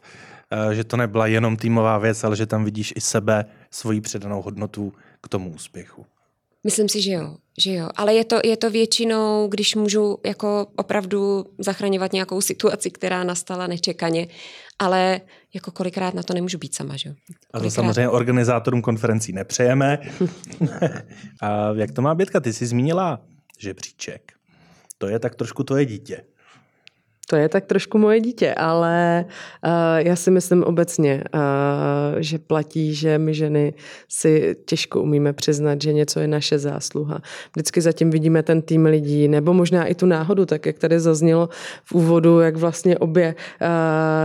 že 0.72 0.84
to 0.84 0.98
nebyla 0.98 1.28
jenom 1.28 1.58
týmová 1.58 1.98
věc, 1.98 2.24
ale 2.24 2.36
že 2.36 2.46
tam 2.46 2.66
vidíš 2.66 2.94
i 2.96 3.02
sebe, 3.02 3.46
svoji 3.72 4.02
předanou 4.02 4.42
hodnotu 4.42 4.94
k 5.22 5.28
tomu 5.28 5.50
úspěchu. 5.50 6.06
Myslím 6.64 6.90
si, 6.90 7.02
že 7.02 7.12
jo, 7.12 7.36
že 7.60 7.74
jo. 7.74 7.90
Ale 7.96 8.14
je 8.14 8.26
to, 8.26 8.40
je 8.44 8.58
to 8.58 8.70
většinou, 8.70 9.48
když 9.48 9.76
můžu 9.76 10.18
jako 10.26 10.68
opravdu 10.76 11.46
zachraňovat 11.58 12.14
nějakou 12.14 12.42
situaci, 12.42 12.92
která 12.92 13.24
nastala 13.24 13.68
nečekaně, 13.68 14.28
ale 14.80 15.22
jako 15.54 15.72
kolikrát 15.72 16.14
na 16.14 16.24
to 16.24 16.34
nemůžu 16.34 16.58
být 16.58 16.76
sama, 16.76 16.98
že 16.98 17.10
jo. 17.10 17.16
A 17.54 17.60
to 17.60 17.72
samozřejmě 17.72 18.10
organizátorům 18.10 18.82
konferencí 18.82 19.34
nepřejeme. 19.34 19.98
A 21.42 21.72
jak 21.76 21.92
to 21.92 22.02
má 22.02 22.16
Bětka? 22.16 22.40
Ty 22.40 22.54
jsi 22.54 22.66
zmínila 22.66 23.22
žebříček. 23.60 24.32
To 24.98 25.08
je 25.08 25.20
tak 25.20 25.36
trošku 25.36 25.64
tvoje 25.64 25.86
dítě. 25.86 26.24
To 27.32 27.38
je 27.38 27.50
tak 27.50 27.66
trošku 27.66 27.98
moje 27.98 28.20
dítě, 28.20 28.54
ale 28.54 29.26
uh, 29.66 29.72
já 29.98 30.16
si 30.16 30.32
myslím 30.32 30.64
obecně, 30.64 31.24
uh, 31.34 31.40
že 32.20 32.40
platí, 32.40 32.94
že 32.94 33.18
my 33.18 33.34
ženy 33.34 33.74
si 34.10 34.56
těžko 34.66 35.02
umíme 35.02 35.34
přiznat, 35.34 35.82
že 35.82 35.94
něco 35.94 36.20
je 36.20 36.28
naše 36.28 36.60
zásluha. 36.60 37.22
Vždycky 37.56 37.82
zatím 37.82 38.10
vidíme 38.12 38.44
ten 38.44 38.62
tým 38.62 38.86
lidí, 38.86 39.28
nebo 39.28 39.54
možná 39.54 39.86
i 39.86 39.96
tu 39.96 40.06
náhodu, 40.06 40.46
tak 40.46 40.66
jak 40.66 40.80
tady 40.80 41.00
zaznělo 41.00 41.50
v 41.84 41.92
úvodu, 41.94 42.40
jak 42.40 42.56
vlastně 42.56 42.98
obě 42.98 43.36
uh, 43.62 43.68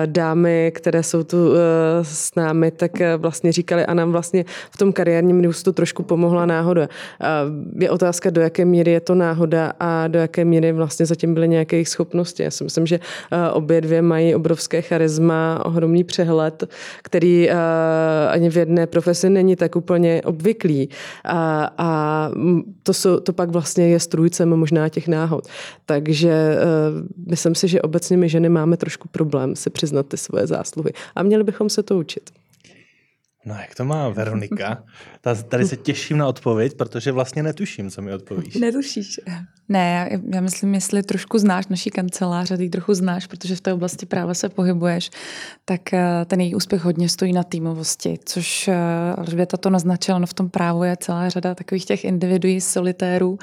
dámy, 0.07 0.73
které 0.75 1.03
jsou 1.03 1.23
tu 1.23 1.49
uh, 1.49 1.55
s 2.03 2.35
námi, 2.35 2.71
tak 2.71 2.93
vlastně 3.17 3.53
říkali 3.53 3.87
a 3.87 3.95
nám 3.95 4.13
vlastně 4.13 4.45
v 4.71 4.77
tom 4.77 4.93
kariérním 4.93 5.45
růstu 5.45 5.73
trošku 5.73 6.03
pomohla 6.03 6.47
náhoda. 6.47 6.83
Uh, 6.83 7.83
je 7.83 7.91
otázka, 7.91 8.31
do 8.31 8.41
jaké 8.41 8.65
míry 8.65 8.91
je 8.91 9.01
to 9.01 9.15
náhoda 9.15 9.73
a 9.81 10.09
do 10.09 10.19
jaké 10.19 10.45
míry 10.45 10.73
vlastně 10.73 11.07
zatím 11.07 11.35
byly 11.35 11.49
nějaké 11.49 11.77
jejich 11.77 11.89
schopnosti. 11.89 12.43
Já 12.43 12.51
si 12.51 12.65
myslím, 12.65 12.87
že 12.87 12.96
že 12.97 13.01
eh, 13.33 13.51
obě 13.51 13.81
dvě 13.81 14.03
mají 14.03 14.35
obrovské 14.35 14.83
charisma, 14.83 15.63
ohromný 15.65 16.05
přehled, 16.05 16.65
který 17.03 17.51
eh, 17.51 17.55
ani 18.29 18.51
v 18.51 18.57
jedné 18.57 18.87
profesi 18.87 19.31
není 19.31 19.57
tak 19.57 19.77
úplně 19.77 20.23
obvyklý. 20.25 20.89
A, 21.25 21.71
a 21.79 22.31
to, 22.83 22.95
jsou, 22.95 23.21
to 23.21 23.33
pak 23.33 23.51
vlastně 23.51 23.89
je 23.89 24.01
strůjcem 24.01 24.57
možná 24.57 24.89
těch 24.89 25.09
náhod. 25.09 25.49
Takže 25.87 26.31
eh, 26.31 26.59
myslím 27.27 27.55
si, 27.55 27.69
že 27.69 27.83
obecně 27.83 28.17
my 28.17 28.29
ženy 28.29 28.49
máme 28.49 28.77
trošku 28.77 29.09
problém 29.09 29.57
si 29.57 29.71
přiznat 29.71 30.07
ty 30.07 30.17
svoje 30.17 30.47
zásluhy. 30.47 30.93
A 31.15 31.23
měli 31.23 31.45
bychom 31.45 31.69
se 31.69 31.83
to 31.83 31.99
učit. 31.99 32.31
No 33.47 33.55
jak 33.55 33.75
to 33.75 33.85
má 33.85 34.09
Veronika? 34.09 34.85
Tady 35.49 35.69
se 35.69 35.77
těším 35.77 36.19
na 36.19 36.29
odpověď, 36.29 36.75
protože 36.77 37.13
vlastně 37.13 37.43
netuším, 37.43 37.91
co 37.91 38.03
mi 38.03 38.15
odpovíš. 38.15 38.55
Netušíš. 38.55 39.21
Ne, 39.69 40.09
já, 40.11 40.19
já 40.35 40.41
myslím, 40.41 40.75
jestli 40.75 41.03
trošku 41.03 41.39
znáš 41.39 41.67
naší 41.67 41.91
kancelář 41.91 42.51
a 42.51 42.57
ty 42.57 42.69
trochu 42.71 42.95
znáš, 42.95 43.27
protože 43.27 43.57
v 43.57 43.61
té 43.61 43.73
oblasti 43.73 44.07
práva 44.07 44.35
se 44.35 44.49
pohybuješ, 44.49 45.11
tak 45.65 45.95
eh, 45.95 46.25
ten 46.27 46.41
její 46.41 46.55
úspěch 46.55 46.85
hodně 46.85 47.09
stojí 47.09 47.33
na 47.33 47.43
týmovosti, 47.43 48.19
což 48.25 48.69
eh, 48.69 48.75
Alžběta 49.19 49.57
to 49.57 49.71
naznačila, 49.71 50.19
no 50.19 50.27
v 50.27 50.35
tom 50.35 50.51
právu 50.51 50.85
je 50.85 50.97
celá 50.97 51.29
řada 51.29 51.55
takových 51.55 51.85
těch 51.85 52.05
individuí, 52.05 52.61
solitérů 52.61 53.39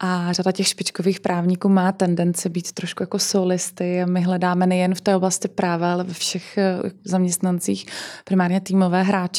a 0.00 0.32
řada 0.32 0.52
těch 0.52 0.68
špičkových 0.68 1.20
právníků 1.20 1.68
má 1.68 1.92
tendenci 1.92 2.48
být 2.48 2.72
trošku 2.72 3.02
jako 3.02 3.18
solisty 3.18 4.02
a 4.02 4.06
my 4.06 4.20
hledáme 4.20 4.66
nejen 4.66 4.94
v 4.94 5.00
té 5.00 5.16
oblasti 5.16 5.48
práva, 5.48 5.92
ale 5.92 6.04
ve 6.04 6.14
všech 6.14 6.58
eh, 6.58 6.78
zaměstnancích 7.04 7.86
primárně 8.24 8.60
týmové 8.60 9.02
hráče. 9.02 9.31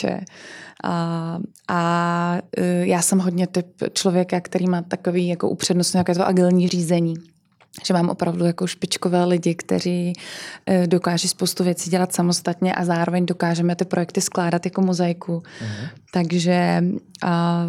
A, 0.84 1.39
a 1.68 2.38
e, 2.58 2.88
já 2.88 3.02
jsem 3.02 3.20
hodně 3.20 3.48
typ 3.48 3.68
člověka, 3.94 4.41
který 4.41 4.68
má 4.68 4.82
takový 4.82 5.28
jako 5.28 5.50
upřednostně 5.50 5.98
nějaké 5.98 6.16
to 6.16 6.28
agilní 6.28 6.68
řízení 6.68 7.16
že 7.86 7.94
mám 7.94 8.10
opravdu 8.10 8.46
jako 8.46 8.68
špičkové 8.68 9.26
lidi, 9.26 9.56
kteří 9.56 10.14
e, 10.66 10.88
dokáží 10.88 11.28
spoustu 11.28 11.64
věcí 11.64 11.89
dělat 11.89 12.14
samostatně 12.14 12.76
a 12.76 12.86
zároveň 12.86 13.26
dokážeme 13.26 13.76
ty 13.76 13.86
projekty 13.86 14.22
skládat 14.22 14.66
jako 14.66 14.82
mozaiku. 14.82 15.32
Uh-huh. 15.32 15.89
Takže 16.14 16.84
a, 17.24 17.66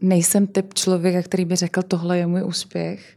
nejsem 0.00 0.46
typ 0.46 0.74
člověka, 0.74 1.22
který 1.22 1.44
by 1.44 1.56
řekl, 1.56 1.82
tohle 1.82 2.18
je 2.18 2.26
můj 2.26 2.44
úspěch. 2.44 3.16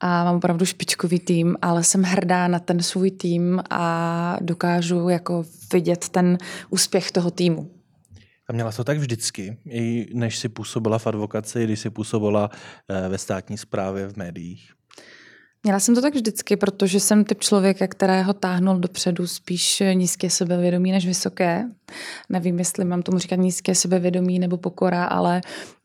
A 0.00 0.24
mám 0.24 0.36
opravdu 0.36 0.64
špičkový 0.64 1.18
tým, 1.18 1.56
ale 1.62 1.84
jsem 1.84 2.02
hrdá 2.02 2.48
na 2.48 2.58
ten 2.58 2.82
svůj 2.82 3.10
tým 3.10 3.62
a 3.70 4.36
dokážu 4.40 5.08
jako 5.08 5.44
vidět 5.72 6.08
ten 6.08 6.38
úspěch 6.70 7.12
toho 7.12 7.30
týmu. 7.30 7.70
A 8.48 8.52
měla 8.52 8.72
to 8.72 8.84
tak 8.84 8.98
vždycky, 8.98 9.58
i 9.70 10.06
než 10.14 10.38
si 10.38 10.48
působila 10.48 10.98
v 10.98 11.06
advokaci, 11.06 11.64
když 11.64 11.80
si 11.80 11.90
působila 11.90 12.50
eh, 12.88 13.08
ve 13.08 13.18
státní 13.18 13.58
správě 13.58 14.08
v 14.08 14.16
médiích? 14.16 14.72
Měla 15.62 15.80
jsem 15.80 15.94
to 15.94 16.02
tak 16.02 16.14
vždycky, 16.14 16.56
protože 16.56 17.00
jsem 17.00 17.24
typ 17.24 17.40
člověka, 17.40 17.86
kterého 17.86 18.32
táhnul 18.32 18.78
dopředu 18.78 19.26
spíš 19.26 19.82
nízké 19.94 20.30
sebevědomí 20.30 20.92
než 20.92 21.06
vysoké. 21.06 21.64
Nevím, 22.28 22.58
jestli 22.58 22.84
mám 22.84 23.02
tomu 23.02 23.18
říkat 23.18 23.36
nízké 23.36 23.74
sebevědomí 23.74 24.38
nebo 24.38 24.56
pokora, 24.56 25.04
ale 25.04 25.40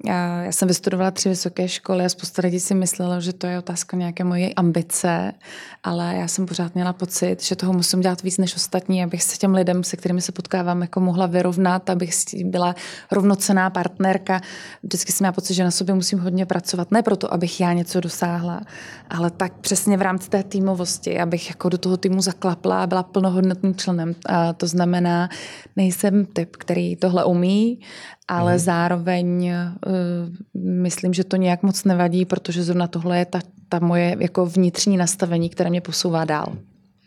já, 0.05 0.41
já 0.41 0.51
jsem 0.51 0.67
vystudovala 0.67 1.11
tři 1.11 1.29
vysoké 1.29 1.67
školy 1.67 2.05
a 2.05 2.09
spousta 2.09 2.41
lidí 2.41 2.59
si 2.59 2.75
myslela, 2.75 3.19
že 3.19 3.33
to 3.33 3.47
je 3.47 3.59
otázka 3.59 3.97
nějaké 3.97 4.23
moje 4.23 4.53
ambice, 4.53 5.33
ale 5.83 6.15
já 6.15 6.27
jsem 6.27 6.45
pořád 6.45 6.75
měla 6.75 6.93
pocit, 6.93 7.43
že 7.43 7.55
toho 7.55 7.73
musím 7.73 8.01
dělat 8.01 8.21
víc 8.21 8.37
než 8.37 8.55
ostatní, 8.55 9.03
abych 9.03 9.23
se 9.23 9.37
těm 9.37 9.53
lidem, 9.53 9.83
se 9.83 9.97
kterými 9.97 10.21
se 10.21 10.31
potkávám, 10.31 10.81
jako 10.81 10.99
mohla 10.99 11.25
vyrovnat, 11.25 11.89
abych 11.89 12.13
byla 12.43 12.75
rovnocená 13.11 13.69
partnerka. 13.69 14.41
Vždycky 14.83 15.11
jsem 15.11 15.23
měla 15.23 15.31
pocit, 15.31 15.53
že 15.53 15.63
na 15.63 15.71
sobě 15.71 15.95
musím 15.95 16.19
hodně 16.19 16.45
pracovat, 16.45 16.91
ne 16.91 17.01
proto, 17.01 17.33
abych 17.33 17.59
já 17.59 17.73
něco 17.73 17.99
dosáhla, 17.99 18.61
ale 19.09 19.31
tak 19.31 19.53
přesně 19.53 19.97
v 19.97 20.01
rámci 20.01 20.29
té 20.29 20.43
týmovosti, 20.43 21.19
abych 21.19 21.49
jako 21.49 21.69
do 21.69 21.77
toho 21.77 21.97
týmu 21.97 22.21
zaklapla 22.21 22.83
a 22.83 22.87
byla 22.87 23.03
plnohodnotným 23.03 23.75
členem. 23.75 24.15
A 24.25 24.53
to 24.53 24.67
znamená, 24.67 25.29
nejsem 25.93 26.25
typ, 26.25 26.55
který 26.55 26.95
tohle 26.95 27.25
umí, 27.25 27.79
ale 28.27 28.53
mm. 28.53 28.59
zároveň 28.59 29.51
uh, 29.51 30.63
myslím, 30.63 31.13
že 31.13 31.23
to 31.23 31.35
nějak 31.35 31.63
moc 31.63 31.83
nevadí, 31.83 32.25
protože 32.25 32.63
zrovna 32.63 32.87
tohle 32.87 33.19
je 33.19 33.25
ta, 33.25 33.39
ta 33.69 33.79
moje 33.79 34.15
jako 34.19 34.45
vnitřní 34.45 34.97
nastavení, 34.97 35.49
které 35.49 35.69
mě 35.69 35.81
posouvá 35.81 36.25
dál. 36.25 36.57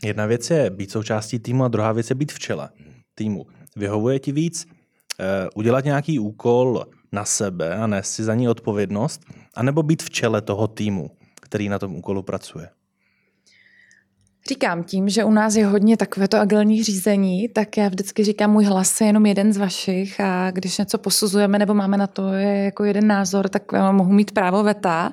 Jedna 0.05 0.27
věc 0.27 0.51
je 0.51 0.71
být 0.71 0.91
součástí 0.91 1.39
týmu 1.39 1.65
a 1.65 1.69
druhá 1.69 1.93
věc 1.93 2.11
je 2.11 2.17
být 2.17 2.33
v 2.33 2.39
čele 2.39 2.69
týmu. 3.15 3.47
Vyhovuje 3.77 4.19
ti 4.19 4.33
víc 4.33 4.67
uh, 4.67 5.25
udělat 5.55 5.85
nějaký 5.85 6.19
úkol 6.19 6.87
na 7.13 7.25
sebe 7.25 7.75
a 7.75 7.87
nést 7.87 8.09
si 8.09 8.25
za 8.25 8.35
ní 8.35 8.49
odpovědnost, 8.49 9.21
anebo 9.55 9.83
být 9.83 10.03
v 10.03 10.11
čele 10.11 10.41
toho 10.41 10.67
týmu? 10.67 11.11
který 11.47 11.69
na 11.69 11.79
tom 11.79 11.97
úkolu 11.97 12.23
pracuje? 12.23 12.69
Říkám 14.49 14.85
tím, 14.85 15.09
že 15.09 15.25
u 15.25 15.31
nás 15.31 15.57
je 15.57 15.67
hodně 15.67 15.97
takovéto 15.97 16.39
agilní 16.39 16.85
řízení, 16.85 17.49
tak 17.49 17.77
já 17.77 17.89
vždycky 17.89 18.25
říkám, 18.25 18.51
můj 18.51 18.65
hlas 18.65 19.01
je 19.01 19.07
jenom 19.07 19.27
jeden 19.27 19.53
z 19.53 19.57
vašich 19.57 20.21
a 20.21 20.51
když 20.51 20.79
něco 20.79 20.99
posuzujeme 20.99 21.59
nebo 21.59 21.75
máme 21.75 21.97
na 21.97 22.07
to 22.07 22.33
je 22.33 22.65
jako 22.65 22.85
jeden 22.85 23.07
názor, 23.07 23.49
tak 23.49 23.63
mohu 23.93 24.13
mít 24.13 24.31
právo 24.31 24.63
veta 24.63 25.13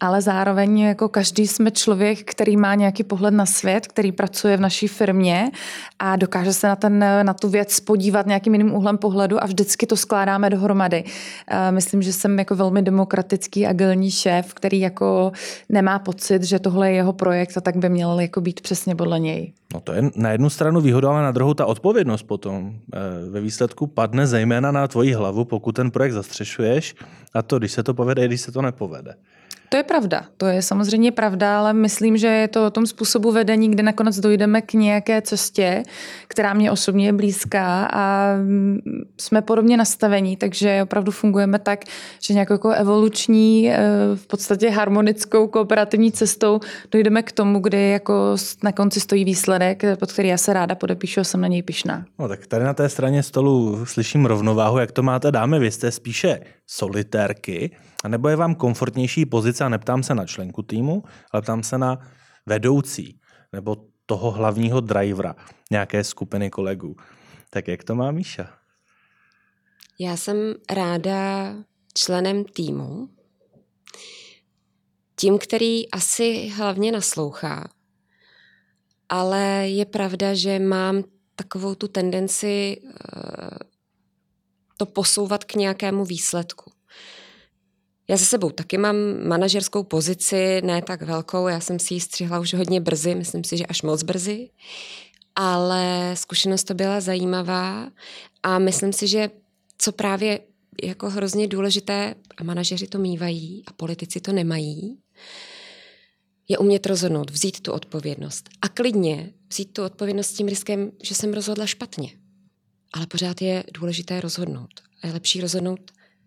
ale 0.00 0.22
zároveň 0.22 0.78
jako 0.78 1.08
každý 1.08 1.46
jsme 1.46 1.70
člověk, 1.70 2.30
který 2.30 2.56
má 2.56 2.74
nějaký 2.74 3.04
pohled 3.04 3.34
na 3.34 3.46
svět, 3.46 3.86
který 3.86 4.12
pracuje 4.12 4.56
v 4.56 4.60
naší 4.60 4.88
firmě 4.88 5.50
a 5.98 6.16
dokáže 6.16 6.52
se 6.52 6.66
na, 6.66 6.76
ten, 6.76 7.04
na 7.22 7.34
tu 7.34 7.48
věc 7.48 7.80
podívat 7.80 8.26
nějakým 8.26 8.54
jiným 8.54 8.74
úhlem 8.74 8.98
pohledu 8.98 9.42
a 9.42 9.46
vždycky 9.46 9.86
to 9.86 9.96
skládáme 9.96 10.50
dohromady. 10.50 11.04
Eh, 11.50 11.72
myslím, 11.72 12.02
že 12.02 12.12
jsem 12.12 12.38
jako 12.38 12.56
velmi 12.56 12.82
demokratický, 12.82 13.66
agilní 13.66 14.10
šéf, 14.10 14.54
který 14.54 14.80
jako 14.80 15.32
nemá 15.68 15.98
pocit, 15.98 16.42
že 16.42 16.58
tohle 16.58 16.90
je 16.90 16.96
jeho 16.96 17.12
projekt 17.12 17.56
a 17.56 17.60
tak 17.60 17.76
by 17.76 17.88
měl 17.88 18.20
jako 18.20 18.40
být 18.40 18.60
přesně 18.60 18.94
podle 18.96 19.20
něj. 19.20 19.52
No 19.74 19.80
to 19.80 19.92
je 19.92 20.02
na 20.16 20.30
jednu 20.30 20.50
stranu 20.50 20.80
výhoda, 20.80 21.10
ale 21.10 21.22
na 21.22 21.32
druhou 21.32 21.54
ta 21.54 21.66
odpovědnost 21.66 22.22
potom 22.22 22.72
eh, 22.94 22.98
ve 23.30 23.40
výsledku 23.40 23.86
padne 23.86 24.26
zejména 24.26 24.72
na 24.72 24.88
tvoji 24.88 25.12
hlavu, 25.12 25.44
pokud 25.44 25.72
ten 25.72 25.90
projekt 25.90 26.12
zastřešuješ 26.12 26.94
a 27.34 27.42
to, 27.42 27.58
když 27.58 27.72
se 27.72 27.82
to 27.82 27.94
povede, 27.94 28.26
když 28.26 28.40
se 28.40 28.52
to 28.52 28.62
nepovede. 28.62 29.14
To 29.68 29.76
je 29.76 29.82
pravda, 29.82 30.24
to 30.36 30.46
je 30.46 30.62
samozřejmě 30.62 31.12
pravda, 31.12 31.58
ale 31.58 31.72
myslím, 31.72 32.16
že 32.16 32.26
je 32.26 32.48
to 32.48 32.66
o 32.66 32.70
tom 32.70 32.86
způsobu 32.86 33.32
vedení, 33.32 33.70
kde 33.70 33.82
nakonec 33.82 34.20
dojdeme 34.20 34.62
k 34.62 34.72
nějaké 34.72 35.22
cestě, 35.22 35.82
která 36.28 36.54
mě 36.54 36.70
osobně 36.70 37.06
je 37.06 37.12
blízká 37.12 37.88
a 37.92 38.34
jsme 39.20 39.42
podobně 39.42 39.76
nastavení, 39.76 40.36
takže 40.36 40.82
opravdu 40.82 41.12
fungujeme 41.12 41.58
tak, 41.58 41.84
že 42.22 42.34
nějakou 42.34 42.54
jako 42.54 42.70
evoluční, 42.70 43.70
eh, 43.70 43.78
v 44.14 44.26
podstatě 44.26 44.70
harmonickou 44.70 45.48
kooperativní 45.48 46.12
cestou 46.12 46.60
dojdeme 46.92 47.22
k 47.22 47.32
tomu, 47.32 47.60
kdy 47.60 47.90
jako 47.90 48.36
na 48.62 48.72
konci 48.72 49.00
stojí 49.00 49.24
výsledek, 49.24 49.82
pod 49.98 50.12
který 50.12 50.28
já 50.28 50.36
se 50.36 50.52
ráda 50.52 50.74
podepíšu 50.74 51.20
a 51.20 51.24
jsem 51.24 51.40
na 51.40 51.48
něj 51.48 51.62
pišná. 51.62 52.04
No 52.18 52.28
tak 52.28 52.46
tady 52.46 52.64
na 52.64 52.74
té 52.74 52.88
straně 52.88 53.22
stolu 53.22 53.86
slyším 53.86 54.26
rovnováhu, 54.26 54.78
jak 54.78 54.92
to 54.92 55.02
máte 55.02 55.32
dáme, 55.32 55.58
vy 55.58 55.70
jste 55.70 55.90
spíše 55.90 56.40
solitérky, 56.70 57.76
nebo 58.08 58.28
je 58.28 58.36
vám 58.36 58.54
komfortnější 58.54 59.26
pozice, 59.26 59.64
a 59.64 59.68
neptám 59.68 60.02
se 60.02 60.14
na 60.14 60.26
členku 60.26 60.62
týmu, 60.62 61.02
ale 61.32 61.42
ptám 61.42 61.62
se 61.62 61.78
na 61.78 61.98
vedoucí 62.46 63.20
nebo 63.52 63.76
toho 64.06 64.30
hlavního 64.30 64.80
drivera 64.80 65.34
nějaké 65.70 66.04
skupiny 66.04 66.50
kolegů. 66.50 66.96
Tak 67.50 67.68
jak 67.68 67.84
to 67.84 67.94
má 67.94 68.10
Míša? 68.10 68.58
Já 69.98 70.16
jsem 70.16 70.54
ráda 70.70 71.54
členem 71.94 72.44
týmu, 72.44 73.08
tím, 75.16 75.38
který 75.38 75.90
asi 75.90 76.48
hlavně 76.48 76.92
naslouchá, 76.92 77.68
ale 79.08 79.68
je 79.68 79.86
pravda, 79.86 80.34
že 80.34 80.58
mám 80.58 81.04
takovou 81.36 81.74
tu 81.74 81.88
tendenci 81.88 82.76
eh, 82.84 83.67
to 84.78 84.86
posouvat 84.86 85.44
k 85.44 85.54
nějakému 85.54 86.04
výsledku. 86.04 86.72
Já 88.08 88.16
za 88.16 88.24
sebou 88.24 88.50
taky 88.50 88.78
mám 88.78 88.96
manažerskou 89.28 89.82
pozici, 89.82 90.62
ne 90.64 90.82
tak 90.82 91.02
velkou, 91.02 91.48
já 91.48 91.60
jsem 91.60 91.78
si 91.78 91.94
ji 91.94 92.00
střihla 92.00 92.38
už 92.38 92.54
hodně 92.54 92.80
brzy, 92.80 93.14
myslím 93.14 93.44
si, 93.44 93.56
že 93.56 93.66
až 93.66 93.82
moc 93.82 94.02
brzy, 94.02 94.50
ale 95.34 96.12
zkušenost 96.14 96.64
to 96.64 96.74
byla 96.74 97.00
zajímavá 97.00 97.90
a 98.42 98.58
myslím 98.58 98.92
si, 98.92 99.06
že 99.06 99.30
co 99.78 99.92
právě 99.92 100.40
jako 100.84 101.10
hrozně 101.10 101.48
důležité, 101.48 102.14
a 102.36 102.44
manažeři 102.44 102.86
to 102.86 102.98
mývají 102.98 103.62
a 103.66 103.72
politici 103.72 104.20
to 104.20 104.32
nemají, 104.32 104.98
je 106.48 106.58
umět 106.58 106.86
rozhodnout, 106.86 107.30
vzít 107.30 107.60
tu 107.60 107.72
odpovědnost. 107.72 108.48
A 108.62 108.68
klidně 108.68 109.32
vzít 109.50 109.72
tu 109.72 109.84
odpovědnost 109.84 110.26
s 110.26 110.32
tím 110.32 110.48
riskem, 110.48 110.92
že 111.02 111.14
jsem 111.14 111.34
rozhodla 111.34 111.66
špatně. 111.66 112.10
Ale 112.92 113.06
pořád 113.06 113.42
je 113.42 113.64
důležité 113.74 114.20
rozhodnout. 114.20 114.80
A 115.02 115.06
je 115.06 115.12
lepší 115.12 115.40
rozhodnout 115.40 115.80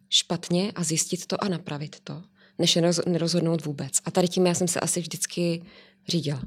špatně 0.09 0.71
a 0.75 0.83
zjistit 0.83 1.25
to 1.25 1.43
a 1.43 1.47
napravit 1.47 1.99
to, 2.03 2.23
než 2.59 2.79
nerozhodnout 3.07 3.65
vůbec. 3.65 3.91
A 4.05 4.11
tady 4.11 4.27
tím 4.27 4.45
já 4.45 4.53
jsem 4.53 4.67
se 4.67 4.79
asi 4.79 4.99
vždycky 4.99 5.63
řídila. 6.07 6.41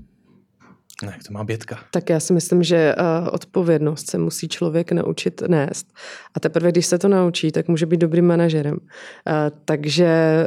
Ne, 1.03 1.13
jak 1.13 1.25
to 1.25 1.33
má 1.33 1.45
Bětka? 1.45 1.85
Tak 1.91 2.11
já 2.11 2.21
si 2.21 2.33
myslím, 2.33 2.63
že 2.63 2.95
uh, 2.95 3.29
odpovědnost 3.33 4.11
se 4.11 4.19
musí 4.19 4.49
člověk 4.49 4.93
naučit 4.93 5.41
nést. 5.41 5.93
A 6.35 6.41
teprve, 6.41 6.73
když 6.73 6.87
se 6.87 6.99
to 6.99 7.09
naučí, 7.09 7.53
tak 7.53 7.69
může 7.69 7.87
být 7.87 8.01
dobrým 8.01 8.27
manažerem. 8.27 8.75
Uh, 8.75 8.81
takže 9.65 10.47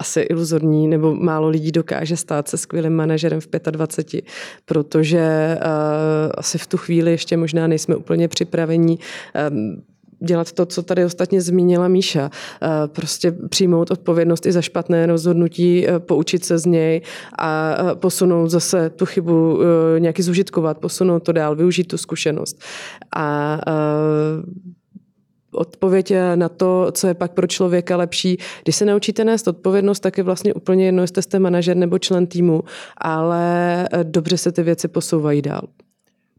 asi 0.00 0.20
iluzorní, 0.20 0.88
nebo 0.88 1.14
málo 1.14 1.48
lidí 1.48 1.72
dokáže 1.72 2.16
stát 2.16 2.48
se 2.48 2.58
skvělým 2.58 2.92
manažerem 2.92 3.40
v 3.40 3.48
25, 3.70 4.24
protože 4.64 5.56
uh, 5.56 6.32
asi 6.34 6.58
v 6.58 6.66
tu 6.66 6.76
chvíli 6.76 7.10
ještě 7.10 7.36
možná 7.36 7.66
nejsme 7.66 7.96
úplně 7.96 8.28
připravení 8.28 8.98
um, 9.50 9.82
dělat 10.24 10.52
to, 10.52 10.66
co 10.66 10.82
tady 10.82 11.04
ostatně 11.04 11.40
zmínila 11.40 11.88
Míša. 11.88 12.30
Eh, 12.62 12.68
prostě 12.88 13.32
přijmout 13.32 13.90
odpovědnost 13.90 14.46
i 14.46 14.52
za 14.52 14.62
špatné 14.62 15.06
rozhodnutí, 15.06 15.88
eh, 15.88 15.98
poučit 15.98 16.44
se 16.44 16.58
z 16.58 16.66
něj 16.66 17.00
a 17.38 17.74
posunout 17.94 18.48
zase 18.48 18.90
tu 18.90 19.06
chybu, 19.06 19.58
nějaký 19.98 20.22
zužitkovat, 20.22 20.78
posunout 20.78 21.20
to 21.20 21.32
dál, 21.32 21.56
využít 21.56 21.84
tu 21.84 21.98
zkušenost. 21.98 22.62
A 23.16 23.60
odpověď 25.54 26.12
na 26.34 26.48
to, 26.48 26.92
co 26.92 27.06
je 27.06 27.14
pak 27.14 27.32
pro 27.32 27.46
člověka 27.46 27.96
lepší. 27.96 28.38
Když 28.62 28.76
se 28.76 28.84
naučíte 28.84 29.24
nést 29.24 29.48
odpovědnost, 29.48 30.00
tak 30.00 30.18
je 30.18 30.24
vlastně 30.24 30.54
úplně 30.54 30.86
jedno, 30.86 31.02
jestli 31.02 31.22
jste 31.22 31.38
manažer 31.38 31.76
nebo 31.76 31.98
člen 31.98 32.26
týmu, 32.26 32.62
ale 32.98 33.88
dobře 34.02 34.38
se 34.38 34.52
ty 34.52 34.62
věci 34.62 34.88
posouvají 34.88 35.42
dál. 35.42 35.62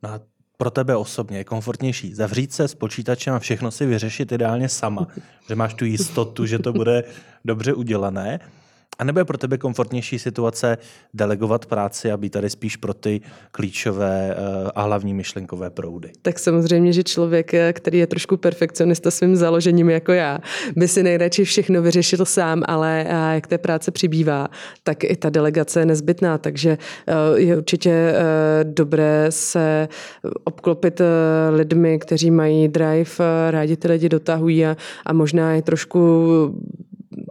No 0.04 0.10
a 0.10 0.20
pro 0.58 0.70
tebe 0.70 0.96
osobně 0.96 1.38
je 1.38 1.44
komfortnější 1.44 2.14
zavřít 2.14 2.54
se 2.54 2.68
s 2.68 2.76
počítačem 2.76 3.34
a 3.34 3.40
všechno 3.40 3.72
si 3.72 3.86
vyřešit 3.86 4.32
ideálně 4.32 4.70
sama, 4.70 5.08
že 5.48 5.56
máš 5.56 5.74
tu 5.74 5.86
jistotu, 5.86 6.46
že 6.46 6.60
to 6.60 6.74
bude 6.74 7.04
dobře 7.46 7.74
udělané, 7.74 8.40
a 9.00 9.04
nebo 9.04 9.20
je 9.20 9.26
pro 9.26 9.38
tebe 9.38 9.58
komfortnější 9.58 10.20
situace 10.20 10.78
delegovat 11.14 11.66
práci 11.66 12.12
a 12.12 12.18
být 12.18 12.30
tady 12.30 12.50
spíš 12.50 12.76
pro 12.76 12.94
ty 12.94 13.22
klíčové 13.52 14.36
eh, 14.38 14.72
a 14.76 14.82
hlavní 14.82 15.14
myšlenkové 15.14 15.70
proudy? 15.70 16.12
Tak 16.22 16.40
samozřejmě, 16.40 16.94
že 16.94 17.04
člověk, 17.04 17.54
eh, 17.54 17.74
který 17.74 17.98
je 17.98 18.08
trošku 18.08 18.38
perfekcionista 18.38 19.12
svým 19.12 19.36
založením 19.36 19.90
jako 19.90 20.12
já, 20.12 20.40
by 20.76 20.88
si 20.88 21.04
nejradši 21.04 21.44
všechno 21.44 21.82
vyřešil 21.82 22.26
sám, 22.26 22.64
ale 22.66 23.06
eh, 23.08 23.36
jak 23.36 23.48
té 23.48 23.58
práce 23.58 23.92
přibývá, 23.92 24.48
tak 24.84 25.04
i 25.04 25.16
ta 25.16 25.30
delegace 25.30 25.80
je 25.80 25.86
nezbytná, 25.86 26.38
takže 26.38 26.78
je 27.36 27.58
určitě 27.58 28.14
dobré 28.64 29.26
se 29.30 29.88
obklopit 30.44 31.02
lidmi, 31.52 32.00
kteří 32.00 32.32
mají 32.32 32.68
drive, 32.68 33.12
rádi 33.50 33.78
ty 33.78 33.88
lidi 33.88 34.10
dotahují 34.10 34.66
a, 34.66 34.78
a 35.06 35.14
možná 35.14 35.54
je 35.54 35.62
trošku 35.62 36.00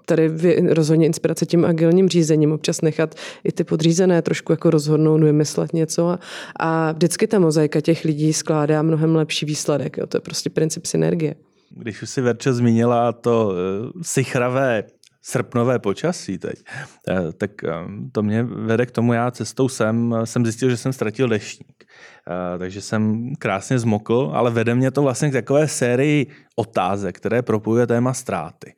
tady 0.06 0.30
rozhodně 0.70 1.06
inspirace 1.06 1.46
tím 1.46 1.64
agilním 1.64 2.08
řízením, 2.08 2.52
občas 2.52 2.80
nechat 2.80 3.14
i 3.44 3.52
ty 3.52 3.64
podřízené 3.64 4.22
trošku 4.22 4.52
jako 4.52 4.70
rozhodnout, 4.70 5.20
vymyslet 5.20 5.72
něco 5.72 6.08
a, 6.08 6.18
a 6.56 6.92
vždycky 6.92 7.26
ta 7.26 7.38
mozaika 7.38 7.80
těch 7.80 8.04
lidí 8.04 8.32
skládá 8.32 8.82
mnohem 8.82 9.16
lepší 9.16 9.46
výsledek. 9.46 9.98
Jo. 9.98 10.06
To 10.06 10.16
je 10.16 10.20
prostě 10.20 10.50
princip 10.50 10.86
synergie. 10.86 11.34
Když 11.70 12.02
už 12.02 12.10
si 12.10 12.20
Verčo 12.20 12.52
zmínila 12.52 13.12
to 13.12 13.46
uh, 13.46 14.02
sichravé 14.02 14.84
srpnové 15.22 15.78
počasí 15.78 16.38
teď, 16.38 16.62
uh, 17.10 17.32
tak 17.32 17.50
um, 17.86 18.10
to 18.12 18.22
mě 18.22 18.42
vede 18.42 18.86
k 18.86 18.90
tomu, 18.90 19.12
já 19.12 19.30
cestou 19.30 19.68
sem 19.68 20.14
jsem 20.24 20.44
zjistil, 20.44 20.70
že 20.70 20.76
jsem 20.76 20.92
ztratil 20.92 21.28
deštník. 21.28 21.84
Uh, 22.28 22.58
takže 22.58 22.80
jsem 22.80 23.32
krásně 23.38 23.78
zmokl, 23.78 24.30
ale 24.34 24.50
vede 24.50 24.74
mě 24.74 24.90
to 24.90 25.02
vlastně 25.02 25.30
k 25.30 25.32
takové 25.32 25.68
sérii 25.68 26.26
otázek, 26.56 27.16
které 27.16 27.42
propojuje 27.42 27.86
téma 27.86 28.14
ztráty. 28.14 28.74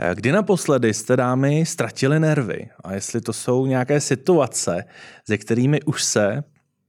Eh, 0.00 0.14
kdy 0.14 0.32
naposledy 0.32 0.94
jste 0.94 1.16
dámy 1.16 1.66
ztratili 1.66 2.20
nervy? 2.20 2.68
A 2.84 2.94
jestli 2.94 3.20
to 3.20 3.32
jsou 3.32 3.66
nějaké 3.66 4.00
situace, 4.00 4.84
se 5.26 5.38
kterými 5.38 5.82
už 5.82 6.04
se 6.04 6.44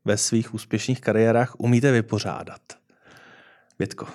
ve 0.06 0.18
svých 0.18 0.54
úspěšných 0.54 1.02
kariérách 1.02 1.56
umíte 1.58 1.92
vypořádat? 1.92 2.62
Větko. 3.80 4.08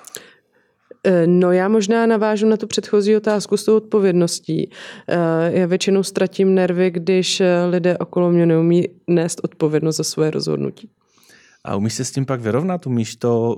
Eh, 1.05 1.27
no 1.27 1.53
já 1.53 1.69
možná 1.69 2.07
navážu 2.07 2.47
na 2.47 2.57
tu 2.57 2.67
předchozí 2.67 3.17
otázku 3.17 3.57
s 3.57 3.65
tou 3.65 3.77
odpovědností. 3.77 4.71
Eh, 5.09 5.59
já 5.59 5.67
většinou 5.67 6.03
ztratím 6.03 6.55
nervy, 6.55 6.91
když 6.91 7.43
lidé 7.71 7.99
okolo 7.99 8.31
mě 8.31 8.47
neumí 8.47 8.89
nést 9.07 9.41
odpovědnost 9.45 9.97
za 9.97 10.05
svoje 10.05 10.31
rozhodnutí. 10.31 10.91
A 11.65 11.77
umíš 11.77 11.95
se 11.95 12.05
s 12.05 12.11
tím 12.11 12.27
pak 12.27 12.41
vyrovnat? 12.41 12.87
Umíš, 12.87 13.17
to, 13.17 13.57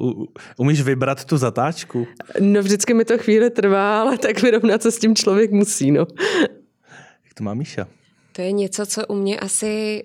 umíš 0.57 0.83
vybrat 0.83 1.25
tu 1.25 1.37
zatáčku? 1.37 2.07
No 2.41 2.63
vždycky 2.63 2.95
mi 2.95 3.05
to 3.05 3.19
chvíli 3.19 3.51
trvá, 3.51 4.01
ale 4.01 4.19
tak 4.19 4.43
vyrovnat 4.43 4.83
se 4.83 4.91
s 4.91 4.99
tím 4.99 5.17
člověk 5.17 5.51
musí, 5.51 5.91
no. 5.91 6.07
Jak 7.25 7.35
to 7.35 7.45
má 7.45 7.55
Míša? 7.55 7.89
To 8.33 8.43
je 8.43 8.53
něco, 8.53 8.87
co 8.87 9.07
u 9.07 9.15
mě 9.15 9.41
asi 9.41 10.05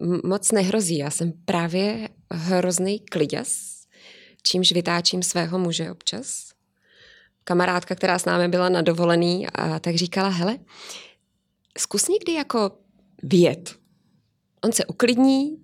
uh, 0.00 0.20
moc 0.24 0.52
nehrozí. 0.52 0.98
Já 0.98 1.10
jsem 1.10 1.32
právě 1.44 2.08
hrozný 2.32 3.00
kliděs, 3.00 3.78
čímž 4.42 4.72
vytáčím 4.72 5.22
svého 5.22 5.58
muže 5.58 5.90
občas. 5.90 6.48
Kamarádka, 7.44 7.94
která 7.94 8.18
s 8.18 8.24
námi 8.24 8.48
byla 8.48 8.68
na 8.68 8.82
dovolený, 8.82 9.46
a 9.46 9.78
tak 9.78 9.94
říkala, 9.94 10.28
hele, 10.28 10.58
zkus 11.78 12.08
někdy 12.08 12.32
jako 12.32 12.70
vět. 13.22 13.76
On 14.64 14.72
se 14.72 14.86
uklidní, 14.86 15.56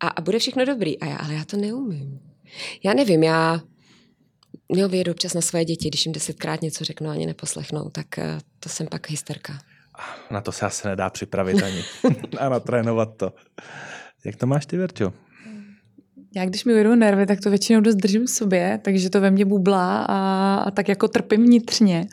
a, 0.00 0.08
a 0.08 0.20
bude 0.20 0.38
všechno 0.38 0.64
dobrý. 0.64 1.00
A 1.00 1.06
já, 1.06 1.16
ale 1.16 1.34
já 1.34 1.44
to 1.44 1.56
neumím. 1.56 2.20
Já 2.84 2.94
nevím, 2.94 3.22
já 3.22 3.60
měl 4.68 4.88
vyjedu 4.88 5.12
občas 5.12 5.34
na 5.34 5.40
své 5.40 5.64
děti, 5.64 5.88
když 5.88 6.06
jim 6.06 6.12
desetkrát 6.12 6.62
něco 6.62 6.84
řeknu 6.84 7.10
ani 7.10 7.26
neposlechnou, 7.26 7.90
tak 7.90 8.18
eh, 8.18 8.38
to 8.60 8.68
jsem 8.68 8.86
pak 8.86 9.10
hysterka. 9.10 9.58
Na 10.30 10.40
to 10.40 10.52
se 10.52 10.66
asi 10.66 10.88
nedá 10.88 11.10
připravit 11.10 11.62
ani 11.62 11.84
a 12.38 12.48
natrénovat 12.48 13.16
to. 13.16 13.32
Jak 14.24 14.36
to 14.36 14.46
máš 14.46 14.66
ty, 14.66 14.76
Verčo? 14.76 15.12
Já 16.36 16.44
když 16.44 16.64
mi 16.64 16.72
ujedou 16.72 16.94
nervy, 16.94 17.26
tak 17.26 17.40
to 17.40 17.50
většinou 17.50 17.80
dost 17.80 17.94
držím 17.94 18.26
sobě, 18.26 18.80
takže 18.82 19.10
to 19.10 19.20
ve 19.20 19.30
mně 19.30 19.44
bublá 19.44 20.02
a, 20.02 20.54
a 20.56 20.70
tak 20.70 20.88
jako 20.88 21.08
trpím 21.08 21.44
vnitřně. 21.44 22.06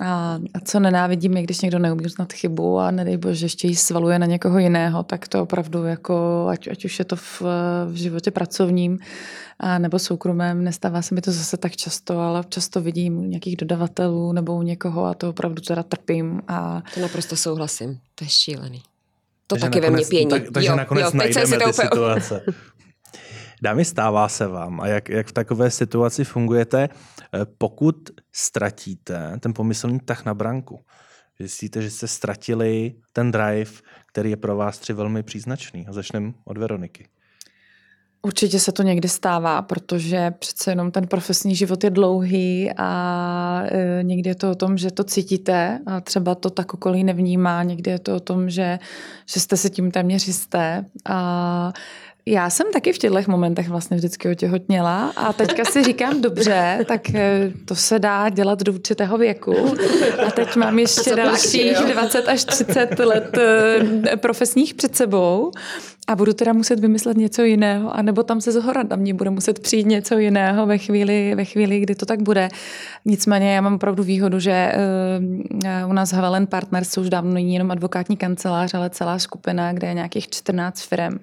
A, 0.00 0.38
a 0.54 0.60
co 0.64 0.80
nenávidím 0.80 1.36
je, 1.36 1.42
když 1.42 1.60
někdo 1.60 1.78
neumí 1.78 2.04
uznat 2.06 2.32
chybu 2.32 2.78
a 2.78 2.90
nedej 2.90 3.16
bože, 3.16 3.44
ještě 3.44 3.68
ji 3.68 3.76
svaluje 3.76 4.18
na 4.18 4.26
někoho 4.26 4.58
jiného, 4.58 5.02
tak 5.02 5.28
to 5.28 5.42
opravdu 5.42 5.84
jako, 5.84 6.46
ať, 6.50 6.68
ať 6.68 6.84
už 6.84 6.98
je 6.98 7.04
to 7.04 7.16
v, 7.16 7.42
v 7.86 7.94
životě 7.94 8.30
pracovním 8.30 8.98
a 9.60 9.78
nebo 9.78 9.98
soukromém, 9.98 10.64
nestává 10.64 11.02
se 11.02 11.14
mi 11.14 11.20
to 11.20 11.32
zase 11.32 11.56
tak 11.56 11.76
často, 11.76 12.18
ale 12.18 12.44
často 12.48 12.80
vidím 12.80 13.18
u 13.18 13.24
nějakých 13.24 13.56
dodavatelů 13.56 14.32
nebo 14.32 14.56
u 14.56 14.62
někoho 14.62 15.04
a 15.04 15.14
to 15.14 15.28
opravdu 15.28 15.62
teda 15.62 15.82
trpím. 15.82 16.42
A... 16.48 16.82
To 16.94 17.00
naprosto 17.00 17.36
souhlasím, 17.36 17.98
to 18.14 18.24
je 18.24 18.28
šílený. 18.28 18.82
To 19.46 19.54
takže 19.56 19.66
taky 19.66 19.80
nakonec, 19.80 19.90
ve 19.90 19.96
mně 19.96 20.08
pění. 20.08 20.30
Tak, 20.30 20.42
takže 20.54 20.68
jo, 20.68 20.76
nakonec 20.76 21.04
jo, 21.04 21.10
najdeme 21.14 21.46
ty 21.46 21.56
úplně... 21.56 21.72
situace. 21.72 22.42
Dámy, 23.62 23.84
stává 23.84 24.28
se 24.28 24.46
vám 24.46 24.80
a 24.80 24.86
jak, 24.86 25.08
jak 25.08 25.26
v 25.26 25.32
takové 25.32 25.70
situaci 25.70 26.24
fungujete, 26.24 26.88
eh, 26.88 27.46
pokud 27.58 27.96
ztratíte 28.32 29.38
ten 29.40 29.54
pomyslný 29.54 30.00
tah 30.00 30.24
na 30.24 30.34
branku? 30.34 30.80
Zjistíte, 31.38 31.82
že 31.82 31.90
jste 31.90 32.08
ztratili 32.08 32.94
ten 33.12 33.30
drive, 33.30 33.70
který 34.06 34.30
je 34.30 34.36
pro 34.36 34.56
vás 34.56 34.78
tři 34.78 34.92
velmi 34.92 35.22
příznačný. 35.22 35.86
A 35.86 35.92
začneme 35.92 36.32
od 36.44 36.58
Veroniky. 36.58 37.08
Určitě 38.22 38.60
se 38.60 38.72
to 38.72 38.82
někdy 38.82 39.08
stává, 39.08 39.62
protože 39.62 40.30
přece 40.30 40.70
jenom 40.70 40.90
ten 40.90 41.06
profesní 41.06 41.54
život 41.56 41.84
je 41.84 41.90
dlouhý 41.90 42.70
a 42.76 43.62
e, 43.64 44.02
někdy 44.02 44.30
je 44.30 44.34
to 44.34 44.50
o 44.50 44.54
tom, 44.54 44.78
že 44.78 44.90
to 44.90 45.04
cítíte 45.04 45.78
a 45.86 46.00
třeba 46.00 46.34
to 46.34 46.50
tak 46.50 46.74
okolí 46.74 47.04
nevnímá, 47.04 47.62
někdy 47.62 47.90
je 47.90 47.98
to 47.98 48.16
o 48.16 48.20
tom, 48.20 48.50
že, 48.50 48.78
že 49.26 49.40
jste 49.40 49.56
si 49.56 49.70
tím 49.70 49.90
téměř 49.90 50.26
jisté 50.26 50.84
a 51.04 51.72
já 52.26 52.50
jsem 52.50 52.66
taky 52.72 52.92
v 52.92 52.98
těchto 52.98 53.30
momentech 53.30 53.68
vlastně 53.68 53.96
vždycky 53.96 54.28
otěhotněla 54.28 55.12
a 55.16 55.32
teďka 55.32 55.64
si 55.64 55.82
říkám, 55.82 56.20
dobře, 56.20 56.78
tak 56.88 57.14
eh, 57.14 57.52
to 57.64 57.74
se 57.74 57.98
dá 57.98 58.28
dělat 58.28 58.62
do 58.62 58.72
určitého 58.72 59.18
věku. 59.18 59.74
A 60.26 60.30
teď 60.30 60.56
mám 60.56 60.78
ještě 60.78 61.16
dalších 61.16 61.76
20 61.92 62.28
až 62.28 62.44
30 62.44 62.98
let 62.98 63.38
eh, 63.38 64.16
profesních 64.16 64.74
před 64.74 64.96
sebou 64.96 65.52
a 66.06 66.16
budu 66.16 66.32
teda 66.32 66.52
muset 66.52 66.80
vymyslet 66.80 67.16
něco 67.16 67.42
jiného, 67.42 67.96
anebo 67.96 68.22
tam 68.22 68.40
se 68.40 68.52
zhorat 68.52 68.88
na 68.88 68.96
mě 68.96 69.14
bude 69.14 69.30
muset 69.30 69.58
přijít 69.58 69.86
něco 69.86 70.18
jiného 70.18 70.66
ve 70.66 70.78
chvíli, 70.78 71.34
ve 71.34 71.44
chvíli, 71.44 71.80
kdy 71.80 71.94
to 71.94 72.06
tak 72.06 72.22
bude. 72.22 72.48
Nicméně 73.04 73.54
já 73.54 73.60
mám 73.60 73.74
opravdu 73.74 74.02
výhodu, 74.02 74.40
že 74.40 74.72
uh, 75.84 75.90
u 75.90 75.92
nás 75.92 76.12
Havelen 76.12 76.46
Partners 76.46 76.98
už 76.98 77.10
dávno 77.10 77.32
není 77.32 77.54
jenom 77.54 77.70
advokátní 77.70 78.16
kancelář, 78.16 78.74
ale 78.74 78.90
celá 78.90 79.18
skupina, 79.18 79.72
kde 79.72 79.88
je 79.88 79.94
nějakých 79.94 80.28
14 80.28 80.82
firm. 80.82 81.18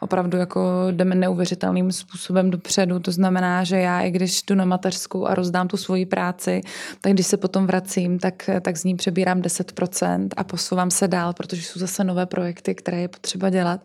Opravdu 0.00 0.38
jako 0.38 0.86
jdeme 0.90 1.14
neuvěřitelným 1.14 1.92
způsobem 1.92 2.50
dopředu. 2.50 3.00
To 3.00 3.12
znamená, 3.12 3.64
že 3.64 3.76
já, 3.76 4.00
i 4.00 4.10
když 4.10 4.42
jdu 4.42 4.54
na 4.54 4.64
mateřskou 4.64 5.26
a 5.26 5.34
rozdám 5.34 5.68
tu 5.68 5.76
svoji 5.76 6.06
práci, 6.06 6.60
tak 7.00 7.12
když 7.12 7.26
se 7.26 7.36
potom 7.36 7.66
vracím, 7.66 8.18
tak, 8.18 8.50
tak 8.60 8.76
z 8.76 8.84
ní 8.84 8.96
přebírám 8.96 9.40
10% 9.40 10.28
a 10.36 10.44
posouvám 10.44 10.90
se 10.90 11.08
dál, 11.08 11.32
protože 11.32 11.62
jsou 11.62 11.80
zase 11.80 12.04
nové 12.04 12.26
projekty, 12.26 12.74
které 12.74 13.00
je 13.00 13.08
potřeba 13.08 13.50
dělat. 13.50 13.80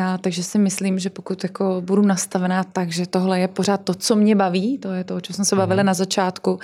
A, 0.00 0.18
takže 0.18 0.42
si 0.42 0.58
myslím, 0.58 0.98
že 0.98 1.10
pokud 1.10 1.42
jako 1.42 1.82
budu 1.84 2.02
nastavená 2.02 2.64
tak, 2.64 2.92
že 2.92 3.06
tohle 3.06 3.40
je 3.40 3.48
pořád 3.48 3.80
to, 3.84 3.94
co 3.94 4.16
mě 4.16 4.36
baví, 4.36 4.78
to 4.78 4.92
je 4.92 5.04
to, 5.04 5.16
o 5.16 5.20
čem 5.20 5.34
jsme 5.34 5.44
se 5.44 5.56
bavili 5.56 5.82
mm. 5.82 5.86
na 5.86 5.94
začátku, 5.94 6.58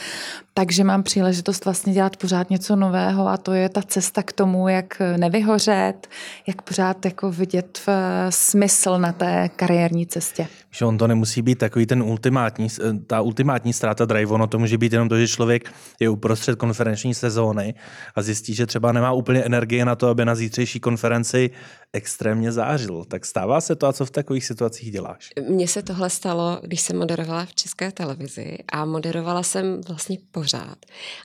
takže 0.61 0.84
mám 0.84 1.02
příležitost 1.02 1.64
vlastně 1.64 1.92
dělat 1.92 2.16
pořád 2.16 2.50
něco 2.50 2.76
nového 2.76 3.28
a 3.28 3.36
to 3.36 3.52
je 3.52 3.68
ta 3.68 3.82
cesta 3.82 4.22
k 4.22 4.32
tomu, 4.32 4.68
jak 4.68 5.02
nevyhořet, 5.16 6.08
jak 6.46 6.62
pořád 6.62 7.04
jako 7.04 7.32
vidět 7.32 7.78
v 7.86 7.88
eh, 7.88 8.26
smysl 8.32 8.98
na 8.98 9.12
té 9.12 9.50
kariérní 9.56 10.06
cestě. 10.06 10.46
Že 10.70 10.84
on 10.84 10.98
to 10.98 11.06
nemusí 11.06 11.42
být 11.42 11.58
takový 11.58 11.86
ten 11.86 12.02
ultimátní, 12.02 12.68
ta 13.06 13.20
ultimátní 13.20 13.72
ztráta 13.72 14.04
drive, 14.04 14.32
ono 14.32 14.46
to 14.46 14.58
může 14.58 14.78
být 14.78 14.92
jenom 14.92 15.08
to, 15.08 15.18
že 15.18 15.28
člověk 15.28 15.72
je 16.00 16.08
uprostřed 16.08 16.56
konferenční 16.56 17.14
sezóny 17.14 17.74
a 18.14 18.22
zjistí, 18.22 18.54
že 18.54 18.66
třeba 18.66 18.92
nemá 18.92 19.12
úplně 19.12 19.40
energie 19.40 19.84
na 19.84 19.96
to, 19.96 20.08
aby 20.08 20.24
na 20.24 20.34
zítřejší 20.34 20.80
konferenci 20.80 21.50
extrémně 21.92 22.52
zářil. 22.52 23.04
Tak 23.04 23.26
stává 23.26 23.61
se 23.61 23.76
to 23.76 23.86
a 23.86 23.92
co 23.92 24.06
v 24.06 24.11
takových 24.11 24.46
situacích 24.46 24.92
děláš? 24.92 25.28
Mně 25.48 25.68
se 25.68 25.82
tohle 25.82 26.11
stalo, 26.11 26.61
když 26.62 26.80
jsem 26.80 26.98
moderovala 26.98 27.44
v 27.44 27.54
české 27.54 27.92
televizi 27.92 28.58
a 28.72 28.84
moderovala 28.84 29.42
jsem 29.42 29.80
vlastně 29.88 30.18
pořád. 30.30 30.49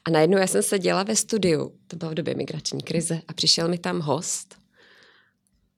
A 0.05 0.11
najednou 0.11 0.38
já 0.38 0.47
jsem 0.47 0.63
seděla 0.63 1.03
ve 1.03 1.15
studiu, 1.15 1.71
to 1.88 1.95
bylo 1.95 2.11
v 2.11 2.13
době 2.13 2.36
migrační 2.36 2.82
krize, 2.82 3.21
a 3.28 3.34
přišel 3.34 3.67
mi 3.67 3.78
tam 3.78 3.99
host. 3.99 4.55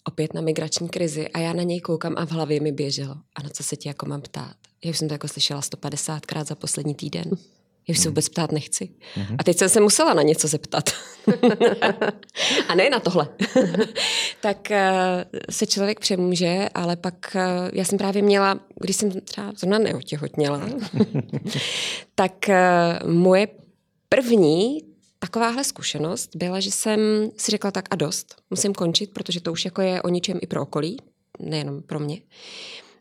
opět 0.07 0.33
na 0.33 0.41
migrační 0.41 0.89
krizi 0.89 1.27
a 1.29 1.39
já 1.39 1.53
na 1.53 1.63
něj 1.63 1.81
koukám 1.81 2.13
a 2.17 2.25
v 2.25 2.31
hlavě 2.31 2.59
mi 2.59 2.71
běželo. 2.71 3.15
A 3.35 3.43
na 3.43 3.49
co 3.49 3.63
se 3.63 3.75
ti 3.75 3.89
jako 3.89 4.05
mám 4.05 4.21
ptát? 4.21 4.55
Já 4.85 4.91
už 4.91 4.97
jsem 4.97 5.07
to 5.07 5.13
jako 5.13 5.27
slyšela 5.27 5.61
150krát 5.61 6.45
za 6.45 6.55
poslední 6.55 6.95
týden. 6.95 7.31
Já 7.87 7.91
už 7.91 7.99
se 7.99 8.09
vůbec 8.09 8.29
ptát 8.29 8.51
nechci. 8.51 8.89
A 9.37 9.43
teď 9.43 9.57
jsem 9.57 9.69
se 9.69 9.79
musela 9.81 10.13
na 10.13 10.21
něco 10.21 10.47
zeptat. 10.47 10.89
a 12.67 12.75
ne 12.75 12.89
na 12.89 12.99
tohle. 12.99 13.27
tak 14.41 14.71
uh, 14.71 15.41
se 15.49 15.65
člověk 15.65 15.99
přemůže, 15.99 16.69
ale 16.73 16.95
pak 16.95 17.35
uh, 17.35 17.41
já 17.73 17.85
jsem 17.85 17.97
právě 17.97 18.21
měla, 18.21 18.59
když 18.81 18.95
jsem 18.95 19.11
třeba 19.21 19.53
zrovna 19.57 19.79
neotěhotněla, 19.79 20.69
tak 22.15 22.33
uh, 22.49 23.11
moje 23.11 23.47
první 24.09 24.81
takováhle 25.19 25.63
zkušenost 25.63 26.35
byla, 26.35 26.59
že 26.59 26.71
jsem 26.71 26.99
si 27.37 27.51
řekla 27.51 27.71
tak 27.71 27.85
a 27.91 27.95
dost, 27.95 28.35
musím 28.49 28.73
končit, 28.73 29.13
protože 29.13 29.41
to 29.41 29.51
už 29.51 29.65
jako 29.65 29.81
je 29.81 30.01
o 30.01 30.09
ničem 30.09 30.39
i 30.41 30.47
pro 30.47 30.61
okolí, 30.61 30.97
nejenom 31.39 31.81
pro 31.81 31.99
mě. 31.99 32.21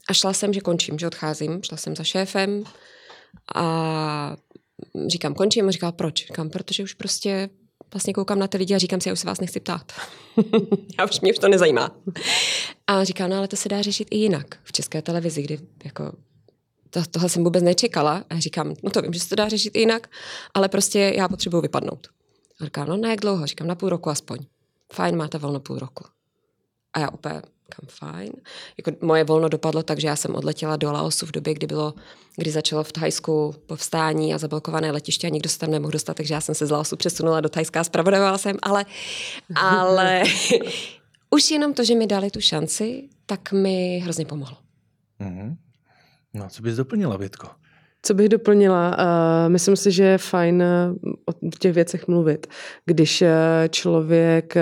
A 0.08 0.12
šla 0.12 0.32
jsem, 0.32 0.52
že 0.52 0.60
končím, 0.60 0.98
že 0.98 1.06
odcházím, 1.06 1.62
šla 1.62 1.76
jsem 1.76 1.96
za 1.96 2.04
šéfem 2.04 2.64
a 3.54 4.36
říkám, 5.06 5.34
končím 5.34 5.68
a 5.68 5.70
říkal, 5.70 5.92
proč? 5.92 6.26
Říkám, 6.26 6.50
protože 6.50 6.82
už 6.82 6.94
prostě 6.94 7.48
vlastně 7.94 8.12
koukám 8.12 8.38
na 8.38 8.46
ty 8.46 8.58
lidi 8.58 8.74
a 8.74 8.78
říkám 8.78 9.00
si, 9.00 9.08
já 9.08 9.12
už 9.12 9.20
se 9.20 9.26
vás 9.26 9.40
nechci 9.40 9.60
ptát. 9.60 9.92
já 10.98 11.04
už 11.04 11.20
mě 11.20 11.32
už 11.32 11.38
to 11.38 11.48
nezajímá. 11.48 11.96
A 12.86 13.04
říkám, 13.04 13.30
no 13.30 13.36
ale 13.36 13.48
to 13.48 13.56
se 13.56 13.68
dá 13.68 13.82
řešit 13.82 14.08
i 14.10 14.16
jinak 14.16 14.58
v 14.64 14.72
české 14.72 15.02
televizi, 15.02 15.42
kdy 15.42 15.58
jako 15.84 16.12
to, 16.90 17.02
tohle 17.10 17.28
jsem 17.28 17.44
vůbec 17.44 17.62
nečekala. 17.62 18.24
A 18.30 18.38
říkám, 18.38 18.74
no 18.82 18.90
to 18.90 19.02
vím, 19.02 19.12
že 19.12 19.20
se 19.20 19.28
to 19.28 19.34
dá 19.34 19.48
řešit 19.48 19.76
i 19.76 19.80
jinak, 19.80 20.10
ale 20.54 20.68
prostě 20.68 21.12
já 21.16 21.28
potřebuji 21.28 21.60
vypadnout. 21.60 22.08
A 22.60 22.64
říkám, 22.64 22.88
no 22.88 22.96
na 22.96 23.10
jak 23.10 23.20
dlouho? 23.20 23.46
Říkám, 23.46 23.66
na 23.66 23.74
půl 23.74 23.88
roku 23.88 24.10
aspoň. 24.10 24.38
Fajn, 24.92 25.16
máte 25.16 25.38
volno 25.38 25.60
půl 25.60 25.78
roku. 25.78 26.04
A 26.92 27.00
já 27.00 27.10
úplně, 27.10 27.42
kam 27.68 27.88
fajn. 27.88 28.32
Jako 28.76 29.06
moje 29.06 29.24
volno 29.24 29.48
dopadlo 29.48 29.82
tak, 29.82 30.00
že 30.00 30.08
já 30.08 30.16
jsem 30.16 30.34
odletěla 30.34 30.76
do 30.76 30.92
Laosu 30.92 31.26
v 31.26 31.32
době, 31.32 31.54
kdy 31.54 31.66
bylo, 31.66 31.94
kdy 32.36 32.50
začalo 32.50 32.84
v 32.84 32.92
Thajsku 32.92 33.54
povstání 33.66 34.34
a 34.34 34.38
zablokované 34.38 34.90
letiště 34.90 35.26
a 35.26 35.30
nikdo 35.30 35.48
se 35.48 35.58
tam 35.58 35.70
nemohl 35.70 35.92
dostat, 35.92 36.14
takže 36.14 36.34
já 36.34 36.40
jsem 36.40 36.54
se 36.54 36.66
z 36.66 36.70
Laosu 36.70 36.96
přesunula 36.96 37.40
do 37.40 37.48
Thajska 37.48 37.80
a 37.80 37.84
zpravodajovala 37.84 38.38
jsem, 38.38 38.56
ale, 38.62 38.84
ale 39.54 40.22
už 41.30 41.50
jenom 41.50 41.74
to, 41.74 41.84
že 41.84 41.94
mi 41.94 42.06
dali 42.06 42.30
tu 42.30 42.40
šanci, 42.40 43.08
tak 43.26 43.52
mi 43.52 43.98
hrozně 43.98 44.24
pomohlo. 44.24 44.56
Mm-hmm. 45.20 45.56
No, 46.34 46.48
co 46.48 46.62
bys 46.62 46.76
doplnila, 46.76 47.16
Větko? 47.16 47.48
Co 48.06 48.14
bych 48.14 48.28
doplnila? 48.28 48.96
Uh, 48.98 49.52
myslím 49.52 49.76
si, 49.76 49.92
že 49.92 50.04
je 50.04 50.18
fajn 50.18 50.62
eh, 50.62 50.66
o 51.26 51.32
těch 51.58 51.72
věcech 51.72 52.08
mluvit. 52.08 52.46
Když 52.84 53.22
uh, 53.22 53.28
člověk 53.70 54.54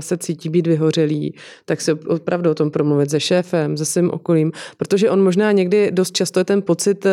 se 0.00 0.18
cítí 0.18 0.48
být 0.48 0.66
vyhořelý, 0.66 1.34
tak 1.64 1.80
se 1.80 1.94
opravdu 1.94 2.50
o 2.50 2.54
tom 2.54 2.70
promluvit 2.70 3.10
se 3.10 3.20
šéfem, 3.20 3.76
se 3.76 3.84
svým 3.84 4.10
okolím, 4.10 4.52
protože 4.76 5.10
on 5.10 5.24
možná 5.24 5.52
někdy 5.52 5.90
dost 5.90 6.16
často 6.16 6.40
je 6.40 6.44
ten 6.44 6.62
pocit 6.62 7.06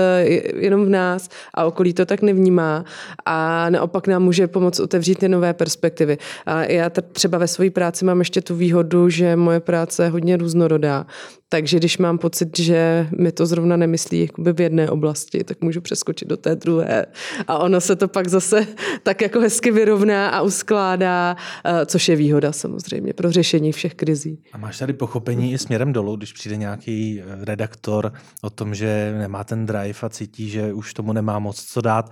jenom 0.55 0.86
v 0.86 0.89
nás 0.89 1.30
a 1.53 1.65
okolí 1.65 1.93
to 1.93 2.05
tak 2.05 2.21
nevnímá 2.21 2.86
a 3.26 3.69
naopak 3.69 4.07
nám 4.07 4.23
může 4.23 4.47
pomoct 4.47 4.80
otevřít 4.80 5.17
ty 5.17 5.30
nové 5.30 5.53
perspektivy. 5.53 6.17
A 6.45 6.63
já 6.63 6.89
třeba 7.11 7.38
ve 7.38 7.47
své 7.47 7.69
práci 7.69 8.05
mám 8.05 8.19
ještě 8.19 8.41
tu 8.41 8.55
výhodu, 8.55 9.09
že 9.09 9.36
moje 9.36 9.59
práce 9.59 10.03
je 10.03 10.09
hodně 10.09 10.38
různorodá, 10.38 11.05
takže 11.49 11.77
když 11.77 11.97
mám 11.97 12.17
pocit, 12.17 12.59
že 12.59 13.07
mi 13.19 13.31
to 13.31 13.45
zrovna 13.45 13.77
nemyslí 13.77 14.19
jakoby 14.19 14.53
v 14.53 14.61
jedné 14.61 14.89
oblasti, 14.89 15.43
tak 15.43 15.61
můžu 15.61 15.81
přeskočit 15.81 16.27
do 16.27 16.37
té 16.37 16.55
druhé. 16.55 17.05
A 17.47 17.57
ono 17.57 17.81
se 17.81 17.95
to 17.95 18.07
pak 18.07 18.27
zase 18.27 18.67
tak 19.03 19.21
jako 19.21 19.39
hezky 19.39 19.71
vyrovná 19.71 20.29
a 20.29 20.41
uskládá, 20.41 21.35
eh, 21.65 21.85
což 21.85 22.09
je 22.09 22.15
výhoda 22.15 22.51
samozřejmě 22.51 23.13
pro 23.13 23.31
řešení 23.31 23.71
všech 23.71 23.95
krizí. 23.95 24.43
A 24.53 24.57
máš 24.57 24.77
tady 24.77 24.93
pochopení 24.93 25.53
i 25.53 25.57
směrem 25.57 25.93
dolů, 25.93 26.15
když 26.15 26.33
přijde 26.33 26.57
nějaký 26.57 27.21
eh, 27.21 27.45
redaktor 27.45 28.13
o 28.41 28.49
tom, 28.49 28.75
že 28.75 29.15
nemá 29.17 29.43
ten 29.43 29.65
drive 29.65 29.99
a 30.01 30.09
cítí, 30.09 30.49
že 30.49 30.73
už 30.73 30.93
tomu 30.93 31.13
nemá 31.13 31.39
moc 31.39 31.63
co 31.63 31.81
dát, 31.81 32.11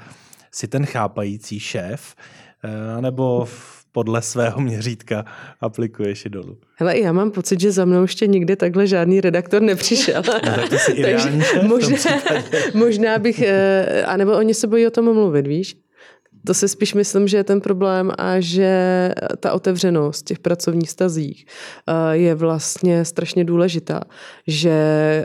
si 0.51 0.67
ten 0.67 0.85
chápající 0.85 1.59
šéf, 1.59 2.15
eh, 2.63 3.01
nebo 3.01 3.47
podle 3.93 4.21
svého 4.21 4.61
měřítka 4.61 5.25
aplikuješ 5.61 6.25
i 6.25 6.29
dolů. 6.29 6.57
Hele, 6.75 6.99
já 6.99 7.11
mám 7.11 7.31
pocit, 7.31 7.59
že 7.59 7.71
za 7.71 7.85
mnou 7.85 8.01
ještě 8.01 8.27
nikdy 8.27 8.55
takhle 8.55 8.87
žádný 8.87 9.21
redaktor 9.21 9.61
nepřišel. 9.61 10.21
No, 10.27 10.39
tak 10.41 10.69
to 10.69 10.77
si 10.77 10.95
šéf 10.95 11.63
možná, 11.63 11.97
možná 12.73 13.19
bych, 13.19 13.41
eh, 13.41 14.03
anebo 14.05 14.37
oni 14.37 14.53
se 14.53 14.67
bojí 14.67 14.87
o 14.87 14.91
tom 14.91 15.13
mluvit, 15.13 15.47
víš? 15.47 15.75
To 16.47 16.53
si 16.53 16.67
spíš 16.67 16.93
myslím, 16.93 17.27
že 17.27 17.37
je 17.37 17.43
ten 17.43 17.61
problém 17.61 18.11
a 18.17 18.39
že 18.39 19.11
ta 19.39 19.53
otevřenost 19.53 20.21
v 20.21 20.25
těch 20.25 20.39
pracovních 20.39 20.89
stazích 20.89 21.45
eh, 21.87 22.17
je 22.17 22.35
vlastně 22.35 23.05
strašně 23.05 23.43
důležitá. 23.45 24.01
Že 24.47 24.71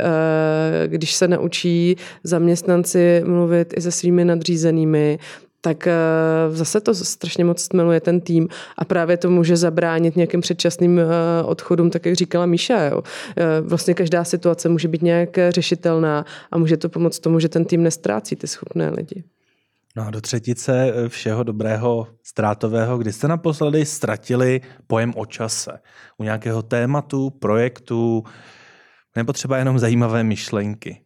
eh, 0.00 0.88
když 0.88 1.14
se 1.14 1.28
naučí 1.28 1.96
zaměstnanci 2.24 3.22
mluvit 3.24 3.74
i 3.76 3.80
se 3.80 3.90
svými 3.90 4.24
nadřízenými, 4.24 5.18
tak 5.60 5.86
eh, 5.86 5.92
zase 6.50 6.80
to 6.80 6.94
strašně 6.94 7.44
moc 7.44 7.62
stmeluje 7.62 8.00
ten 8.00 8.20
tým 8.20 8.48
a 8.78 8.84
právě 8.84 9.16
to 9.16 9.30
může 9.30 9.56
zabránit 9.56 10.16
nějakým 10.16 10.40
předčasným 10.40 10.98
eh, 10.98 11.04
odchodům, 11.44 11.90
tak 11.90 12.06
jak 12.06 12.14
říkala 12.14 12.46
Míša. 12.46 12.84
Jo. 12.84 13.02
Eh, 13.36 13.60
vlastně 13.60 13.94
každá 13.94 14.24
situace 14.24 14.68
může 14.68 14.88
být 14.88 15.02
nějak 15.02 15.38
řešitelná 15.48 16.24
a 16.50 16.58
může 16.58 16.76
to 16.76 16.88
pomoct 16.88 17.18
tomu, 17.18 17.40
že 17.40 17.48
ten 17.48 17.64
tým 17.64 17.82
nestrácí 17.82 18.36
ty 18.36 18.46
schopné 18.46 18.90
lidi. 18.90 19.24
No 19.96 20.06
a 20.06 20.10
do 20.10 20.20
třetice 20.20 20.92
všeho 21.08 21.42
dobrého 21.42 22.06
ztrátového, 22.22 22.98
kdy 22.98 23.12
jste 23.12 23.28
naposledy 23.28 23.84
ztratili 23.86 24.60
pojem 24.86 25.12
o 25.16 25.26
čase? 25.26 25.78
U 26.18 26.24
nějakého 26.24 26.62
tématu, 26.62 27.30
projektu, 27.30 28.24
nebo 29.16 29.32
třeba 29.32 29.58
jenom 29.58 29.78
zajímavé 29.78 30.24
myšlenky? 30.24 31.00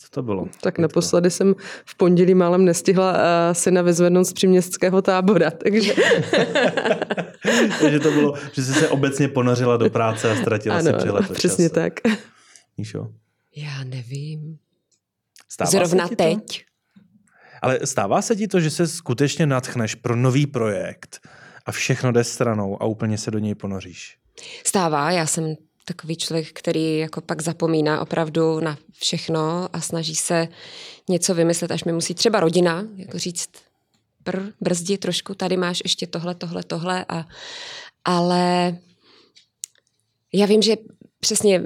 Co 0.00 0.08
to 0.10 0.22
bylo? 0.22 0.48
Tak 0.60 0.78
naposledy 0.78 1.30
jsem 1.30 1.54
v 1.84 1.96
pondělí 1.96 2.34
málem 2.34 2.64
nestihla 2.64 3.12
uh, 3.12 3.18
syna 3.52 3.82
vyzvednout 3.82 4.24
z 4.24 4.32
příměstského 4.32 5.02
tábora, 5.02 5.50
takže... 5.64 5.94
takže 7.80 8.00
to 8.00 8.10
bylo, 8.10 8.34
že 8.52 8.62
jsi 8.62 8.72
se 8.72 8.88
obecně 8.88 9.28
ponořila 9.28 9.76
do 9.76 9.90
práce 9.90 10.30
a 10.30 10.36
ztratila 10.36 10.76
ano, 10.76 10.90
si 10.90 10.92
přehled 10.92 11.32
přesně 11.32 11.64
času. 11.64 11.74
tak. 11.74 11.92
Míšo? 12.76 13.08
Já 13.56 13.84
nevím. 13.84 14.58
Stává 15.48 15.70
Zrovna 15.70 16.08
teď. 16.08 16.64
Ale 17.62 17.78
stává 17.84 18.22
se 18.22 18.36
ti 18.36 18.48
to, 18.48 18.60
že 18.60 18.70
se 18.70 18.86
skutečně 18.86 19.46
natchneš 19.46 19.94
pro 19.94 20.16
nový 20.16 20.46
projekt 20.46 21.28
a 21.66 21.72
všechno 21.72 22.12
jde 22.12 22.24
stranou 22.24 22.82
a 22.82 22.86
úplně 22.86 23.18
se 23.18 23.30
do 23.30 23.38
něj 23.38 23.54
ponoříš? 23.54 24.16
Stává, 24.64 25.10
já 25.10 25.26
jsem 25.26 25.54
takový 25.88 26.16
člověk, 26.16 26.52
který 26.52 26.98
jako 26.98 27.20
pak 27.20 27.42
zapomíná 27.42 28.00
opravdu 28.00 28.60
na 28.60 28.78
všechno 28.92 29.68
a 29.72 29.80
snaží 29.80 30.16
se 30.16 30.48
něco 31.08 31.34
vymyslet, 31.34 31.70
až 31.70 31.84
mi 31.84 31.92
musí 31.92 32.14
třeba 32.14 32.40
rodina 32.40 32.84
jako 32.96 33.18
říct 33.18 33.50
br, 34.24 34.40
brzdi 34.60 34.98
trošku, 34.98 35.34
tady 35.34 35.56
máš 35.56 35.80
ještě 35.84 36.06
tohle, 36.06 36.34
tohle, 36.34 36.62
tohle 36.62 37.04
a 37.08 37.26
ale 38.04 38.76
já 40.32 40.46
vím, 40.46 40.62
že 40.62 40.76
přesně, 41.20 41.62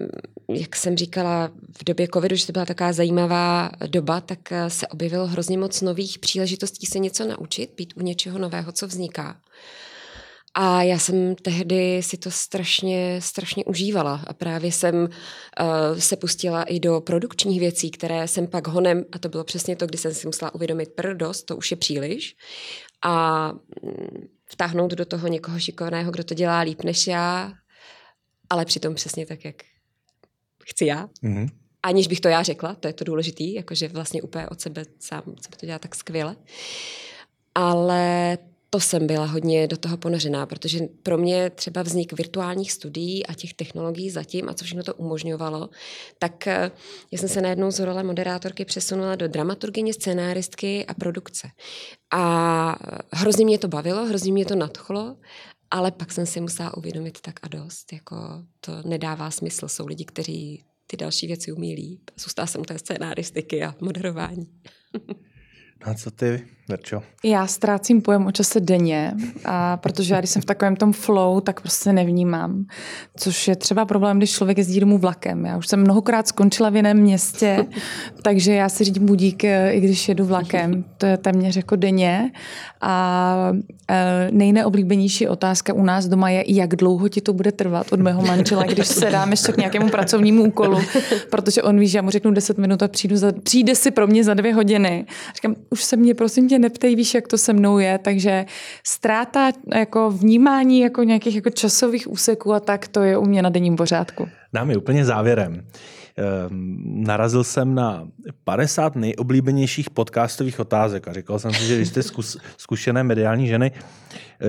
jak 0.49 0.77
jsem 0.77 0.97
říkala, 0.97 1.51
v 1.79 1.85
době 1.85 2.09
covidu, 2.15 2.37
že 2.37 2.47
to 2.47 2.53
byla 2.53 2.67
taková 2.67 2.93
zajímavá 2.93 3.71
doba, 3.87 4.21
tak 4.21 4.39
se 4.69 4.89
objevilo 4.89 5.27
hrozně 5.27 5.59
moc 5.59 5.81
nových 5.81 6.19
příležitostí 6.19 6.87
se 6.87 6.99
něco 6.99 7.27
naučit, 7.27 7.71
být 7.77 7.95
u 7.97 8.01
něčeho 8.01 8.39
nového, 8.39 8.73
co 8.73 8.87
vzniká. 8.87 9.41
A 10.55 10.83
já 10.83 10.99
jsem 10.99 11.35
tehdy 11.35 12.03
si 12.03 12.17
to 12.17 12.31
strašně, 12.31 13.21
strašně 13.23 13.65
užívala 13.65 14.25
a 14.27 14.33
právě 14.33 14.73
jsem 14.73 14.95
uh, 14.95 15.99
se 15.99 16.17
pustila 16.17 16.63
i 16.63 16.81
do 16.81 17.01
produkčních 17.01 17.61
věcí, 17.61 17.91
které 17.91 18.29
jsem 18.29 18.47
pak 18.47 18.69
honem, 18.69 19.05
a 19.13 19.19
to 19.19 19.29
bylo 19.29 19.45
přesně 19.45 19.77
to, 19.77 19.87
kdy 19.87 19.99
jsem 19.99 20.15
si 20.15 20.27
musela 20.27 20.55
uvědomit, 20.55 20.93
pr, 20.97 21.15
dost, 21.15 21.43
to 21.43 21.57
už 21.57 21.71
je 21.71 21.77
příliš. 21.77 22.37
A 23.05 23.49
mm, 23.83 24.29
vtáhnout 24.51 24.91
do 24.91 25.05
toho 25.05 25.29
někoho 25.29 25.59
šikovného, 25.59 26.13
kdo 26.13 26.25
to 26.25 26.35
dělá 26.35 26.61
líp 26.61 26.83
než 26.85 27.07
já, 27.07 27.53
ale 28.51 28.65
přitom 28.65 28.95
přesně 28.95 29.27
tak, 29.27 29.45
jak 29.45 29.57
chci 30.65 30.87
já. 30.87 31.07
Mm-hmm. 31.07 31.49
Aniž 31.83 32.09
bych 32.09 32.21
to 32.21 32.29
já 32.29 32.43
řekla, 32.43 32.75
to 32.75 32.89
je 32.89 32.95
to 32.95 33.05
důležitý, 33.05 33.55
jakože 33.55 33.89
vlastně 33.89 34.23
úplně 34.23 34.49
od 34.49 34.61
sebe 34.61 34.85
sám, 35.01 35.23
sebe 35.27 35.57
to 35.61 35.67
dělá 35.67 35.79
tak 35.79 35.95
skvěle. 35.95 36.37
Ale 37.55 38.39
to 38.75 38.81
jsem 38.81 39.07
byla 39.07 39.27
hodně 39.27 39.69
do 39.69 39.77
toho 39.77 39.97
ponořená, 39.97 40.47
protože 40.47 40.81
pro 41.03 41.19
mě 41.19 41.51
třeba 41.51 41.83
vznik 41.83 42.13
virtuálních 42.13 42.73
studií 42.73 43.27
a 43.27 43.35
těch 43.35 43.55
technologií 43.55 44.11
zatím 44.11 44.49
a 44.49 44.55
co 44.55 44.65
všechno 44.65 44.83
to 44.83 44.95
umožňovalo, 44.95 45.71
tak 46.19 46.47
eh, 46.47 46.71
já 47.11 47.19
jsem 47.19 47.29
se 47.29 47.41
najednou 47.41 47.71
z 47.71 47.79
role 47.79 48.03
moderátorky 48.03 48.65
přesunula 48.65 49.17
do 49.17 49.29
dramaturgyně, 49.29 49.95
scénáristky 49.95 50.87
a 50.87 50.95
produkce. 50.95 51.49
A 52.13 52.77
eh, 52.93 52.99
hrozně 53.13 53.45
mě 53.45 53.59
to 53.59 53.69
bavilo, 53.69 54.07
hrozně 54.07 54.33
mě 54.33 54.45
to 54.45 54.55
nadchlo, 54.55 55.17
ale 55.71 55.91
pak 55.91 56.13
jsem 56.13 56.27
si 56.27 56.41
musela 56.41 56.77
uvědomit 56.77 57.21
tak 57.21 57.41
a 57.43 57.49
dost, 57.49 57.93
jako 57.93 58.17
to 58.61 58.73
nedává 58.85 59.31
smysl. 59.31 59.69
Jsou 59.69 59.87
lidi, 59.87 60.05
kteří 60.05 60.65
ty 60.87 60.97
další 60.97 61.27
věci 61.27 61.53
umí 61.53 61.75
líp. 61.75 62.11
Zůstala 62.19 62.47
jsem 62.47 62.61
u 62.61 62.65
té 62.65 62.79
scénáristiky 62.79 63.65
a 63.65 63.75
moderování. 63.81 64.47
A 65.85 65.95
co 65.95 66.11
ty, 66.11 66.43
Verčo? 66.69 67.03
Já 67.25 67.47
ztrácím 67.47 68.03
pojem 68.03 68.27
o 68.27 68.33
čase 68.33 68.61
denně, 68.61 69.13
a 69.45 69.77
protože 69.77 70.15
já 70.15 70.21
když 70.21 70.31
jsem 70.31 70.43
v 70.43 70.45
takovém 70.45 70.77
tom 70.77 70.93
flow, 70.93 71.41
tak 71.41 71.61
prostě 71.61 71.93
nevnímám. 71.93 72.65
Což 73.17 73.49
je 73.49 73.57
třeba 73.57 73.85
problém, 73.85 74.19
když 74.19 74.31
člověk 74.31 74.59
jezdí 74.59 74.81
domů 74.81 74.99
vlakem. 74.99 75.45
Já 75.45 75.57
už 75.57 75.67
jsem 75.67 75.81
mnohokrát 75.81 76.29
skončila 76.29 76.71
v 76.71 76.77
jiném 76.77 76.97
městě, 76.97 77.67
takže 78.23 78.53
já 78.53 78.69
si 78.69 78.85
řídím 78.85 79.07
budík, 79.07 79.45
i 79.45 79.81
když 79.81 80.09
jedu 80.09 80.25
vlakem. 80.25 80.85
To 80.99 81.07
je 81.07 81.17
téměř 81.17 81.57
jako 81.57 81.77
denně. 81.77 82.33
A 82.81 83.53
e, 83.91 84.29
nejneoblíbenější 84.33 85.29
otázka 85.29 85.73
u 85.73 85.85
nás 85.85 86.07
doma 86.07 86.31
je, 86.31 86.45
jak 86.47 86.77
dlouho 86.77 87.09
ti 87.09 87.21
to 87.21 87.33
bude 87.33 87.53
trvat 87.53 87.93
od 87.93 88.01
mého 88.01 88.23
manžela, 88.23 88.63
když 88.63 88.87
se 88.87 89.11
dám 89.11 89.31
ještě 89.31 89.53
k 89.53 89.57
nějakému 89.57 89.89
pracovnímu 89.89 90.43
úkolu, 90.45 90.79
protože 91.31 91.63
on 91.63 91.79
ví, 91.79 91.89
že 91.89 91.99
já 91.99 92.03
mu 92.03 92.11
řeknu 92.11 92.31
10 92.31 92.59
minut 92.59 92.83
a 92.83 92.89
přijdu 92.89 93.17
za, 93.17 93.33
přijde 93.43 93.75
si 93.75 93.91
pro 93.91 94.07
mě 94.07 94.25
za 94.25 94.35
dvě 94.35 94.55
hodiny. 94.55 95.07
Říkám, 95.35 95.55
už 95.73 95.85
se 95.85 95.97
mě 95.97 96.15
prosím 96.15 96.49
tě 96.49 96.59
neptej, 96.59 96.97
víš, 96.97 97.15
jak 97.15 97.29
to 97.29 97.39
se 97.39 97.53
mnou 97.53 97.79
je, 97.79 97.99
takže 97.99 98.45
ztráta 98.87 99.51
jako 99.75 100.11
vnímání 100.11 100.81
jako 100.81 101.03
nějakých 101.03 101.35
jako 101.35 101.51
časových 101.51 102.11
úseků 102.11 102.53
a 102.53 102.61
tak, 102.61 102.89
to 102.89 103.03
je 103.03 103.19
u 103.19 103.25
mě 103.25 103.43
na 103.43 103.49
denním 103.49 103.77
pořádku. 103.77 104.29
Dámy, 104.53 104.77
úplně 104.77 105.05
závěrem. 105.05 105.65
Ehm, 106.17 106.77
narazil 106.85 107.45
jsem 107.45 107.75
na 107.75 108.09
50 108.45 108.97
nejoblíbenějších 108.97 109.91
podcastových 109.91 110.61
otázek 110.61 111.09
a 111.09 111.13
říkal 111.13 111.39
jsem 111.39 111.55
si, 111.55 111.67
že 111.67 111.77
když 111.77 111.89
jste 111.89 112.03
zkus, 112.03 112.39
zkušené 112.57 113.03
mediální 113.03 113.47
ženy, 113.47 113.73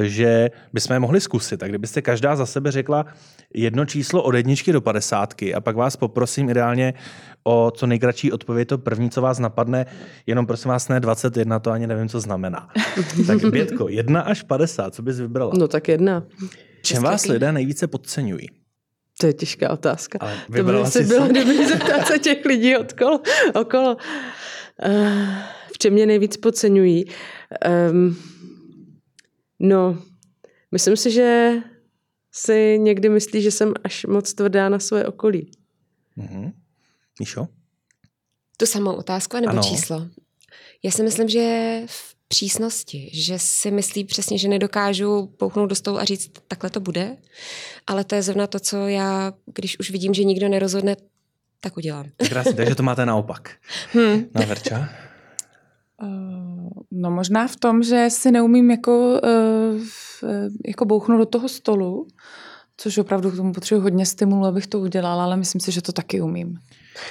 že 0.02 0.50
bychom 0.74 0.94
je 0.94 1.00
mohli 1.00 1.22
zkusit. 1.22 1.60
Tak 1.60 1.70
kdybyste 1.70 2.02
každá 2.02 2.36
za 2.36 2.46
sebe 2.46 2.72
řekla 2.72 3.06
jedno 3.54 3.86
číslo 3.86 4.24
od 4.24 4.36
jedničky 4.36 4.72
do 4.72 4.82
padesátky 4.82 5.54
a 5.54 5.62
pak 5.62 5.76
vás 5.76 5.96
poprosím 5.96 6.50
ideálně 6.50 6.94
o 7.44 7.72
co 7.76 7.88
nejkratší 7.88 8.32
odpověď, 8.32 8.68
to 8.68 8.78
první, 8.78 9.10
co 9.10 9.22
vás 9.22 9.39
napadne, 9.39 9.86
jenom 10.26 10.46
prosím 10.46 10.70
vás 10.70 10.88
ne 10.88 11.00
21, 11.00 11.60
to 11.60 11.72
ani 11.72 11.88
nevím, 11.88 12.10
co 12.10 12.20
znamená. 12.20 12.70
tak 13.28 13.46
Bětko, 13.46 13.89
jedna 13.89 14.22
až 14.22 14.44
50, 14.44 14.96
co 14.96 15.02
bys 15.02 15.20
vybrala? 15.20 15.52
No 15.58 15.68
tak 15.68 15.88
jedna. 15.88 16.24
Čem 16.82 17.04
vás 17.04 17.26
lidé 17.26 17.52
nejvíce 17.52 17.88
podceňují? 17.88 18.48
To 19.20 19.28
je 19.28 19.34
těžká 19.34 19.70
otázka. 19.70 20.18
Ale 20.22 20.38
to 20.56 20.64
by 20.64 20.86
jsi 20.86 21.04
bylo, 21.04 21.28
kdyby 21.28 21.68
zeptat 21.68 22.08
se 22.08 22.20
těch 22.20 22.46
lidí 22.46 22.78
okolo. 22.78 23.22
okolo. 23.54 23.98
Uh, 24.86 24.91
v 25.74 25.78
čem 25.78 25.94
mě 25.94 26.06
nejvíc 26.06 26.38
podceňují? 26.38 27.06
Um, 27.91 28.18
no, 29.60 29.98
myslím 30.72 30.98
si, 30.98 31.12
že 31.12 31.54
si 32.32 32.80
někdy 32.80 33.10
myslí, 33.10 33.41
že 33.41 33.52
jsem 33.52 33.74
až 33.84 34.06
moc 34.06 34.34
tvrdá 34.34 34.70
na 34.70 34.80
své 34.80 35.08
okolí. 35.08 35.52
Mhm. 36.16 36.52
Míšo? 37.20 37.47
Tu 38.57 38.66
samou 38.66 38.93
otázku 38.93 39.36
nebo 39.38 39.49
Ano. 39.49 39.61
číslo? 39.64 40.07
Já 40.84 40.91
si 40.91 41.03
myslím, 41.03 41.30
že 41.30 41.82
v 41.86 42.16
přísnosti, 42.28 43.09
že 43.14 43.39
si 43.39 43.72
myslí 43.72 44.03
přesně, 44.03 44.38
že 44.38 44.47
nedokážu 44.47 45.26
pouknout 45.38 45.70
do 45.70 45.76
stolu 45.76 45.99
a 45.99 46.03
říct, 46.03 46.32
takhle 46.47 46.70
to 46.70 46.80
bude, 46.80 47.18
ale 47.88 48.03
to 48.03 48.16
je 48.16 48.22
zrovna 48.22 48.47
to, 48.47 48.59
co 48.59 48.88
já, 48.88 49.34
když 49.53 49.80
už 49.80 49.91
vidím, 49.91 50.14
že 50.14 50.24
nikdo 50.24 50.49
nerozhodne, 50.49 50.95
tak 51.59 51.78
udělám. 51.78 52.05
Krásně, 52.30 52.53
takže 52.57 52.76
to 52.76 52.84
máte 52.84 53.05
naopak. 53.05 53.51
Hm. 53.93 54.24
Na 54.36 54.45
Verča? 54.45 54.89
Uh, 56.01 56.70
No 56.91 57.11
možná 57.11 57.47
v 57.47 57.55
tom, 57.55 57.84
že 57.84 58.09
si 58.09 58.32
neumím 58.32 58.72
jako, 58.72 59.20
uh, 59.24 59.82
v- 60.22 60.24
jako 60.68 60.86
bouchnout 60.86 61.20
do 61.20 61.26
toho 61.26 61.49
stolu, 61.49 62.07
což 62.78 62.97
opravdu 62.97 63.32
k 63.32 63.36
tomu 63.36 63.53
potřebuji 63.53 63.82
hodně 63.82 64.05
stimulu, 64.05 64.45
abych 64.45 64.68
to 64.68 64.80
udělala, 64.80 65.24
ale 65.24 65.38
myslím 65.38 65.61
si, 65.61 65.72
že 65.72 65.82
to 65.82 65.91
taky 65.91 66.22
umím. 66.22 66.57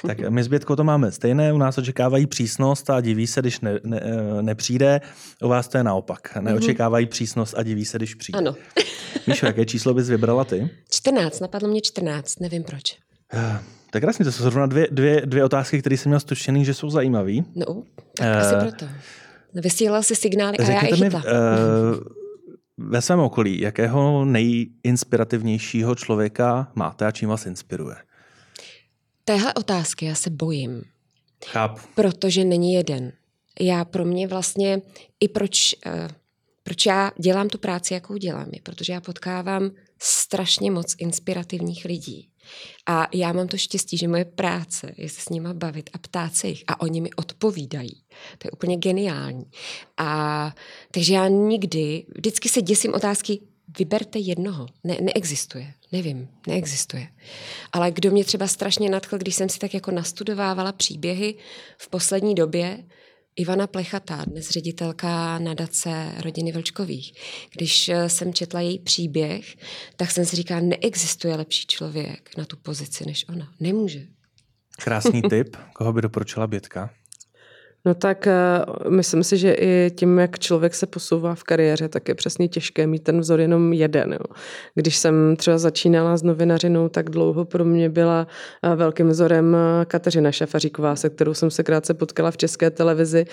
Tak 0.07 0.19
my 0.29 0.43
s 0.43 0.47
Bětkou 0.47 0.75
to 0.75 0.83
máme 0.83 1.11
stejné, 1.11 1.53
u 1.53 1.57
nás 1.57 1.77
očekávají 1.77 2.25
přísnost 2.27 2.89
a 2.89 3.01
diví 3.01 3.27
se, 3.27 3.39
když 3.41 3.59
ne, 3.61 3.79
ne, 3.83 3.99
eh, 4.03 4.41
nepřijde. 4.41 5.01
U 5.43 5.47
vás 5.47 5.67
to 5.67 5.77
je 5.77 5.83
naopak. 5.83 6.35
Neočekávají 6.41 7.05
přísnost 7.05 7.53
a 7.57 7.63
diví 7.63 7.85
se, 7.85 7.97
když 7.97 8.15
přijde. 8.15 8.37
Ano. 8.39 8.55
Míšo, 9.27 9.45
jaké 9.45 9.65
číslo 9.65 9.93
bys 9.93 10.09
vybrala 10.09 10.43
ty? 10.45 10.69
14, 10.91 11.39
napadlo 11.39 11.69
mě 11.69 11.81
14, 11.81 12.39
nevím 12.39 12.63
proč. 12.63 12.81
Eh, 13.33 13.59
Tak 13.91 14.03
krásně, 14.03 14.25
to 14.25 14.31
jsou 14.31 14.43
zrovna 14.43 14.65
dvě, 14.65 14.87
dvě, 14.91 15.21
dvě 15.25 15.43
otázky, 15.45 15.79
které 15.79 15.97
jsem 15.97 16.09
měl 16.09 16.19
stučený, 16.19 16.65
že 16.65 16.73
jsou 16.73 16.89
zajímavé. 16.89 17.33
No, 17.55 17.83
tak 18.17 18.27
asi 18.27 18.55
Eh, 18.55 18.59
proto. 18.59 18.85
Vysílal 19.53 20.03
si 20.03 20.15
signály 20.15 20.57
a 20.57 20.63
já 20.71 20.85
je 20.85 20.91
mi, 20.91 20.97
chytla. 20.97 21.19
uh, 21.19 21.29
ve 22.77 23.01
svém 23.01 23.19
okolí, 23.19 23.59
jakého 23.61 24.25
nejinspirativnějšího 24.25 25.95
člověka 25.95 26.71
máte 26.75 27.05
a 27.05 27.11
čím 27.11 27.29
vás 27.29 27.45
inspiruje? 27.45 27.95
Téhle 29.25 29.53
otázky 29.53 30.05
já 30.05 30.15
se 30.15 30.29
bojím. 30.29 30.83
Chápu. 31.45 31.81
Protože 31.95 32.43
není 32.43 32.73
jeden. 32.73 33.11
Já 33.59 33.85
pro 33.85 34.05
mě 34.05 34.27
vlastně, 34.27 34.81
i 35.19 35.27
proč, 35.27 35.75
eh, 35.85 36.07
proč 36.63 36.85
já 36.85 37.11
dělám 37.19 37.49
tu 37.49 37.57
práci, 37.57 37.93
jakou 37.93 38.17
dělám, 38.17 38.49
je, 38.53 38.61
protože 38.61 38.93
já 38.93 39.01
potkávám 39.01 39.71
strašně 40.01 40.71
moc 40.71 40.95
inspirativních 40.97 41.85
lidí. 41.85 42.29
A 42.85 43.07
já 43.13 43.33
mám 43.33 43.47
to 43.47 43.57
štěstí, 43.57 43.97
že 43.97 44.07
moje 44.07 44.25
práce 44.25 44.93
je 44.97 45.09
se 45.09 45.21
s 45.21 45.29
nima 45.29 45.53
bavit 45.53 45.89
a 45.93 45.97
ptát 45.97 46.35
se 46.35 46.47
jich 46.47 46.63
a 46.67 46.81
oni 46.81 47.01
mi 47.01 47.13
odpovídají. 47.13 48.03
To 48.37 48.47
je 48.47 48.51
úplně 48.51 48.77
geniální. 48.77 49.45
A 49.97 50.55
takže 50.91 51.13
já 51.13 51.27
nikdy, 51.27 52.05
vždycky 52.15 52.49
se 52.49 52.61
děsím 52.61 52.93
otázky, 52.93 53.39
vyberte 53.79 54.19
jednoho. 54.19 54.65
Ne, 54.83 54.97
neexistuje. 55.01 55.73
Nevím, 55.93 56.27
neexistuje. 56.47 57.07
Ale 57.71 57.91
kdo 57.91 58.11
mě 58.11 58.23
třeba 58.23 58.47
strašně 58.47 58.89
nadchl, 58.89 59.17
když 59.17 59.35
jsem 59.35 59.49
si 59.49 59.59
tak 59.59 59.73
jako 59.73 59.91
nastudovávala 59.91 60.71
příběhy 60.71 61.35
v 61.77 61.89
poslední 61.89 62.35
době, 62.35 62.83
Ivana 63.35 63.67
Plechatá, 63.67 64.25
dnes 64.25 64.49
ředitelka 64.49 65.39
nadace 65.39 66.11
rodiny 66.23 66.51
Vlčkových. 66.51 67.13
Když 67.55 67.89
eh, 67.89 68.09
jsem 68.09 68.33
četla 68.33 68.61
její 68.61 68.79
příběh, 68.79 69.55
tak 69.95 70.11
jsem 70.11 70.25
si 70.25 70.35
říkala, 70.35 70.61
neexistuje 70.61 71.35
lepší 71.35 71.67
člověk 71.67 72.37
na 72.37 72.45
tu 72.45 72.57
pozici 72.57 73.05
než 73.05 73.25
ona. 73.29 73.53
Nemůže. 73.59 74.01
Krásný 74.83 75.21
tip. 75.21 75.57
Koho 75.73 75.93
by 75.93 76.01
doporučila 76.01 76.47
Bětka? 76.47 76.89
No 77.85 77.93
tak 77.93 78.27
eh, 78.27 78.33
myslím 78.89 79.23
si, 79.23 79.37
že 79.37 79.53
i 79.53 79.91
tím, 79.95 80.19
jak 80.19 80.39
člověk 80.39 80.75
se 80.75 80.85
posouvá 80.85 81.35
v 81.35 81.43
kariéře, 81.43 81.89
tak 81.89 82.07
je 82.07 82.15
přesně 82.15 82.47
těžké 82.47 82.87
mít 82.87 83.03
ten 83.03 83.19
vzor 83.19 83.39
jenom 83.39 83.73
jeden. 83.73 84.13
Jo. 84.13 84.35
Když 84.75 84.97
jsem 84.97 85.35
třeba 85.35 85.57
začínala 85.57 86.17
s 86.17 86.23
novinařinou, 86.23 86.89
tak 86.89 87.09
dlouho 87.09 87.45
pro 87.45 87.65
mě 87.65 87.89
byla 87.89 88.27
eh, 88.63 88.75
velkým 88.75 89.09
vzorem 89.09 89.55
eh, 89.55 89.85
Kateřina 89.85 90.31
Šafaříková, 90.31 90.95
se 90.95 91.09
kterou 91.09 91.33
jsem 91.33 91.51
se 91.51 91.63
krátce 91.63 91.93
potkala 91.93 92.31
v 92.31 92.37
české 92.37 92.69
televizi. 92.69 93.25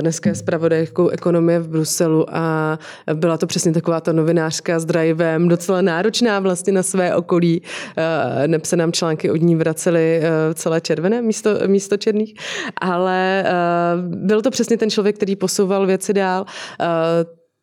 Dneska 0.00 0.30
je 0.30 0.34
zpravodajkou 0.34 1.08
ekonomie 1.08 1.58
v 1.58 1.68
Bruselu 1.68 2.26
a 2.34 2.78
byla 3.14 3.38
to 3.38 3.46
přesně 3.46 3.72
taková 3.72 4.00
ta 4.00 4.12
novinářka 4.12 4.78
s 4.78 4.84
drivem, 4.84 5.48
docela 5.48 5.82
náročná 5.82 6.40
vlastně 6.40 6.72
na 6.72 6.82
své 6.82 7.16
okolí. 7.16 7.62
Neb 8.46 8.64
se 8.64 8.76
nám 8.76 8.92
články 8.92 9.30
od 9.30 9.36
ní 9.36 9.56
vracely 9.56 10.22
celé 10.54 10.80
červené 10.80 11.22
místo, 11.22 11.50
místo 11.66 11.96
černých, 11.96 12.34
ale 12.80 13.44
byl 14.00 14.42
to 14.42 14.50
přesně 14.50 14.76
ten 14.76 14.90
člověk, 14.90 15.16
který 15.16 15.36
posouval 15.36 15.86
věci 15.86 16.12
dál. 16.12 16.46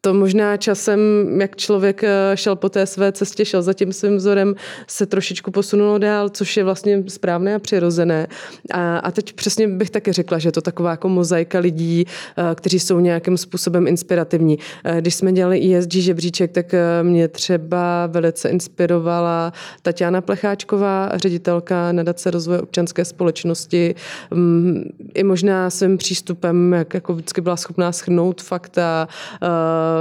To 0.06 0.14
možná 0.14 0.58
časem, 0.58 1.00
jak 1.42 1.56
člověk 1.56 2.04
eh, 2.04 2.32
šel 2.36 2.56
po 2.56 2.70
té 2.70 2.86
své 2.86 3.12
cestě, 3.12 3.46
šel 3.46 3.62
za 3.62 3.74
tím 3.74 3.94
svým 3.94 4.16
vzorem, 4.16 4.56
se 4.88 5.06
trošičku 5.06 5.52
posunulo 5.52 5.98
dál, 5.98 6.30
což 6.30 6.58
je 6.58 6.64
vlastně 6.64 7.04
správné 7.08 7.56
a 7.56 7.60
přirozené. 7.60 8.28
A, 8.72 8.98
a 8.98 9.12
teď 9.12 9.34
přesně 9.34 9.68
bych 9.68 9.90
taky 9.90 10.12
řekla, 10.12 10.40
že 10.40 10.48
je 10.48 10.52
to 10.52 10.62
taková 10.62 10.92
jako 10.92 11.10
mozaika 11.10 11.60
lidí, 11.60 12.06
eh, 12.38 12.56
kteří 12.56 12.80
jsou 12.80 13.00
nějakým 13.00 13.38
způsobem 13.38 13.88
inspirativní. 13.88 14.60
Eh, 14.84 15.02
Když 15.02 15.16
jsme 15.16 15.32
dělali 15.32 15.76
ESG 15.76 15.94
žebříček, 16.02 16.52
tak 16.52 16.76
mě 17.02 17.28
třeba 17.28 18.08
velice 18.08 18.50
inspirovala 18.50 19.54
Tatiana 19.82 20.22
Plecháčková, 20.22 21.12
ředitelka 21.16 21.92
nadace 21.92 22.32
rozvoje 22.32 22.62
občanské 22.62 23.06
společnosti. 23.06 23.96
Mm, 24.32 24.84
I 25.14 25.24
možná 25.24 25.70
svým 25.70 25.98
přístupem, 25.98 26.74
jak 26.74 26.94
jako 26.94 27.14
vždycky 27.14 27.42
byla 27.42 27.58
schopná 27.58 27.92
schrnout 27.92 28.42
fakta, 28.42 29.08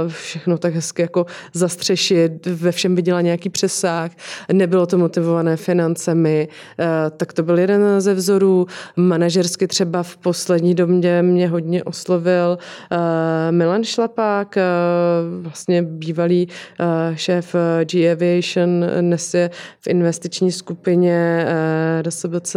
všechno 0.07 0.57
tak 0.57 0.73
hezky 0.73 1.01
jako 1.01 1.25
zastřešit, 1.53 2.45
ve 2.45 2.71
všem 2.71 2.95
viděla 2.95 3.21
nějaký 3.21 3.49
přesah, 3.49 4.11
nebylo 4.51 4.85
to 4.85 4.97
motivované 4.97 5.57
financemi, 5.57 6.47
eh, 6.79 6.85
tak 7.17 7.33
to 7.33 7.43
byl 7.43 7.59
jeden 7.59 8.01
ze 8.01 8.13
vzorů. 8.13 8.65
Manažersky 8.95 9.67
třeba 9.67 10.03
v 10.03 10.17
poslední 10.17 10.75
době 10.75 11.23
mě 11.23 11.47
hodně 11.47 11.83
oslovil 11.83 12.57
eh, 12.91 13.51
Milan 13.51 13.83
Šlapák, 13.83 14.57
eh, 14.57 14.63
vlastně 15.41 15.81
bývalý 15.83 16.47
šéf 17.15 17.55
G 17.83 18.11
Aviation, 18.11 18.85
dnes 19.01 19.33
je 19.33 19.49
v 19.79 19.87
investiční 19.87 20.51
skupině 20.51 21.47
DSBC 22.01 22.55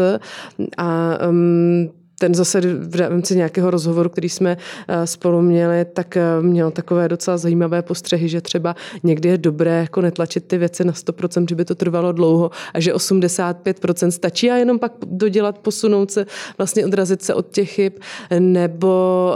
a 0.78 1.18
um, 1.28 1.91
ten 2.19 2.35
zase 2.35 2.61
v 2.61 2.95
rámci 2.95 3.37
nějakého 3.37 3.71
rozhovoru, 3.71 4.09
který 4.09 4.29
jsme 4.29 4.57
eh, 4.89 5.07
spolu 5.07 5.43
měli, 5.43 5.85
tak 5.85 6.17
eh, 6.17 6.23
měl 6.41 6.71
takové 6.71 7.09
docela 7.09 7.37
zajímavé 7.37 7.83
postřehy, 7.83 8.29
že 8.29 8.41
třeba 8.41 8.77
někdy 9.03 9.29
je 9.29 9.39
dobré 9.39 9.81
jako 9.81 10.01
netlačit 10.01 10.45
ty 10.45 10.59
věci 10.59 10.85
na 10.85 10.93
100%, 10.93 11.47
že 11.49 11.55
by 11.55 11.64
to 11.64 11.75
trvalo 11.75 12.12
dlouho 12.12 12.51
a 12.75 12.81
že 12.81 12.95
85% 12.95 14.09
stačí 14.09 14.51
a 14.51 14.57
jenom 14.57 14.79
pak 14.79 14.93
dodělat, 15.07 15.59
posunout 15.59 16.11
se, 16.11 16.27
vlastně 16.59 16.87
odrazit 16.87 17.23
se 17.23 17.35
od 17.35 17.51
těch 17.51 17.71
chyb, 17.71 17.93
nebo 18.39 19.35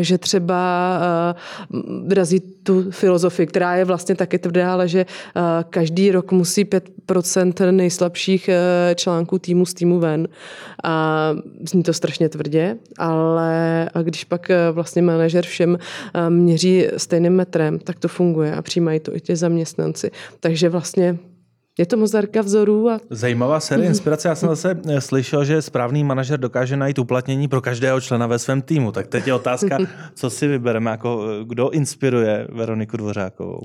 že 0.00 0.18
třeba 0.18 1.00
razí 2.10 2.40
tu 2.40 2.90
filozofii, 2.90 3.46
která 3.46 3.76
je 3.76 3.84
vlastně 3.84 4.14
taky 4.14 4.38
tvrdá, 4.38 4.72
ale 4.72 4.88
že 4.88 5.06
každý 5.70 6.10
rok 6.10 6.32
musí 6.32 6.64
5% 6.64 7.72
nejslabších 7.72 8.50
článků 8.94 9.38
týmu 9.38 9.66
z 9.66 9.74
týmu 9.74 9.98
ven. 9.98 10.28
A 10.84 11.34
zní 11.68 11.82
to 11.82 11.92
strašně 11.92 12.21
tvrdě, 12.28 12.76
ale 12.98 13.90
když 14.02 14.24
pak 14.24 14.50
eh, 14.50 14.70
vlastně 14.70 15.02
manažer 15.02 15.46
všem 15.46 15.78
eh, 16.14 16.30
měří 16.30 16.86
stejným 16.96 17.32
metrem, 17.32 17.78
tak 17.78 17.98
to 17.98 18.08
funguje 18.08 18.54
a 18.54 18.62
přijímají 18.62 19.00
to 19.00 19.16
i 19.16 19.20
ti 19.20 19.36
zaměstnanci. 19.36 20.10
Takže 20.40 20.68
vlastně 20.68 21.18
je 21.78 21.86
to 21.86 21.96
mozarka 21.96 22.42
vzorů. 22.42 22.90
A... 22.90 23.00
Zajímavá 23.10 23.60
série 23.60 23.84
mhm. 23.84 23.90
inspirace. 23.90 24.28
Já 24.28 24.34
jsem 24.34 24.48
zase 24.48 24.80
eh, 24.88 25.00
slyšel, 25.00 25.44
že 25.44 25.62
správný 25.62 26.04
manažer 26.04 26.40
dokáže 26.40 26.76
najít 26.76 26.98
uplatnění 26.98 27.48
pro 27.48 27.60
každého 27.60 28.00
člena 28.00 28.26
ve 28.26 28.38
svém 28.38 28.62
týmu. 28.62 28.92
Tak 28.92 29.06
teď 29.06 29.26
je 29.26 29.34
otázka, 29.34 29.78
co 30.14 30.30
si 30.30 30.46
vybereme, 30.46 30.90
jako 30.90 31.26
kdo 31.44 31.70
inspiruje 31.70 32.46
Veroniku 32.52 32.96
Dvořákovou? 32.96 33.60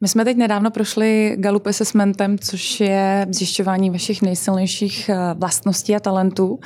My 0.00 0.08
jsme 0.08 0.24
teď 0.24 0.36
nedávno 0.36 0.70
prošli 0.70 1.36
Gallup 1.38 1.66
Assessmentem, 1.66 2.38
což 2.38 2.80
je 2.80 3.26
zjišťování 3.30 3.90
vašich 3.90 4.22
nejsilnějších 4.22 5.10
vlastností 5.34 5.96
a 5.96 6.00
talentů. 6.00 6.60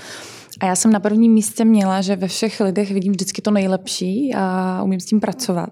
A 0.61 0.67
já 0.67 0.77
jsem 0.77 0.93
na 0.93 1.01
prvním 1.01 1.33
místě 1.33 1.65
měla, 1.65 2.01
že 2.01 2.17
ve 2.17 2.29
všech 2.29 2.61
lidech 2.61 2.91
vidím 2.93 3.13
vždycky 3.13 3.43
to 3.43 3.51
nejlepší 3.51 4.35
a 4.35 4.83
umím 4.83 5.01
s 5.01 5.05
tím 5.05 5.21
pracovat. 5.21 5.71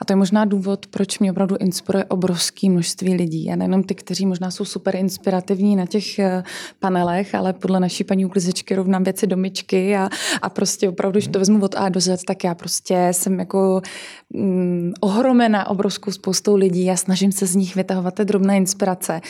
A 0.00 0.04
to 0.04 0.12
je 0.12 0.16
možná 0.16 0.44
důvod, 0.44 0.86
proč 0.86 1.18
mě 1.18 1.30
opravdu 1.30 1.56
inspiruje 1.56 2.04
obrovské 2.04 2.70
množství 2.70 3.14
lidí. 3.14 3.50
A 3.52 3.56
nejenom 3.56 3.82
ty, 3.82 3.94
kteří 3.94 4.26
možná 4.26 4.50
jsou 4.50 4.64
super 4.64 4.96
inspirativní 4.96 5.76
na 5.76 5.86
těch 5.86 6.18
eh, 6.18 6.42
panelech, 6.78 7.34
ale 7.34 7.52
podle 7.52 7.80
naší 7.80 8.04
paní 8.04 8.26
uklizečky 8.26 8.74
rovnám 8.74 9.04
věci 9.04 9.26
do 9.26 9.36
myčky 9.36 9.96
a, 9.96 10.08
a 10.42 10.50
prostě 10.50 10.88
opravdu, 10.88 11.16
když 11.16 11.28
to 11.28 11.38
vezmu 11.38 11.64
od 11.64 11.74
A 11.78 11.88
do 11.88 12.00
Z, 12.00 12.24
tak 12.24 12.44
já 12.44 12.54
prostě 12.54 13.08
jsem 13.12 13.38
jako 13.38 13.82
mm, 14.30 14.92
ohromena 15.00 15.68
obrovskou 15.68 16.10
spoustou 16.10 16.56
lidí 16.56 16.90
a 16.90 16.96
snažím 16.96 17.32
se 17.32 17.46
z 17.46 17.54
nich 17.56 17.76
vytahovat 17.76 18.14
ty 18.14 18.24
drobné 18.24 18.56
inspirace 18.56 19.20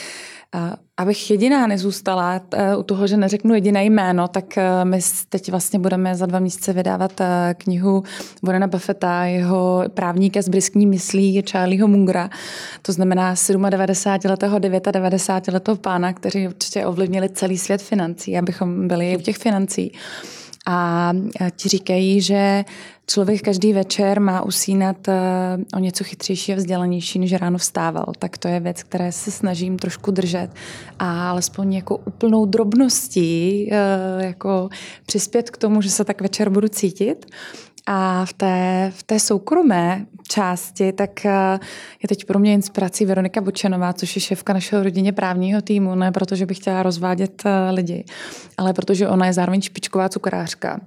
abych 0.96 1.30
jediná 1.30 1.66
nezůstala 1.66 2.40
eh, 2.54 2.76
u 2.76 2.82
toho, 2.82 3.06
že 3.06 3.16
neřeknu 3.16 3.54
jediné 3.54 3.84
jméno, 3.84 4.28
tak 4.28 4.58
eh, 4.58 4.84
my 4.84 4.98
teď 5.28 5.50
vlastně 5.50 5.78
budeme 5.78 6.14
za 6.14 6.26
dva 6.26 6.38
měsíce 6.38 6.72
vydávat 6.72 7.20
eh, 7.20 7.54
knihu 7.58 8.02
Warrena 8.42 8.66
Buffetta, 8.66 9.24
jeho 9.24 9.84
právníka 9.94 10.42
z 10.42 10.48
briskní 10.48 10.86
myslí 10.86 11.42
Charlieho 11.50 11.88
Mungra. 11.88 12.30
To 12.82 12.92
znamená 12.92 13.34
97-letého, 13.34 14.58
99-letého 14.58 15.76
pána, 15.76 16.12
kteří 16.12 16.48
určitě 16.48 16.86
ovlivnili 16.86 17.28
celý 17.28 17.58
svět 17.58 17.82
financí, 17.82 18.38
abychom 18.38 18.88
byli 18.88 19.16
v 19.16 19.22
těch 19.22 19.36
financí. 19.36 19.92
A 20.66 21.12
ti 21.56 21.68
říkají, 21.68 22.20
že 22.20 22.64
člověk 23.06 23.42
každý 23.42 23.72
večer 23.72 24.20
má 24.20 24.42
usínat 24.42 25.08
eh, 25.08 25.14
o 25.76 25.78
něco 25.78 26.04
chytřejší 26.04 26.52
a 26.52 26.56
vzdělanější, 26.56 27.18
než 27.18 27.32
ráno 27.32 27.58
vstával. 27.58 28.12
Tak 28.18 28.38
to 28.38 28.48
je 28.48 28.60
věc, 28.60 28.82
které 28.82 29.12
se 29.12 29.30
snažím 29.30 29.78
trošku 29.78 30.10
držet 30.10 30.50
a 30.98 31.30
alespoň 31.30 31.74
jako 31.74 31.96
úplnou 31.96 32.46
drobností 32.46 33.68
eh, 33.72 33.76
jako 34.26 34.68
přispět 35.06 35.50
k 35.50 35.56
tomu, 35.56 35.82
že 35.82 35.90
se 35.90 36.04
tak 36.04 36.20
večer 36.20 36.50
budu 36.50 36.68
cítit. 36.68 37.26
A 37.92 38.24
v 38.24 38.32
té, 38.32 38.92
v 38.94 39.02
té 39.02 39.20
soukromé 39.20 40.06
části, 40.28 40.92
tak 40.92 41.26
eh, 41.26 41.58
je 42.02 42.08
teď 42.08 42.24
pro 42.24 42.38
mě 42.38 42.54
inspirací 42.54 43.06
Veronika 43.06 43.40
Bučenová, 43.40 43.92
což 43.92 44.16
je 44.16 44.22
šéfka 44.22 44.52
našeho 44.52 44.82
rodině 44.82 45.12
právního 45.12 45.62
týmu, 45.62 45.94
ne 45.94 46.12
protože 46.12 46.46
bych 46.46 46.56
chtěla 46.56 46.82
rozvádět 46.82 47.42
eh, 47.46 47.70
lidi, 47.70 48.04
ale 48.58 48.72
protože 48.72 49.08
ona 49.08 49.26
je 49.26 49.32
zároveň 49.32 49.60
špičková 49.60 50.08
cukrářka 50.08 50.80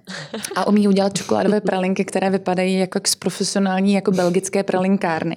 a 0.55 0.67
umí 0.67 0.87
udělat 0.87 1.17
čokoládové 1.17 1.61
pralinky, 1.69 2.05
které 2.05 2.29
vypadají 2.29 2.79
jako 2.79 2.99
z 3.07 3.15
profesionální 3.15 3.93
jako 3.93 4.11
belgické 4.11 4.63
pralinkárny. 4.63 5.35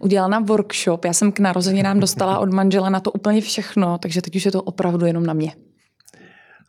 Udělala 0.00 0.28
nám 0.28 0.44
workshop, 0.44 1.04
já 1.04 1.12
jsem 1.12 1.32
k 1.32 1.38
narozeninám 1.38 2.00
dostala 2.00 2.38
od 2.38 2.52
manžela 2.52 2.90
na 2.90 3.00
to 3.00 3.12
úplně 3.12 3.40
všechno, 3.40 3.98
takže 3.98 4.22
teď 4.22 4.36
už 4.36 4.44
je 4.44 4.52
to 4.52 4.62
opravdu 4.62 5.06
jenom 5.06 5.26
na 5.26 5.32
mě. 5.32 5.52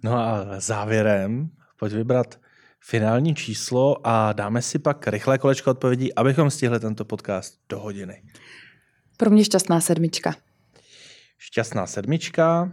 No 0.03 0.17
a 0.17 0.45
závěrem, 0.57 1.49
pojď 1.79 1.93
vybrat 1.93 2.44
finální 2.89 3.35
číslo 3.35 4.07
a 4.07 4.33
dáme 4.33 4.61
si 4.61 4.79
pak 4.79 5.07
rychlé 5.07 5.37
kolečko 5.37 5.71
odpovědí, 5.71 6.13
abychom 6.13 6.51
stihli 6.51 6.79
tento 6.79 7.05
podcast 7.05 7.59
do 7.69 7.79
hodiny. 7.79 8.23
Pro 9.17 9.29
mě 9.29 9.45
šťastná 9.45 9.81
sedmička. 9.81 10.35
Šťastná 11.37 11.87
sedmička. 11.87 12.71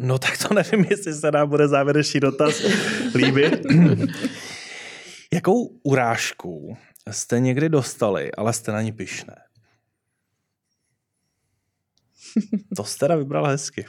No 0.00 0.18
tak 0.18 0.38
to 0.38 0.54
nevím, 0.54 0.86
jestli 0.90 1.14
se 1.14 1.30
nám 1.30 1.48
bude 1.48 1.68
závěrečný 1.68 2.20
dotaz 2.20 2.62
líbit. 3.14 3.66
Jakou 5.32 5.66
urážku 5.82 6.76
jste 7.10 7.40
někdy 7.40 7.68
dostali, 7.68 8.32
ale 8.32 8.52
jste 8.52 8.72
na 8.72 8.82
ní 8.82 8.92
pišné? 8.92 9.36
To 12.76 12.84
jste 12.84 12.98
teda 12.98 13.16
vybral 13.16 13.46
hezky. 13.46 13.86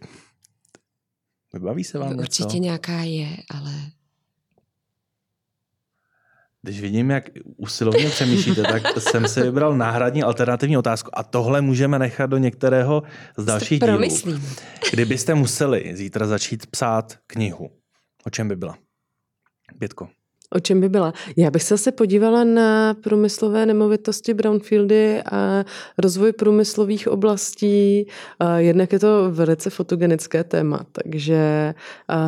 Vybaví 1.54 1.84
se 1.84 1.98
vám 1.98 2.18
Určitě 2.18 2.44
něco? 2.44 2.58
nějaká 2.58 3.00
je, 3.02 3.38
ale 3.50 3.72
když 6.68 6.82
vidím, 6.82 7.10
jak 7.10 7.30
usilovně 7.58 8.10
přemýšlíte, 8.10 8.62
tak 8.62 8.84
jsem 9.00 9.28
si 9.28 9.42
vybral 9.42 9.78
náhradní 9.78 10.24
alternativní 10.24 10.78
otázku 10.78 11.10
a 11.14 11.24
tohle 11.24 11.62
můžeme 11.62 12.00
nechat 12.00 12.30
do 12.30 12.38
některého 12.38 13.04
z 13.38 13.46
dalších 13.46 13.80
dílů. 13.80 14.40
Kdybyste 14.94 15.36
museli 15.36 15.92
zítra 15.96 16.28
začít 16.28 16.68
psát 16.68 17.18
knihu, 17.28 17.70
o 18.26 18.30
čem 18.30 18.48
by 18.48 18.56
byla? 18.56 18.78
Pětko. 19.80 20.10
O 20.56 20.60
čem 20.60 20.82
by 20.82 20.90
byla? 20.90 21.14
Já 21.38 21.52
bych 21.52 21.64
se 21.64 21.74
zase 21.74 21.92
podívala 21.92 22.44
na 22.44 22.94
průmyslové 22.94 23.66
nemovitosti, 23.66 24.34
brownfieldy 24.34 25.22
a 25.32 25.66
rozvoj 25.98 26.32
průmyslových 26.32 27.08
oblastí. 27.08 28.08
Jednak 28.58 28.94
je 28.94 29.00
to 29.00 29.32
velice 29.32 29.70
fotogenické 29.70 30.44
téma, 30.44 30.86
takže 30.92 31.74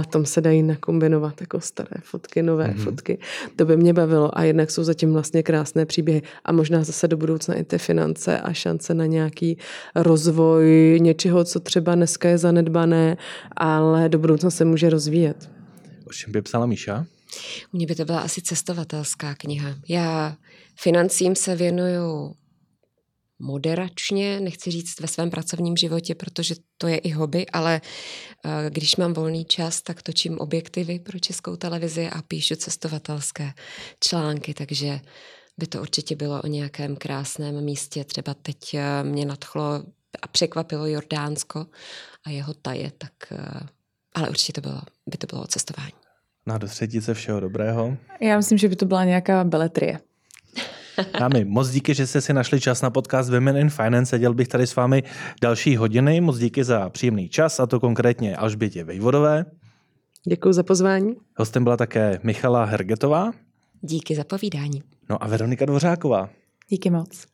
tam 0.09 0.25
se 0.25 0.41
dají 0.41 0.63
nakombinovat 0.63 1.41
jako 1.41 1.59
staré 1.59 2.01
fotky, 2.03 2.43
nové 2.43 2.67
mm-hmm. 2.67 2.83
fotky. 2.83 3.19
To 3.55 3.65
by 3.65 3.77
mě 3.77 3.93
bavilo 3.93 4.37
a 4.37 4.43
jednak 4.43 4.71
jsou 4.71 4.83
zatím 4.83 5.13
vlastně 5.13 5.43
krásné 5.43 5.85
příběhy 5.85 6.21
a 6.45 6.51
možná 6.51 6.83
zase 6.83 7.07
do 7.07 7.17
budoucna 7.17 7.55
i 7.55 7.63
ty 7.63 7.77
finance 7.77 8.39
a 8.39 8.53
šance 8.53 8.93
na 8.93 9.05
nějaký 9.05 9.57
rozvoj 9.95 10.97
něčeho, 11.01 11.43
co 11.43 11.59
třeba 11.59 11.95
dneska 11.95 12.29
je 12.29 12.37
zanedbané, 12.37 13.17
ale 13.57 14.09
do 14.09 14.19
budoucna 14.19 14.49
se 14.49 14.65
může 14.65 14.89
rozvíjet. 14.89 15.49
O 16.07 16.13
čem 16.13 16.31
by 16.31 16.41
psala 16.41 16.65
Míša? 16.65 17.05
U 17.73 17.77
mě 17.77 17.85
by 17.85 17.95
to 17.95 18.05
byla 18.05 18.19
asi 18.19 18.41
cestovatelská 18.41 19.35
kniha. 19.35 19.75
Já 19.89 20.37
financím 20.75 21.35
se 21.35 21.55
věnuju 21.55 22.35
moderačně, 23.39 24.39
nechci 24.39 24.71
říct 24.71 24.99
ve 24.99 25.07
svém 25.07 25.29
pracovním 25.29 25.77
životě, 25.77 26.15
protože 26.15 26.55
to 26.77 26.87
je 26.87 26.97
i 26.97 27.09
hobby, 27.09 27.45
ale 27.47 27.81
eh, 28.45 28.69
když 28.69 28.95
mám 28.95 29.13
volný 29.13 29.45
čas, 29.45 29.81
tak 29.81 30.01
točím 30.01 30.39
objektivy 30.39 30.99
pro 30.99 31.19
českou 31.19 31.55
televizi 31.55 32.09
a 32.09 32.21
píšu 32.21 32.55
cestovatelské 32.55 33.53
články, 33.99 34.53
takže 34.53 34.99
by 35.57 35.67
to 35.67 35.81
určitě 35.81 36.15
bylo 36.15 36.41
o 36.41 36.47
nějakém 36.47 36.95
krásném 36.95 37.63
místě. 37.63 38.03
Třeba 38.03 38.33
teď 38.33 38.73
eh, 38.73 39.03
mě 39.03 39.25
nadchlo 39.25 39.83
a 40.21 40.27
překvapilo 40.27 40.85
Jordánsko 40.85 41.65
a 42.23 42.29
jeho 42.29 42.53
taje, 42.53 42.91
tak 42.97 43.13
eh, 43.31 43.59
ale 44.15 44.29
určitě 44.29 44.53
to 44.53 44.61
bylo, 44.61 44.81
by 45.07 45.17
to 45.17 45.27
bylo 45.27 45.43
o 45.43 45.47
cestování. 45.47 46.08
Na 46.47 46.57
do 46.57 46.67
třetice 46.67 47.13
všeho 47.13 47.39
dobrého. 47.39 47.97
Já 48.21 48.37
myslím, 48.37 48.57
že 48.57 48.67
by 48.67 48.75
to 48.75 48.85
byla 48.85 49.05
nějaká 49.05 49.43
beletrie. 49.43 49.99
Dámy, 51.19 51.45
moc 51.45 51.69
díky, 51.69 51.93
že 51.93 52.07
jste 52.07 52.21
si 52.21 52.33
našli 52.33 52.61
čas 52.61 52.81
na 52.81 52.89
podcast 52.89 53.29
Women 53.29 53.57
in 53.57 53.69
Finance. 53.69 54.09
Seděl 54.09 54.33
bych 54.33 54.47
tady 54.47 54.67
s 54.67 54.75
vámi 54.75 55.03
další 55.41 55.75
hodiny. 55.75 56.21
Moc 56.21 56.37
díky 56.37 56.63
za 56.63 56.89
příjemný 56.89 57.29
čas, 57.29 57.59
a 57.59 57.65
to 57.65 57.79
konkrétně 57.79 58.35
Alžbětě 58.35 58.83
Vejvodové. 58.83 59.45
Děkuji 60.27 60.53
za 60.53 60.63
pozvání. 60.63 61.15
Hostem 61.37 61.63
byla 61.63 61.77
také 61.77 62.19
Michala 62.23 62.65
Hergetová. 62.65 63.31
Díky 63.81 64.15
za 64.15 64.23
povídání. 64.23 64.83
No 65.09 65.23
a 65.23 65.27
Veronika 65.27 65.65
Dvořáková. 65.65 66.29
Díky 66.69 66.89
moc. 66.89 67.25